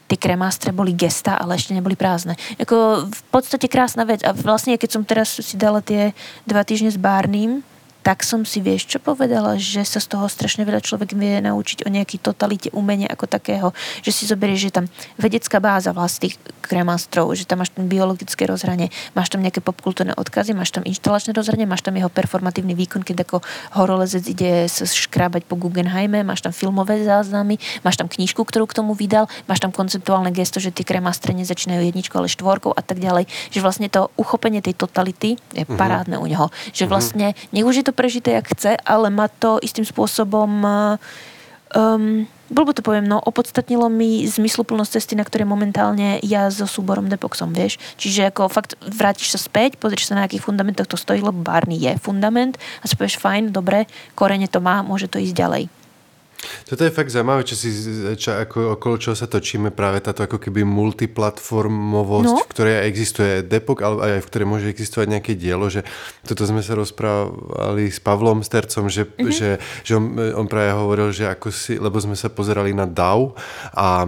tie 0.07 0.17
kremastre 0.17 0.71
boli 0.71 0.95
gesta, 0.95 1.37
ale 1.37 1.59
ešte 1.59 1.75
neboli 1.75 1.99
prázdne. 1.99 2.39
Ako 2.57 3.07
v 3.11 3.21
podstate 3.29 3.67
krásna 3.67 4.07
vec 4.07 4.23
a 4.23 4.31
vlastne 4.33 4.79
keď 4.79 4.89
som 4.89 5.03
teraz 5.03 5.35
si 5.37 5.55
dala 5.59 5.83
tie 5.83 6.15
dva 6.47 6.63
týždne 6.63 6.89
s 6.89 6.97
Bárnym, 6.97 7.61
tak 8.07 8.23
som 8.23 8.47
si 8.47 8.63
vieš 8.63 8.87
čo 8.87 9.03
povedala, 9.03 9.59
že 9.59 9.83
sa 9.83 9.99
z 9.99 10.15
toho 10.15 10.31
strašne 10.31 10.63
veľa 10.63 10.79
človek 10.79 11.11
vie 11.11 11.43
naučiť 11.43 11.83
o 11.83 11.91
nejaký 11.91 12.23
totalite 12.23 12.71
umenia 12.71 13.11
ako 13.11 13.27
takého, 13.27 13.75
že 13.99 14.15
si 14.15 14.23
zoberieš, 14.23 14.71
že 14.71 14.75
tam 14.79 14.85
vedecká 15.19 15.59
báza 15.59 15.91
vlastných 15.91 16.39
kremastrov, 16.63 17.35
že 17.35 17.43
tam 17.43 17.59
máš 17.59 17.75
ten 17.75 17.91
biologické 17.91 18.47
rozhranie, 18.47 18.95
máš 19.11 19.27
tam 19.35 19.43
nejaké 19.43 19.59
popkultúrne 19.59 20.15
odkazy, 20.15 20.55
máš 20.55 20.71
tam 20.71 20.87
inštalačné 20.87 21.35
rozhranie, 21.35 21.67
máš 21.67 21.83
tam 21.83 21.99
jeho 21.99 22.07
performatívny 22.07 22.79
výkon, 22.79 23.03
keď 23.03 23.27
ako 23.27 23.43
horolezec 23.75 24.23
ide 24.23 24.71
škrábať 24.71 25.43
po 25.43 25.59
Guggenheime, 25.59 26.23
máš 26.23 26.47
tam 26.47 26.55
filmové 26.55 27.03
záznamy, 27.03 27.59
máš 27.83 27.99
tam 27.99 28.07
knižku, 28.07 28.39
ktorú 28.39 28.71
k 28.71 28.77
tomu 28.79 28.95
vydal, 28.95 29.27
máš 29.51 29.59
tam 29.59 29.75
konceptuálne 29.75 30.31
gesto, 30.31 30.63
že 30.63 30.71
tie 30.71 30.87
kremastre 30.87 31.35
nezačínajú 31.35 31.83
jedničkou, 31.83 32.23
ale 32.23 32.31
štvorkou 32.31 32.71
a 32.71 32.79
tak 32.79 33.03
ďalej. 33.03 33.27
Že 33.51 33.59
vlastne 33.59 33.91
to 33.91 34.07
uchopenie 34.15 34.63
tej 34.63 34.79
totality 34.79 35.35
je 35.51 35.67
mhm. 35.67 35.75
parádne 35.75 36.15
uh-huh. 36.15 36.23
u 36.23 36.31
neho. 36.31 36.47
Že 36.71 36.87
mhm. 36.87 36.91
vlastne, 36.91 37.27
nech 37.51 37.67
už 37.67 37.83
je 37.83 37.85
to 37.87 37.96
prežité, 37.97 38.37
jak 38.37 38.53
chce, 38.53 38.77
ale 38.85 39.09
má 39.09 39.25
to 39.25 39.57
istým 39.65 39.83
spôsobom 39.83 40.61
um, 41.73 42.29
blbo 42.47 42.71
to 42.71 42.85
poviem, 42.85 43.03
no 43.03 43.19
opodstatnilo 43.19 43.91
mi 43.91 44.23
zmysluplnosť 44.23 44.91
cesty, 44.99 45.13
na 45.19 45.27
ktorej 45.27 45.47
momentálne 45.49 46.21
ja 46.23 46.47
so 46.47 46.63
súborom 46.63 47.11
Depoxom, 47.11 47.51
vieš. 47.51 47.81
Čiže 47.99 48.31
ako 48.31 48.47
fakt 48.47 48.79
vrátiš 48.79 49.35
sa 49.35 49.39
späť, 49.41 49.75
pozrieš 49.75 50.11
sa 50.11 50.15
na 50.15 50.23
akých 50.29 50.45
fundamentoch 50.45 50.87
to 50.87 50.95
stojí, 50.95 51.19
lebo 51.19 51.43
Barney 51.43 51.81
je 51.81 51.99
fundament 51.99 52.55
a 52.79 52.87
si 52.87 52.95
povieš 52.95 53.19
fajn, 53.19 53.51
dobre, 53.51 53.89
korene 54.15 54.47
to 54.47 54.63
má, 54.63 54.79
môže 54.85 55.11
to 55.11 55.19
ísť 55.19 55.35
ďalej. 55.35 55.63
Toto 56.69 56.85
je 56.85 56.93
fakt 56.93 57.09
zaujímavé, 57.09 57.41
čo 57.47 57.55
si, 57.57 57.69
čo, 58.19 58.37
ako, 58.37 58.77
okolo 58.77 58.95
čoho 59.01 59.15
sa 59.17 59.25
točíme, 59.25 59.73
práve 59.73 60.03
táto 60.03 60.21
ako 60.21 60.37
keby 60.37 60.61
multiplatformovosť, 60.67 62.33
no? 62.33 62.43
v 62.45 62.51
ktorej 62.51 62.85
existuje 62.85 63.41
Depok, 63.41 63.81
ale 63.81 64.19
aj 64.19 64.21
v 64.21 64.29
ktorej 64.29 64.47
môže 64.47 64.67
existovať 64.69 65.07
nejaké 65.17 65.33
dielo, 65.33 65.65
že 65.71 65.81
toto 66.27 66.45
sme 66.45 66.61
sa 66.61 66.77
rozprávali 66.77 67.89
s 67.89 67.97
Pavlom 67.97 68.45
Stercom, 68.45 68.85
že, 68.91 69.09
mm-hmm. 69.09 69.31
že, 69.33 69.49
že 69.81 69.91
on, 69.97 70.13
on 70.37 70.45
práve 70.45 70.77
hovoril, 70.77 71.09
že 71.09 71.25
ako 71.25 71.49
si, 71.49 71.79
lebo 71.79 71.97
sme 71.97 72.13
sa 72.13 72.29
pozerali 72.29 72.75
na 72.75 72.85
DAO 72.85 73.33
a 73.73 74.05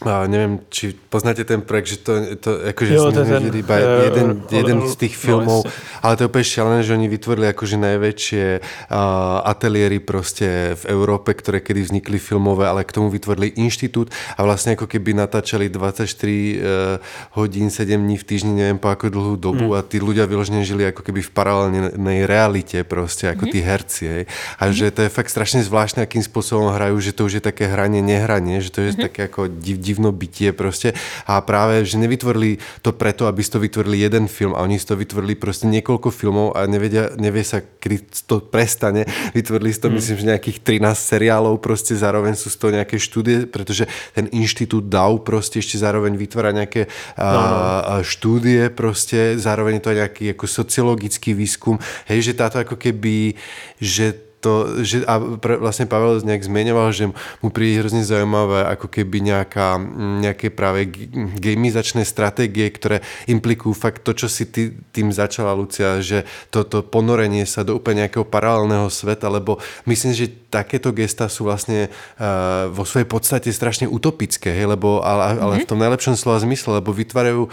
a 0.00 0.24
neviem, 0.24 0.64
či 0.72 0.96
poznáte 0.96 1.44
ten 1.44 1.60
projekt, 1.60 1.92
že 1.92 1.98
to, 2.00 2.12
to 2.40 2.50
akože 2.72 2.92
Jo, 2.96 3.12
to 3.12 3.20
ten, 3.20 3.52
iba 3.52 3.76
eh, 3.76 4.08
jeden, 4.08 4.48
eh, 4.48 4.56
jeden 4.56 4.78
eh, 4.80 4.88
z 4.88 4.94
tých 4.96 5.12
no, 5.12 5.20
filmov, 5.20 5.60
jasne. 5.68 6.00
ale 6.00 6.12
to 6.16 6.20
je 6.24 6.28
úplne 6.32 6.46
šialené, 6.48 6.80
že 6.80 6.92
oni 6.96 7.06
vytvorili 7.12 7.46
akože 7.52 7.76
najväčšie 7.76 8.44
uh, 8.60 9.44
ateliéry 9.44 10.00
proste 10.00 10.72
v 10.80 10.84
Európe, 10.88 11.36
ktoré 11.36 11.60
kedy 11.60 11.92
vznikli 11.92 12.16
filmové, 12.16 12.64
ale 12.64 12.88
k 12.88 12.96
tomu 12.96 13.12
vytvorili 13.12 13.52
inštitút 13.60 14.08
a 14.36 14.40
vlastne 14.40 14.72
ako 14.72 14.88
keby 14.88 15.12
natáčali 15.12 15.68
24 15.68 16.08
uh, 16.08 16.96
hodín, 17.36 17.68
7 17.68 18.00
dní 18.00 18.16
v 18.16 18.24
týždni, 18.24 18.52
neviem 18.56 18.80
po 18.80 18.88
ako 18.88 19.12
dlhú 19.12 19.36
dobu 19.36 19.76
mm. 19.76 19.76
a 19.76 19.84
tí 19.84 20.00
ľudia 20.00 20.24
vyložene 20.24 20.64
žili 20.64 20.88
ako 20.88 21.04
keby 21.04 21.20
v 21.20 21.30
paralelnej 21.36 22.24
realite 22.24 22.88
proste, 22.88 23.28
ako 23.28 23.44
mm. 23.44 23.50
tí 23.52 23.58
herci. 23.60 24.04
Hej. 24.08 24.24
A 24.56 24.62
mm. 24.64 24.72
že 24.72 24.86
to 24.96 25.00
je 25.04 25.10
fakt 25.12 25.28
strašne 25.28 25.60
zvláštne, 25.60 26.00
akým 26.08 26.24
spôsobom 26.24 26.72
hrajú, 26.72 26.96
že 27.04 27.12
to 27.12 27.28
už 27.28 27.36
je 27.36 27.42
také 27.44 27.68
hranie, 27.68 28.00
nehranie, 28.00 28.64
že 28.64 28.72
to 28.72 28.80
je 28.80 28.96
mm. 28.96 29.02
také 29.04 29.20
ako 29.28 29.52
div, 29.52 29.89
divno 29.90 30.14
bytie 30.14 30.54
proste 30.54 30.94
a 31.26 31.42
práve, 31.42 31.82
že 31.82 31.98
nevytvorili 31.98 32.62
to 32.86 32.94
preto, 32.94 33.26
aby 33.26 33.42
si 33.42 33.50
to 33.50 33.58
vytvorili 33.58 34.06
jeden 34.06 34.30
film 34.30 34.54
a 34.54 34.62
oni 34.62 34.78
si 34.78 34.86
to 34.86 34.94
vytvorili 34.94 35.34
proste 35.34 35.66
niekoľko 35.66 36.14
filmov 36.14 36.54
a 36.54 36.70
nevedia, 36.70 37.10
nevie 37.18 37.42
sa, 37.42 37.58
kedy 37.58 38.06
to 38.30 38.38
prestane. 38.38 39.02
Vytvorili 39.38 39.74
si 39.74 39.82
to, 39.82 39.90
mm. 39.90 39.94
myslím, 39.98 40.16
že 40.16 40.30
nejakých 40.36 40.58
13 40.62 40.94
seriálov 40.94 41.58
proste, 41.58 41.98
zároveň 41.98 42.38
sú 42.38 42.46
z 42.52 42.56
toho 42.56 42.70
nejaké 42.70 42.96
štúdie, 43.02 43.50
pretože 43.50 43.90
ten 44.14 44.30
inštitút 44.30 44.86
DAO 44.86 45.18
proste 45.18 45.58
ešte 45.58 45.80
zároveň 45.82 46.14
vytvára 46.14 46.54
nejaké 46.54 46.86
no, 47.18 47.24
no. 47.26 47.56
A, 47.98 48.04
štúdie 48.06 48.70
proste, 48.70 49.34
zároveň 49.40 49.82
to 49.82 49.90
je 49.90 50.00
nejaký 50.04 50.24
ako 50.36 50.46
sociologický 50.46 51.34
výskum. 51.34 51.80
Hej, 52.06 52.30
že 52.30 52.38
táto 52.38 52.62
ako 52.62 52.78
keby, 52.78 53.34
že 53.80 54.29
to, 54.40 54.80
že, 54.80 55.04
a 55.04 55.20
pre, 55.36 55.60
vlastne 55.60 55.84
Pavel 55.84 56.24
nejak 56.24 56.48
zmienoval, 56.48 56.88
že 56.96 57.12
mu 57.44 57.48
príde 57.52 57.84
hrozne 57.84 58.00
zaujímavé 58.00 58.64
ako 58.72 58.88
keby 58.88 59.20
nejaká, 59.20 59.76
nejaké 60.24 60.48
práve 60.48 60.88
gamizačné 61.36 62.08
stratégie, 62.08 62.66
ktoré 62.72 63.04
implikujú 63.28 63.76
fakt 63.76 64.00
to, 64.02 64.16
čo 64.16 64.32
si 64.32 64.48
ty 64.48 64.72
tým 64.96 65.12
začala, 65.12 65.52
Lucia, 65.52 66.00
že 66.00 66.24
toto 66.48 66.80
ponorenie 66.80 67.44
sa 67.44 67.62
do 67.62 67.76
úplne 67.76 68.08
nejakého 68.08 68.24
paralelného 68.24 68.88
sveta, 68.88 69.28
lebo 69.28 69.60
myslím, 69.84 70.16
že 70.16 70.32
takéto 70.50 70.90
gesta 70.90 71.30
sú 71.30 71.46
vlastne 71.46 71.86
uh, 72.18 72.66
vo 72.74 72.82
svojej 72.82 73.06
podstate 73.06 73.48
strašne 73.54 73.86
utopické, 73.86 74.50
hej, 74.50 74.66
lebo, 74.66 75.04
ale, 75.04 75.38
ale 75.38 75.54
v 75.62 75.68
tom 75.68 75.78
najlepšom 75.78 76.18
slova 76.18 76.42
zmysle, 76.42 76.82
lebo 76.82 76.90
vytvárajú 76.90 77.46
uh, 77.46 77.50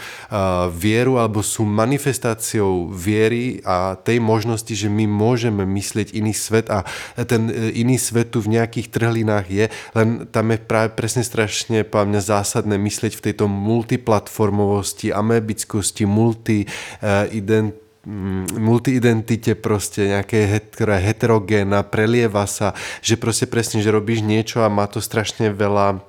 vieru 0.74 1.22
alebo 1.22 1.46
sú 1.46 1.62
manifestáciou 1.62 2.90
viery 2.90 3.62
a 3.62 3.94
tej 4.02 4.18
možnosti, 4.18 4.74
že 4.74 4.90
my 4.90 5.06
môžeme 5.06 5.62
myslieť 5.62 6.18
iný 6.18 6.34
svet 6.34 6.74
a 6.74 6.77
a 6.84 7.22
ten 7.24 7.48
e, 7.48 7.72
iný 7.78 7.96
svet 7.96 8.36
tu 8.36 8.44
v 8.44 8.60
nejakých 8.60 8.92
trhlinách 8.92 9.48
je, 9.48 9.66
len 9.96 10.28
tam 10.30 10.52
je 10.52 10.58
práve 10.60 10.94
presne 10.94 11.24
strašne 11.24 11.88
po 11.88 12.04
mňa 12.04 12.22
zásadné 12.22 12.76
myslieť 12.76 13.14
v 13.16 13.24
tejto 13.32 13.46
multiplatformovosti, 13.48 15.14
amebickosti, 15.14 16.04
multi-ident 16.04 17.72
e, 17.74 17.86
multiidentite 18.56 19.60
proste 19.60 20.16
nejaké, 20.16 20.48
ktorá 20.72 20.96
je 20.96 21.12
heterogénna, 21.12 21.84
prelieva 21.84 22.48
sa, 22.48 22.72
že 23.04 23.20
proste 23.20 23.52
presne, 23.52 23.84
že 23.84 23.92
robíš 23.92 24.24
niečo 24.24 24.64
a 24.64 24.72
má 24.72 24.88
to 24.88 25.04
strašne 25.04 25.52
veľa 25.52 26.00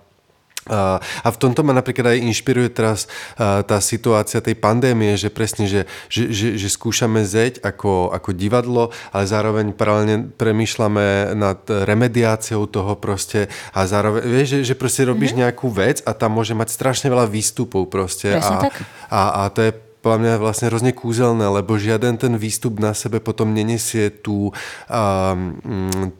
a 0.68 1.28
v 1.28 1.38
tomto 1.40 1.64
ma 1.64 1.72
napríklad 1.74 2.14
aj 2.14 2.24
inšpiruje 2.28 2.68
teraz 2.70 3.10
tá 3.38 3.78
situácia 3.82 4.44
tej 4.44 4.54
pandémie, 4.54 5.16
že 5.16 5.32
presne, 5.32 5.66
že, 5.66 5.88
že, 6.12 6.30
že, 6.30 6.48
že 6.60 6.68
skúšame 6.68 7.24
zeď 7.24 7.64
ako, 7.64 8.12
ako 8.12 8.30
divadlo, 8.36 8.94
ale 9.10 9.24
zároveň 9.24 9.72
paralelne 9.72 10.30
premýšľame 10.36 11.34
nad 11.34 11.60
remediáciou 11.66 12.68
toho 12.68 12.94
proste 13.00 13.48
a 13.72 13.88
zároveň, 13.88 14.22
vieš, 14.28 14.48
že, 14.60 14.72
že 14.72 14.74
proste 14.76 15.02
robíš 15.08 15.32
mm-hmm. 15.32 15.42
nejakú 15.48 15.66
vec 15.72 16.04
a 16.04 16.12
tam 16.12 16.36
môže 16.36 16.52
mať 16.52 16.68
strašne 16.70 17.08
veľa 17.08 17.26
výstupov 17.26 17.88
proste. 17.88 18.36
Presne 18.36 18.56
a, 18.56 18.64
tak. 18.68 18.74
A, 19.08 19.20
a 19.34 19.42
to 19.50 19.60
je 19.64 19.87
podľa 19.98 20.18
mňa 20.18 20.32
vlastne 20.38 20.68
hrozne 20.70 20.92
kúzelné, 20.94 21.46
lebo 21.50 21.74
žiaden 21.74 22.14
ten 22.18 22.34
výstup 22.38 22.78
na 22.78 22.94
sebe 22.94 23.18
potom 23.18 23.50
nenesie 23.50 24.14
tú, 24.14 24.54
um, 24.86 25.40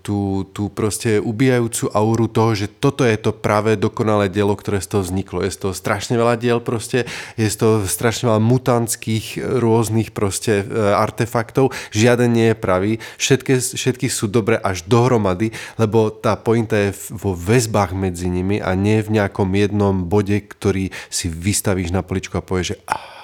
tú, 0.02 0.44
tú 0.50 0.66
proste 0.74 1.22
ubijajúcu 1.22 1.90
auru 1.94 2.26
toho, 2.26 2.58
že 2.58 2.66
toto 2.66 3.06
je 3.06 3.14
to 3.14 3.30
práve 3.30 3.78
dokonalé 3.78 4.26
dielo, 4.26 4.58
ktoré 4.58 4.82
z 4.82 4.98
toho 4.98 5.02
vzniklo. 5.06 5.46
Je 5.46 5.54
z 5.54 5.58
toho 5.68 5.74
strašne 5.74 6.18
veľa 6.18 6.34
diel 6.36 6.58
proste, 6.58 7.06
je 7.38 7.46
z 7.46 7.56
toho 7.56 7.86
strašne 7.86 8.28
veľa 8.28 8.42
mutantských 8.42 9.38
rôznych 9.62 10.10
proste 10.10 10.62
e, 10.62 10.94
artefaktov. 10.94 11.70
Žiaden 11.94 12.30
nie 12.34 12.50
je 12.52 12.56
pravý. 12.58 12.92
Všetky, 13.16 13.78
všetky 13.78 14.06
sú 14.10 14.26
dobre 14.26 14.58
až 14.58 14.82
dohromady, 14.90 15.54
lebo 15.78 16.10
tá 16.10 16.34
pointa 16.34 16.74
je 16.74 16.90
vo 17.14 17.32
väzbách 17.32 17.94
medzi 17.94 18.26
nimi 18.26 18.58
a 18.58 18.74
nie 18.74 19.00
v 19.00 19.22
nejakom 19.22 19.54
jednom 19.54 20.06
bode, 20.06 20.42
ktorý 20.42 20.90
si 21.06 21.30
vystavíš 21.30 21.94
na 21.94 22.02
poličku 22.02 22.34
a 22.38 22.42
povieš, 22.42 22.74
že 22.74 22.78
ah, 22.90 23.17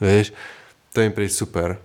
Vieš, 0.00 0.32
to 0.92 1.00
im 1.00 1.12
príde 1.12 1.32
super. 1.32 1.80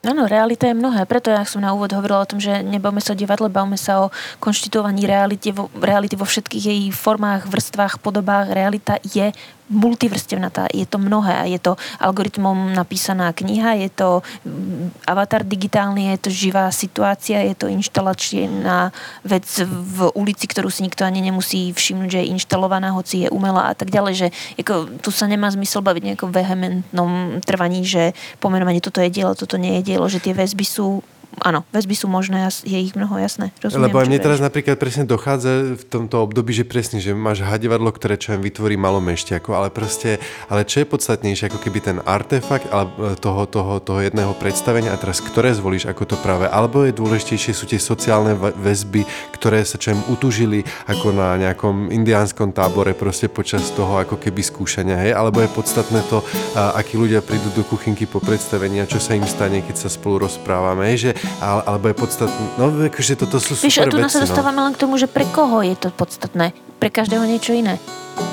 Áno, 0.00 0.24
realita 0.24 0.64
je 0.64 0.72
mnohé. 0.72 1.04
Preto 1.04 1.28
ja 1.28 1.44
som 1.44 1.60
na 1.60 1.76
úvod 1.76 1.92
hovorila 1.92 2.24
o 2.24 2.30
tom, 2.30 2.40
že 2.40 2.64
nebavme 2.64 3.04
sa 3.04 3.12
o 3.12 3.20
divadle, 3.20 3.52
bavme 3.52 3.76
sa 3.76 4.08
o 4.08 4.12
konštitovaní 4.40 5.04
reality 5.04 5.52
vo, 5.52 5.68
reality 5.76 6.16
vo 6.16 6.24
všetkých 6.24 6.64
jej 6.64 6.82
formách, 6.88 7.44
vrstvách, 7.44 8.00
podobách. 8.00 8.48
Realita 8.48 8.96
je 9.04 9.28
multivrstevnatá, 9.70 10.66
je 10.74 10.84
to 10.84 10.98
mnohé 10.98 11.40
je 11.46 11.58
to 11.58 11.72
algoritmom 12.02 12.74
napísaná 12.74 13.32
kniha, 13.32 13.78
je 13.86 13.90
to 13.90 14.08
mm, 14.44 15.06
avatar 15.06 15.46
digitálny, 15.46 16.10
je 16.16 16.18
to 16.26 16.30
živá 16.30 16.66
situácia, 16.74 17.42
je 17.46 17.54
to 17.54 17.66
inštalačná 17.70 18.90
vec 19.22 19.46
v 19.66 20.10
ulici, 20.18 20.50
ktorú 20.50 20.68
si 20.68 20.82
nikto 20.82 21.06
ani 21.06 21.22
nemusí 21.22 21.70
všimnúť, 21.70 22.10
že 22.10 22.20
je 22.22 22.30
inštalovaná, 22.34 22.90
hoci 22.92 23.26
je 23.26 23.28
umelá 23.30 23.70
a 23.70 23.74
tak 23.78 23.94
ďalej, 23.94 24.14
že 24.14 24.28
ako, 24.58 25.00
tu 25.00 25.10
sa 25.14 25.30
nemá 25.30 25.48
zmysel 25.50 25.80
baviť 25.86 26.02
nejakom 26.14 26.30
vehementnom 26.34 27.42
trvaní, 27.46 27.86
že 27.86 28.12
pomenovanie 28.42 28.82
toto 28.82 28.98
je 28.98 29.12
dielo, 29.12 29.38
toto 29.38 29.56
nie 29.56 29.80
je 29.80 29.94
dielo, 29.94 30.06
že 30.10 30.22
tie 30.22 30.34
väzby 30.34 30.66
sú 30.66 31.02
áno, 31.38 31.62
väzby 31.70 31.94
sú 31.94 32.10
možné, 32.10 32.50
je 32.66 32.78
ich 32.78 32.98
mnoho, 32.98 33.16
jasné. 33.22 33.54
Rozumiem, 33.62 33.86
Lebo 33.86 33.96
aj 34.02 34.06
mne 34.10 34.20
teraz 34.20 34.38
napríklad 34.42 34.76
presne 34.76 35.06
dochádza 35.06 35.78
v 35.78 35.84
tomto 35.86 36.18
období, 36.20 36.50
že 36.50 36.66
presne, 36.66 36.98
že 36.98 37.14
máš 37.14 37.46
hadivadlo, 37.46 37.94
ktoré 37.94 38.18
čo 38.18 38.34
im 38.34 38.42
vytvorí 38.42 38.74
ako, 38.80 39.50
ale 39.54 39.68
proste, 39.70 40.18
ale 40.50 40.66
čo 40.66 40.82
je 40.82 40.90
podstatnejšie, 40.90 41.48
ako 41.52 41.58
keby 41.62 41.78
ten 41.80 41.98
artefakt 42.02 42.66
ale 42.74 42.90
toho, 43.22 43.46
toho, 43.46 43.78
toho 43.78 44.00
jedného 44.02 44.34
predstavenia 44.36 44.90
a 44.90 45.00
teraz 45.00 45.22
ktoré 45.22 45.54
zvolíš 45.54 45.86
ako 45.86 46.02
to 46.04 46.16
práve, 46.18 46.50
alebo 46.50 46.82
je 46.82 46.96
dôležitejšie 46.96 47.52
sú 47.54 47.64
tie 47.70 47.78
sociálne 47.78 48.34
väzby, 48.36 49.06
ktoré 49.36 49.62
sa 49.62 49.78
čo 49.78 49.94
im 49.94 50.02
utužili 50.10 50.66
ako 50.90 51.14
na 51.14 51.38
nejakom 51.38 51.94
indiánskom 51.94 52.50
tábore 52.50 52.92
proste 52.96 53.30
počas 53.30 53.70
toho 53.72 54.02
ako 54.02 54.18
keby 54.18 54.42
skúšania, 54.42 54.98
hej, 55.06 55.12
alebo 55.14 55.40
je 55.40 55.50
podstatné 55.52 56.00
to, 56.10 56.24
akí 56.56 56.98
ľudia 56.98 57.22
prídu 57.22 57.52
do 57.54 57.62
kuchynky 57.62 58.08
po 58.08 58.18
predstavení 58.18 58.82
a 58.82 58.90
čo 58.90 58.98
sa 58.98 59.14
im 59.14 59.26
stane, 59.28 59.62
keď 59.62 59.76
sa 59.76 59.88
spolu 59.92 60.26
rozprávame, 60.26 60.90
hej, 60.94 60.98
že 60.98 61.10
alebo 61.40 61.90
je 61.90 61.96
podstatné. 61.96 62.44
No, 62.56 62.70
akože 62.70 63.14
toto 63.16 63.36
sú 63.40 63.56
super 63.56 63.66
Víš, 63.66 63.78
a 63.80 63.86
tu 63.88 63.98
veci, 63.98 64.12
sa 64.12 64.24
dostávame 64.24 64.60
no. 64.60 64.66
len 64.70 64.72
k 64.76 64.80
tomu, 64.80 64.94
že 64.96 65.06
pre 65.06 65.24
koho 65.28 65.64
je 65.64 65.76
to 65.76 65.88
podstatné. 65.92 66.52
Pre 66.80 66.88
každého 66.88 67.24
niečo 67.28 67.52
iné. 67.52 67.76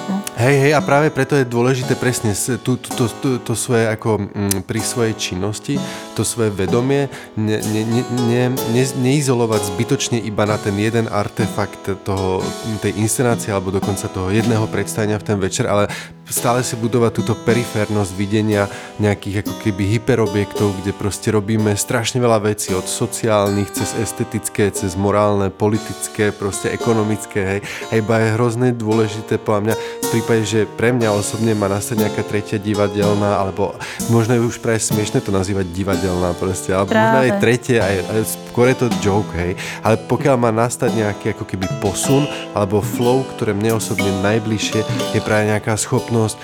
No. 0.07 0.19
Hej, 0.37 0.55
hej, 0.67 0.71
a 0.75 0.79
práve 0.83 1.09
preto 1.09 1.35
je 1.35 1.47
dôležité 1.47 1.95
presne 1.95 2.31
to, 2.61 2.77
to, 2.77 3.07
to, 3.09 3.29
to 3.41 3.53
svoje 3.55 3.87
ako 3.87 4.21
m, 4.21 4.61
pri 4.63 4.79
svojej 4.83 5.15
činnosti, 5.15 5.79
to 6.13 6.21
svoje 6.21 6.51
vedomie 6.51 7.09
ne, 7.39 7.57
ne, 7.59 7.81
ne, 7.83 8.01
ne, 8.05 8.43
ne, 8.53 8.83
neizolovať 9.01 9.73
zbytočne 9.73 10.17
iba 10.21 10.45
na 10.45 10.59
ten 10.59 10.75
jeden 10.77 11.09
artefakt 11.09 12.03
toho, 12.05 12.43
tej 12.83 12.95
inscenácie 12.99 13.49
alebo 13.51 13.73
dokonca 13.73 14.07
toho 14.11 14.29
jedného 14.29 14.67
predstavenia 14.69 15.19
v 15.19 15.27
ten 15.27 15.37
večer, 15.39 15.65
ale 15.67 15.89
stále 16.27 16.59
si 16.63 16.75
budovať 16.75 17.11
túto 17.23 17.33
periférnosť 17.33 18.11
videnia 18.19 18.67
nejakých 18.99 19.47
ako 19.47 19.53
keby 19.63 19.83
hyperobjektov, 19.97 20.75
kde 20.83 20.91
proste 20.91 21.31
robíme 21.31 21.71
strašne 21.79 22.19
veľa 22.19 22.51
vecí 22.51 22.75
od 22.75 22.83
sociálnych 22.83 23.71
cez 23.71 23.95
estetické, 23.95 24.67
cez 24.75 24.99
morálne, 24.99 25.47
politické, 25.47 26.35
proste 26.35 26.67
ekonomické, 26.75 27.39
hej. 27.39 27.59
A 27.91 28.03
iba 28.03 28.19
je 28.19 28.35
hrozne 28.35 28.67
dôležité 28.75 29.39
podľa 29.39 29.71
mňa 29.71 29.75
v 29.77 30.07
prípade, 30.11 30.43
že 30.43 30.61
pre 30.67 30.91
mňa 30.91 31.15
osobne 31.15 31.55
má 31.55 31.71
nastať 31.71 32.03
nejaká 32.03 32.23
tretia 32.27 32.59
divadelná, 32.59 33.39
alebo 33.39 33.75
možno 34.11 34.35
je 34.35 34.43
už 34.43 34.59
práve 34.59 34.83
smiešne 34.83 35.23
to 35.23 35.31
nazývať 35.31 35.71
divadelná 35.71 36.35
proste, 36.35 36.75
práve. 36.75 36.91
možno 36.91 37.17
aj 37.23 37.31
tretie, 37.39 37.79
aj, 37.79 37.97
aj 38.03 38.21
skôr 38.51 38.67
je 38.67 38.77
to 38.83 38.87
joke, 38.99 39.31
hej. 39.39 39.55
Ale 39.79 39.95
pokiaľ 39.95 40.35
má 40.35 40.51
nastať 40.51 40.91
nejaký 40.91 41.25
ako 41.31 41.47
keby 41.47 41.67
posun, 41.79 42.27
alebo 42.51 42.83
flow, 42.83 43.23
ktoré 43.37 43.55
mne 43.55 43.79
osobne 43.79 44.11
najbližšie, 44.19 44.81
je 45.15 45.19
práve 45.23 45.47
nejaká 45.47 45.77
schopnosť 45.77 46.16
schopnosť 46.17 46.37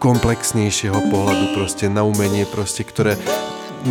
komplexnejšieho 0.00 1.12
pohľadu 1.12 1.52
proste 1.52 1.92
na 1.92 2.00
umenie, 2.00 2.48
proste, 2.48 2.80
ktoré 2.80 3.20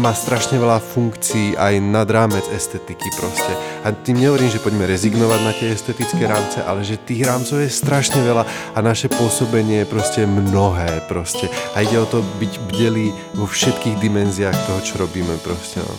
má 0.01 0.11
strašne 0.17 0.57
veľa 0.57 0.81
funkcií 0.81 1.53
aj 1.53 1.77
nad 1.77 2.09
rámec 2.09 2.41
estetiky 2.49 3.05
proste. 3.13 3.53
A 3.85 3.93
tým 3.93 4.19
nehovorím, 4.19 4.49
že 4.49 4.63
poďme 4.63 4.89
rezignovať 4.89 5.39
na 5.45 5.53
tie 5.53 5.69
estetické 5.71 6.25
rámce, 6.25 6.59
ale 6.65 6.81
že 6.81 6.97
tých 6.97 7.21
rámcov 7.21 7.61
je 7.61 7.69
strašne 7.69 8.19
veľa 8.25 8.43
a 8.73 8.79
naše 8.81 9.13
pôsobenie 9.13 9.85
je 9.85 9.91
proste 9.93 10.25
mnohé 10.25 11.05
proste. 11.05 11.47
A 11.77 11.85
ide 11.85 12.01
o 12.01 12.09
to 12.09 12.25
byť 12.41 12.53
bdelý 12.73 13.13
vo 13.37 13.45
všetkých 13.45 14.01
dimenziách 14.01 14.57
toho, 14.65 14.79
čo 14.81 14.93
robíme 14.97 15.37
proste. 15.45 15.85
No. 15.85 15.93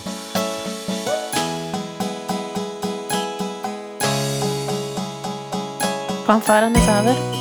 Fanfára 6.27 6.69
na 6.69 6.81
záver? 6.83 7.38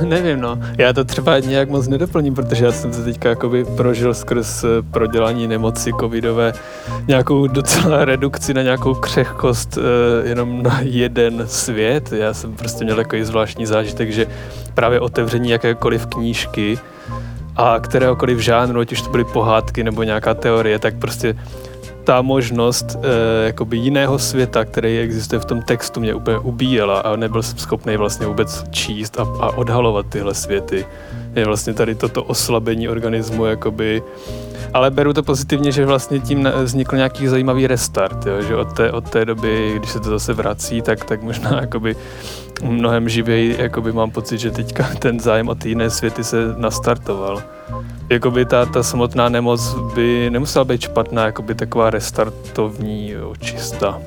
nevím, 0.04 0.40
no. 0.40 0.58
Já 0.78 0.92
to 0.92 1.04
třeba 1.04 1.38
nějak 1.38 1.70
moc 1.70 1.88
nedoplním, 1.88 2.34
protože 2.34 2.64
já 2.64 2.72
jsem 2.72 2.92
se 2.92 3.04
teďka 3.04 3.28
jakoby 3.28 3.64
prožil 3.64 4.14
skrz 4.14 4.64
eh, 4.64 4.68
prodělání 4.90 5.48
nemoci 5.48 5.92
covidové 6.00 6.52
nějakou 7.08 7.46
docela 7.46 8.04
redukci 8.04 8.54
na 8.54 8.62
nějakou 8.62 8.94
křehkost 8.94 9.76
uh, 9.76 9.82
jenom 10.28 10.62
na 10.62 10.80
jeden 10.82 11.44
svět. 11.46 12.12
Já 12.12 12.34
jsem 12.34 12.52
prostě 12.52 12.84
měl 12.84 12.96
takový 12.96 13.24
zvláštní 13.24 13.66
zážitek, 13.66 14.12
že 14.12 14.26
právě 14.74 15.00
otevření 15.00 15.50
jakékoliv 15.50 16.06
knížky 16.06 16.78
a 17.56 17.80
kteréhokoliv 17.80 18.38
žánru, 18.38 18.80
ať 18.80 18.92
už 18.92 19.02
to 19.02 19.10
byly 19.10 19.24
pohádky 19.24 19.84
nebo 19.84 20.02
nějaká 20.02 20.34
teorie, 20.34 20.78
tak 20.78 20.94
prostě 20.98 21.36
ta 22.06 22.22
možnost 22.22 22.98
e, 23.72 23.76
jiného 23.76 24.18
světa, 24.18 24.64
který 24.64 24.98
existuje 24.98 25.40
v 25.40 25.44
tom 25.44 25.62
textu, 25.62 26.00
mě 26.00 26.14
úplně 26.14 26.38
ubíjela 26.38 27.00
a 27.00 27.16
nebyl 27.16 27.42
jsem 27.42 27.58
schopný 27.58 27.96
vlastně 27.96 28.26
vůbec 28.26 28.64
číst 28.70 29.20
a, 29.20 29.22
a 29.22 29.56
odhalovat 29.56 30.06
tyhle 30.06 30.34
světy. 30.34 30.86
Je 31.34 31.44
vlastně 31.44 31.74
tady 31.74 31.94
toto 31.94 32.24
oslabení 32.24 32.88
organismu, 32.88 33.44
jakoby, 33.46 34.02
ale 34.74 34.90
beru 34.90 35.12
to 35.12 35.22
pozitivně, 35.22 35.72
že 35.72 35.86
vlastně 35.86 36.20
tím 36.20 36.48
vznikl 36.62 36.96
nějaký 36.96 37.28
zajímavý 37.28 37.66
restart, 37.66 38.26
jo? 38.26 38.42
že 38.42 38.56
od 38.56 38.72
té, 38.72 38.92
od 38.92 39.10
té 39.10 39.24
doby, 39.24 39.74
když 39.76 39.90
se 39.90 40.00
to 40.00 40.10
zase 40.10 40.32
vrací, 40.32 40.82
tak, 40.82 41.04
tak 41.04 41.22
možná 41.22 41.50
jakoby 41.60 41.96
mnohem 42.62 43.08
živěji 43.08 43.56
jakoby 43.58 43.92
mám 43.92 44.10
pocit, 44.10 44.38
že 44.38 44.50
teďka 44.50 44.88
ten 44.98 45.20
zájem 45.20 45.48
o 45.48 45.54
ty 45.54 45.68
jiné 45.68 45.90
světy 45.90 46.24
se 46.24 46.36
nastartoval 46.56 47.42
jakoby 48.10 48.44
ta, 48.44 48.66
ta 48.66 48.82
samotná 48.82 49.28
nemoc 49.28 49.74
by 49.94 50.30
nemusela 50.30 50.64
být 50.64 50.80
špatná, 50.80 51.26
jakoby 51.26 51.54
taková 51.54 51.90
restartovní 51.90 53.16
očista. 53.16 54.00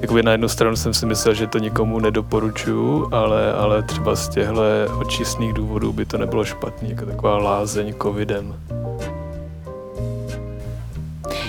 Jakoby 0.00 0.22
na 0.22 0.32
jednu 0.32 0.48
stranu 0.48 0.76
jsem 0.76 0.94
si 0.94 1.06
myslel, 1.06 1.34
že 1.34 1.46
to 1.46 1.58
nikomu 1.58 2.00
nedoporučuju, 2.00 3.08
ale, 3.12 3.52
ale 3.52 3.82
třeba 3.82 4.16
z 4.16 4.28
těchto 4.28 4.62
očistných 4.98 5.52
důvodů 5.52 5.92
by 5.92 6.04
to 6.04 6.18
nebylo 6.18 6.44
špatný, 6.44 6.90
jako 6.90 7.06
taková 7.06 7.38
lázeň 7.38 7.94
covidem. 8.02 8.54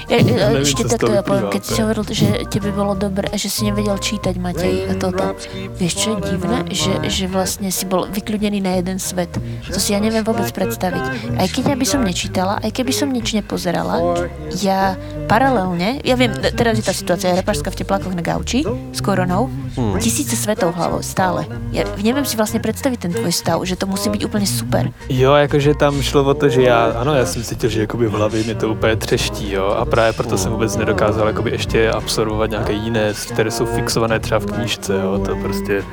Ja, 0.05 0.17
Neviem, 0.21 0.61
ešte 0.61 0.85
takto 0.85 1.09
ja 1.09 1.25
poviem, 1.25 1.49
keď 1.49 1.61
si 1.65 1.77
hovoril, 1.81 2.03
že 2.13 2.27
tebe 2.49 2.69
bolo 2.69 2.93
dobre, 2.93 3.29
že 3.33 3.49
si 3.49 3.65
nevedel 3.65 3.97
čítať, 3.97 4.37
Matej, 4.37 4.89
a 4.89 4.93
toto. 4.97 5.33
Vieš, 5.81 5.93
čo 5.97 6.07
je 6.13 6.17
divné? 6.29 6.65
Že, 6.69 6.93
že 7.09 7.25
vlastne 7.25 7.69
si 7.73 7.89
bol 7.89 8.05
vykľudený 8.09 8.59
na 8.61 8.77
jeden 8.77 9.01
svet. 9.01 9.33
To 9.69 9.79
si 9.81 9.97
ja 9.97 9.99
neviem 9.99 10.21
vôbec 10.21 10.45
predstaviť. 10.53 11.35
Aj 11.41 11.47
keď 11.49 11.73
ja 11.73 11.75
by 11.77 11.85
som 11.85 12.01
nečítala, 12.05 12.61
aj 12.61 12.71
keby 12.73 12.91
som 12.93 13.09
nič 13.09 13.33
nepozerala, 13.33 14.25
ja 14.61 14.93
paralelne, 15.25 16.01
ja 16.05 16.13
viem, 16.13 16.31
teraz 16.53 16.77
je 16.77 16.85
tá 16.85 16.93
situácia, 16.93 17.33
ja 17.33 17.41
repašská 17.41 17.73
v 17.73 17.77
teplákoch 17.81 18.13
na 18.13 18.21
gauči 18.21 18.61
s 18.93 18.99
koronou, 19.01 19.49
hmm. 19.49 19.97
tisíce 19.97 20.37
svetov 20.37 20.77
hlavou, 20.77 21.01
stále. 21.01 21.49
Ja 21.73 21.83
neviem 21.97 22.25
si 22.25 22.37
vlastne 22.37 22.61
predstaviť 22.61 23.09
ten 23.09 23.11
tvoj 23.11 23.33
stav, 23.33 23.57
že 23.65 23.73
to 23.73 23.89
musí 23.89 24.13
byť 24.13 24.21
úplne 24.21 24.45
super. 24.45 24.93
Jo, 25.09 25.33
jakože 25.33 25.73
tam 25.75 25.97
šlo 26.01 26.23
o 26.25 26.33
to, 26.33 26.49
že 26.49 26.61
já, 26.61 26.93
ano, 26.97 27.15
já 27.15 27.25
jsem 27.25 27.43
cítil, 27.43 27.69
že 27.69 27.81
jakoby 27.81 28.07
v 28.07 28.11
hlavě 28.11 28.43
mi 28.43 28.55
to 28.55 28.69
úplně 28.69 28.95
třeští, 28.95 29.51
jo, 29.51 29.67
a 29.67 29.85
právě 29.95 30.13
proto 30.13 30.37
jsem 30.37 30.51
vůbec 30.51 30.75
nedokázal 30.77 31.27
jakoby 31.27 31.51
ještě 31.51 31.91
absorbovat 31.91 32.49
nějaké 32.49 32.73
jiné, 32.73 33.13
které 33.33 33.51
jsou 33.51 33.65
fixované 33.65 34.19
třeba 34.19 34.39
v 34.39 34.45
knížce, 34.45 34.93
jo, 34.93 35.19
to 35.25 35.35
prostě 35.35 35.83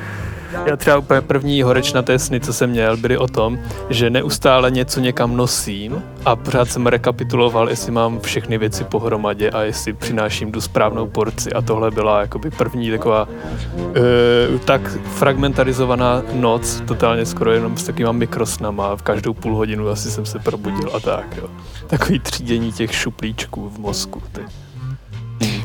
já 0.67 0.77
třeba 0.77 0.99
úplně 0.99 1.21
první 1.21 1.63
horečnaté 1.63 2.19
sny, 2.19 2.41
co 2.41 2.53
jsem 2.53 2.71
měl, 2.71 2.97
byly 2.97 3.19
o 3.19 3.27
tom, 3.27 3.59
že 3.91 4.11
neustále 4.11 4.71
něco 4.71 5.01
někam 5.01 5.37
nosím 5.37 6.03
a 6.25 6.37
pořád 6.37 6.69
jsem 6.69 6.87
rekapituloval, 6.87 7.71
jestli 7.71 7.93
mám 7.93 8.21
všechny 8.21 8.59
věci 8.59 8.85
pohromadě 8.85 9.51
a 9.51 9.63
jestli 9.63 9.93
přináším 9.93 10.53
tu 10.53 10.61
správnou 10.61 11.07
porci. 11.07 11.53
A 11.53 11.61
tohle 11.63 11.91
byla 11.91 12.21
jakoby 12.21 12.51
první 12.51 12.91
taková 12.91 13.29
e, 14.55 14.59
tak 14.59 14.99
fragmentarizovaná 15.15 16.23
noc, 16.33 16.83
totálně 16.87 17.27
skoro 17.27 17.53
jenom 17.53 17.77
s 17.77 17.85
takýma 17.85 18.13
mikrosnama. 18.13 18.97
V 18.97 19.03
každou 19.03 19.35
půl 19.35 19.57
hodinu 19.57 19.89
asi 19.89 20.11
jsem 20.11 20.27
se 20.27 20.39
probudil 20.39 20.91
a 20.95 21.01
tak, 21.01 21.37
jo. 21.37 21.49
Takový 21.87 22.19
třídění 22.19 22.73
těch 22.73 22.95
šuplíčků 22.95 23.69
v 23.69 23.79
mozku. 23.79 24.23
Teď. 24.33 24.72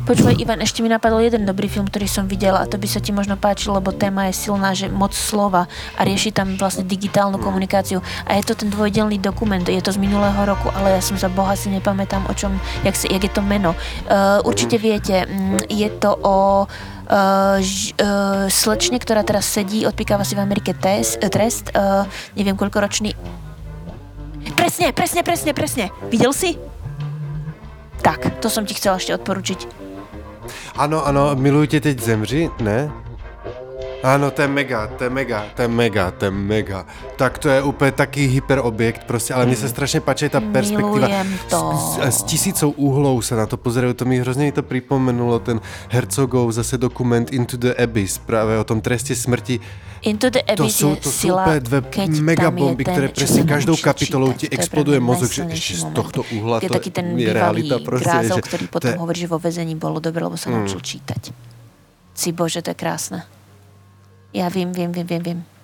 Počúvaj, 0.08 0.40
Ivan, 0.40 0.64
ešte 0.64 0.80
mi 0.80 0.88
napadol 0.88 1.20
jeden 1.20 1.44
dobrý 1.44 1.68
film, 1.68 1.84
ktorý 1.84 2.08
som 2.08 2.32
videla 2.32 2.64
a 2.64 2.70
to 2.70 2.80
by 2.80 2.88
sa 2.88 3.04
ti 3.04 3.12
možno 3.12 3.36
páčilo, 3.36 3.76
lebo 3.76 3.92
téma 3.92 4.32
je 4.32 4.40
silná, 4.40 4.72
že 4.72 4.88
moc 4.88 5.12
slova 5.12 5.68
a 6.00 6.02
rieši 6.08 6.32
tam 6.32 6.56
vlastne 6.56 6.88
digitálnu 6.88 7.36
komunikáciu. 7.44 8.00
A 8.24 8.40
je 8.40 8.48
to 8.48 8.56
ten 8.56 8.72
dvojdelný 8.72 9.20
dokument, 9.20 9.68
je 9.68 9.84
to 9.84 9.92
z 9.92 10.00
minulého 10.00 10.40
roku, 10.48 10.72
ale 10.72 10.96
ja 10.96 11.02
som 11.04 11.20
za 11.20 11.28
Boha 11.28 11.60
si 11.60 11.68
nepamätám, 11.68 12.24
o 12.32 12.34
čom, 12.34 12.56
jak, 12.88 12.96
si, 12.96 13.12
jak 13.12 13.20
je 13.20 13.32
to 13.36 13.44
meno. 13.44 13.76
Uh, 14.08 14.40
určite 14.48 14.80
viete, 14.80 15.28
mm, 15.28 15.68
je 15.68 15.90
to 16.00 16.16
o 16.16 16.64
uh, 16.64 17.60
ž, 17.60 17.92
uh, 18.00 18.48
slečne, 18.48 19.04
ktorá 19.04 19.28
teraz 19.28 19.44
sedí, 19.44 19.84
odpikáva 19.84 20.24
si 20.24 20.40
v 20.40 20.44
Amerike 20.44 20.72
test, 20.72 21.20
uh, 21.20 21.28
trest, 21.28 21.76
uh, 21.76 22.08
neviem 22.40 22.56
koľko 22.56 22.80
ročný. 22.80 23.12
Presne, 24.56 24.96
presne, 24.96 25.20
presne, 25.28 25.52
presne. 25.52 25.86
Videl 26.08 26.32
si? 26.32 26.56
Tak, 28.08 28.40
to 28.40 28.48
som 28.48 28.64
ti 28.64 28.72
chcela 28.72 28.96
ešte 28.96 29.20
odporučiť. 29.20 29.60
Ano, 30.80 31.04
ano, 31.04 31.36
miluji 31.36 31.68
tě 31.68 31.80
teď 31.82 32.00
zemři, 32.00 32.50
ne? 32.64 32.92
Ano, 34.04 34.32
to 34.32 34.42
je 34.42 34.48
mega, 34.48 34.88
to 34.88 35.04
je 35.04 35.10
mega, 35.10 35.46
to 35.56 35.62
je 35.62 35.68
mega, 35.68 36.12
to 36.12 36.26
je 36.26 36.32
mega. 36.32 36.86
Tak 37.16 37.38
to 37.38 37.50
je 37.50 37.62
úplně 37.62 37.92
taký 37.92 38.28
hyperobjekt 38.28 39.04
prostě, 39.04 39.34
ale 39.34 39.46
mně 39.46 39.56
se 39.56 39.70
strašně 39.70 40.00
páči 40.00 40.30
ta 40.30 40.42
perspektiva. 40.42 41.08
to. 41.50 41.74
S, 41.78 41.98
s, 41.98 42.18
s 42.18 42.24
tisícou 42.24 42.70
úhlou 42.70 43.22
se 43.22 43.36
na 43.36 43.46
to 43.46 43.58
pozerají, 43.58 43.94
to 43.94 44.06
mi 44.06 44.20
hrozně 44.20 44.52
to 44.52 44.64
připomenulo, 44.64 45.40
ten 45.40 45.62
Herzogov 45.90 46.52
zase 46.52 46.78
dokument 46.78 47.34
Into 47.34 47.58
the 47.58 47.74
Abyss, 47.84 48.18
právě 48.18 48.60
o 48.60 48.64
tom 48.64 48.82
trestě 48.82 49.16
smrti. 49.16 49.60
Into 50.02 50.30
the 50.30 50.40
Abyss 50.40 50.58
to 50.58 50.70
jsou, 50.70 50.96
to 50.96 51.12
jsou 51.12 51.34
úplně 51.34 51.60
dvě 51.60 51.82
megabomby, 52.22 52.84
které 52.84 53.08
přesně 53.08 53.44
každou 53.44 53.76
kapitolou 53.78 54.34
ti 54.34 54.50
exploduje 54.50 55.00
mozek, 55.00 55.32
že 55.32 55.44
ještě 55.50 55.76
z 55.76 55.84
tohto 55.84 56.24
úhla 56.32 56.60
je 56.62 56.68
to 56.68 56.74
taky 56.74 56.92
ten 56.92 57.20
je 57.20 57.34
realita 57.34 57.80
prostě. 57.86 58.10
Grázov, 58.10 58.36
že 58.36 58.42
který 58.42 58.68
potom 58.68 58.92
je... 58.92 58.98
hovorí, 58.98 59.20
že 59.20 59.28
vo 59.28 59.40
vezení 59.40 59.76
bolo 59.76 60.00
dobre, 60.00 60.24
lebo 60.24 60.38
sa 60.38 60.50
mm. 60.50 60.56
naučil 60.56 60.80
čítať. 60.80 61.34
Si 62.18 62.32
Bože, 62.34 62.62
to 62.62 62.74
je 62.74 62.78
krásne. 62.78 63.37
Ja, 64.32 64.50
wem, 64.50 64.74
wem, 64.74 64.92
wem, 64.92 65.08
wem, 65.08 65.24
wem? 65.24 65.57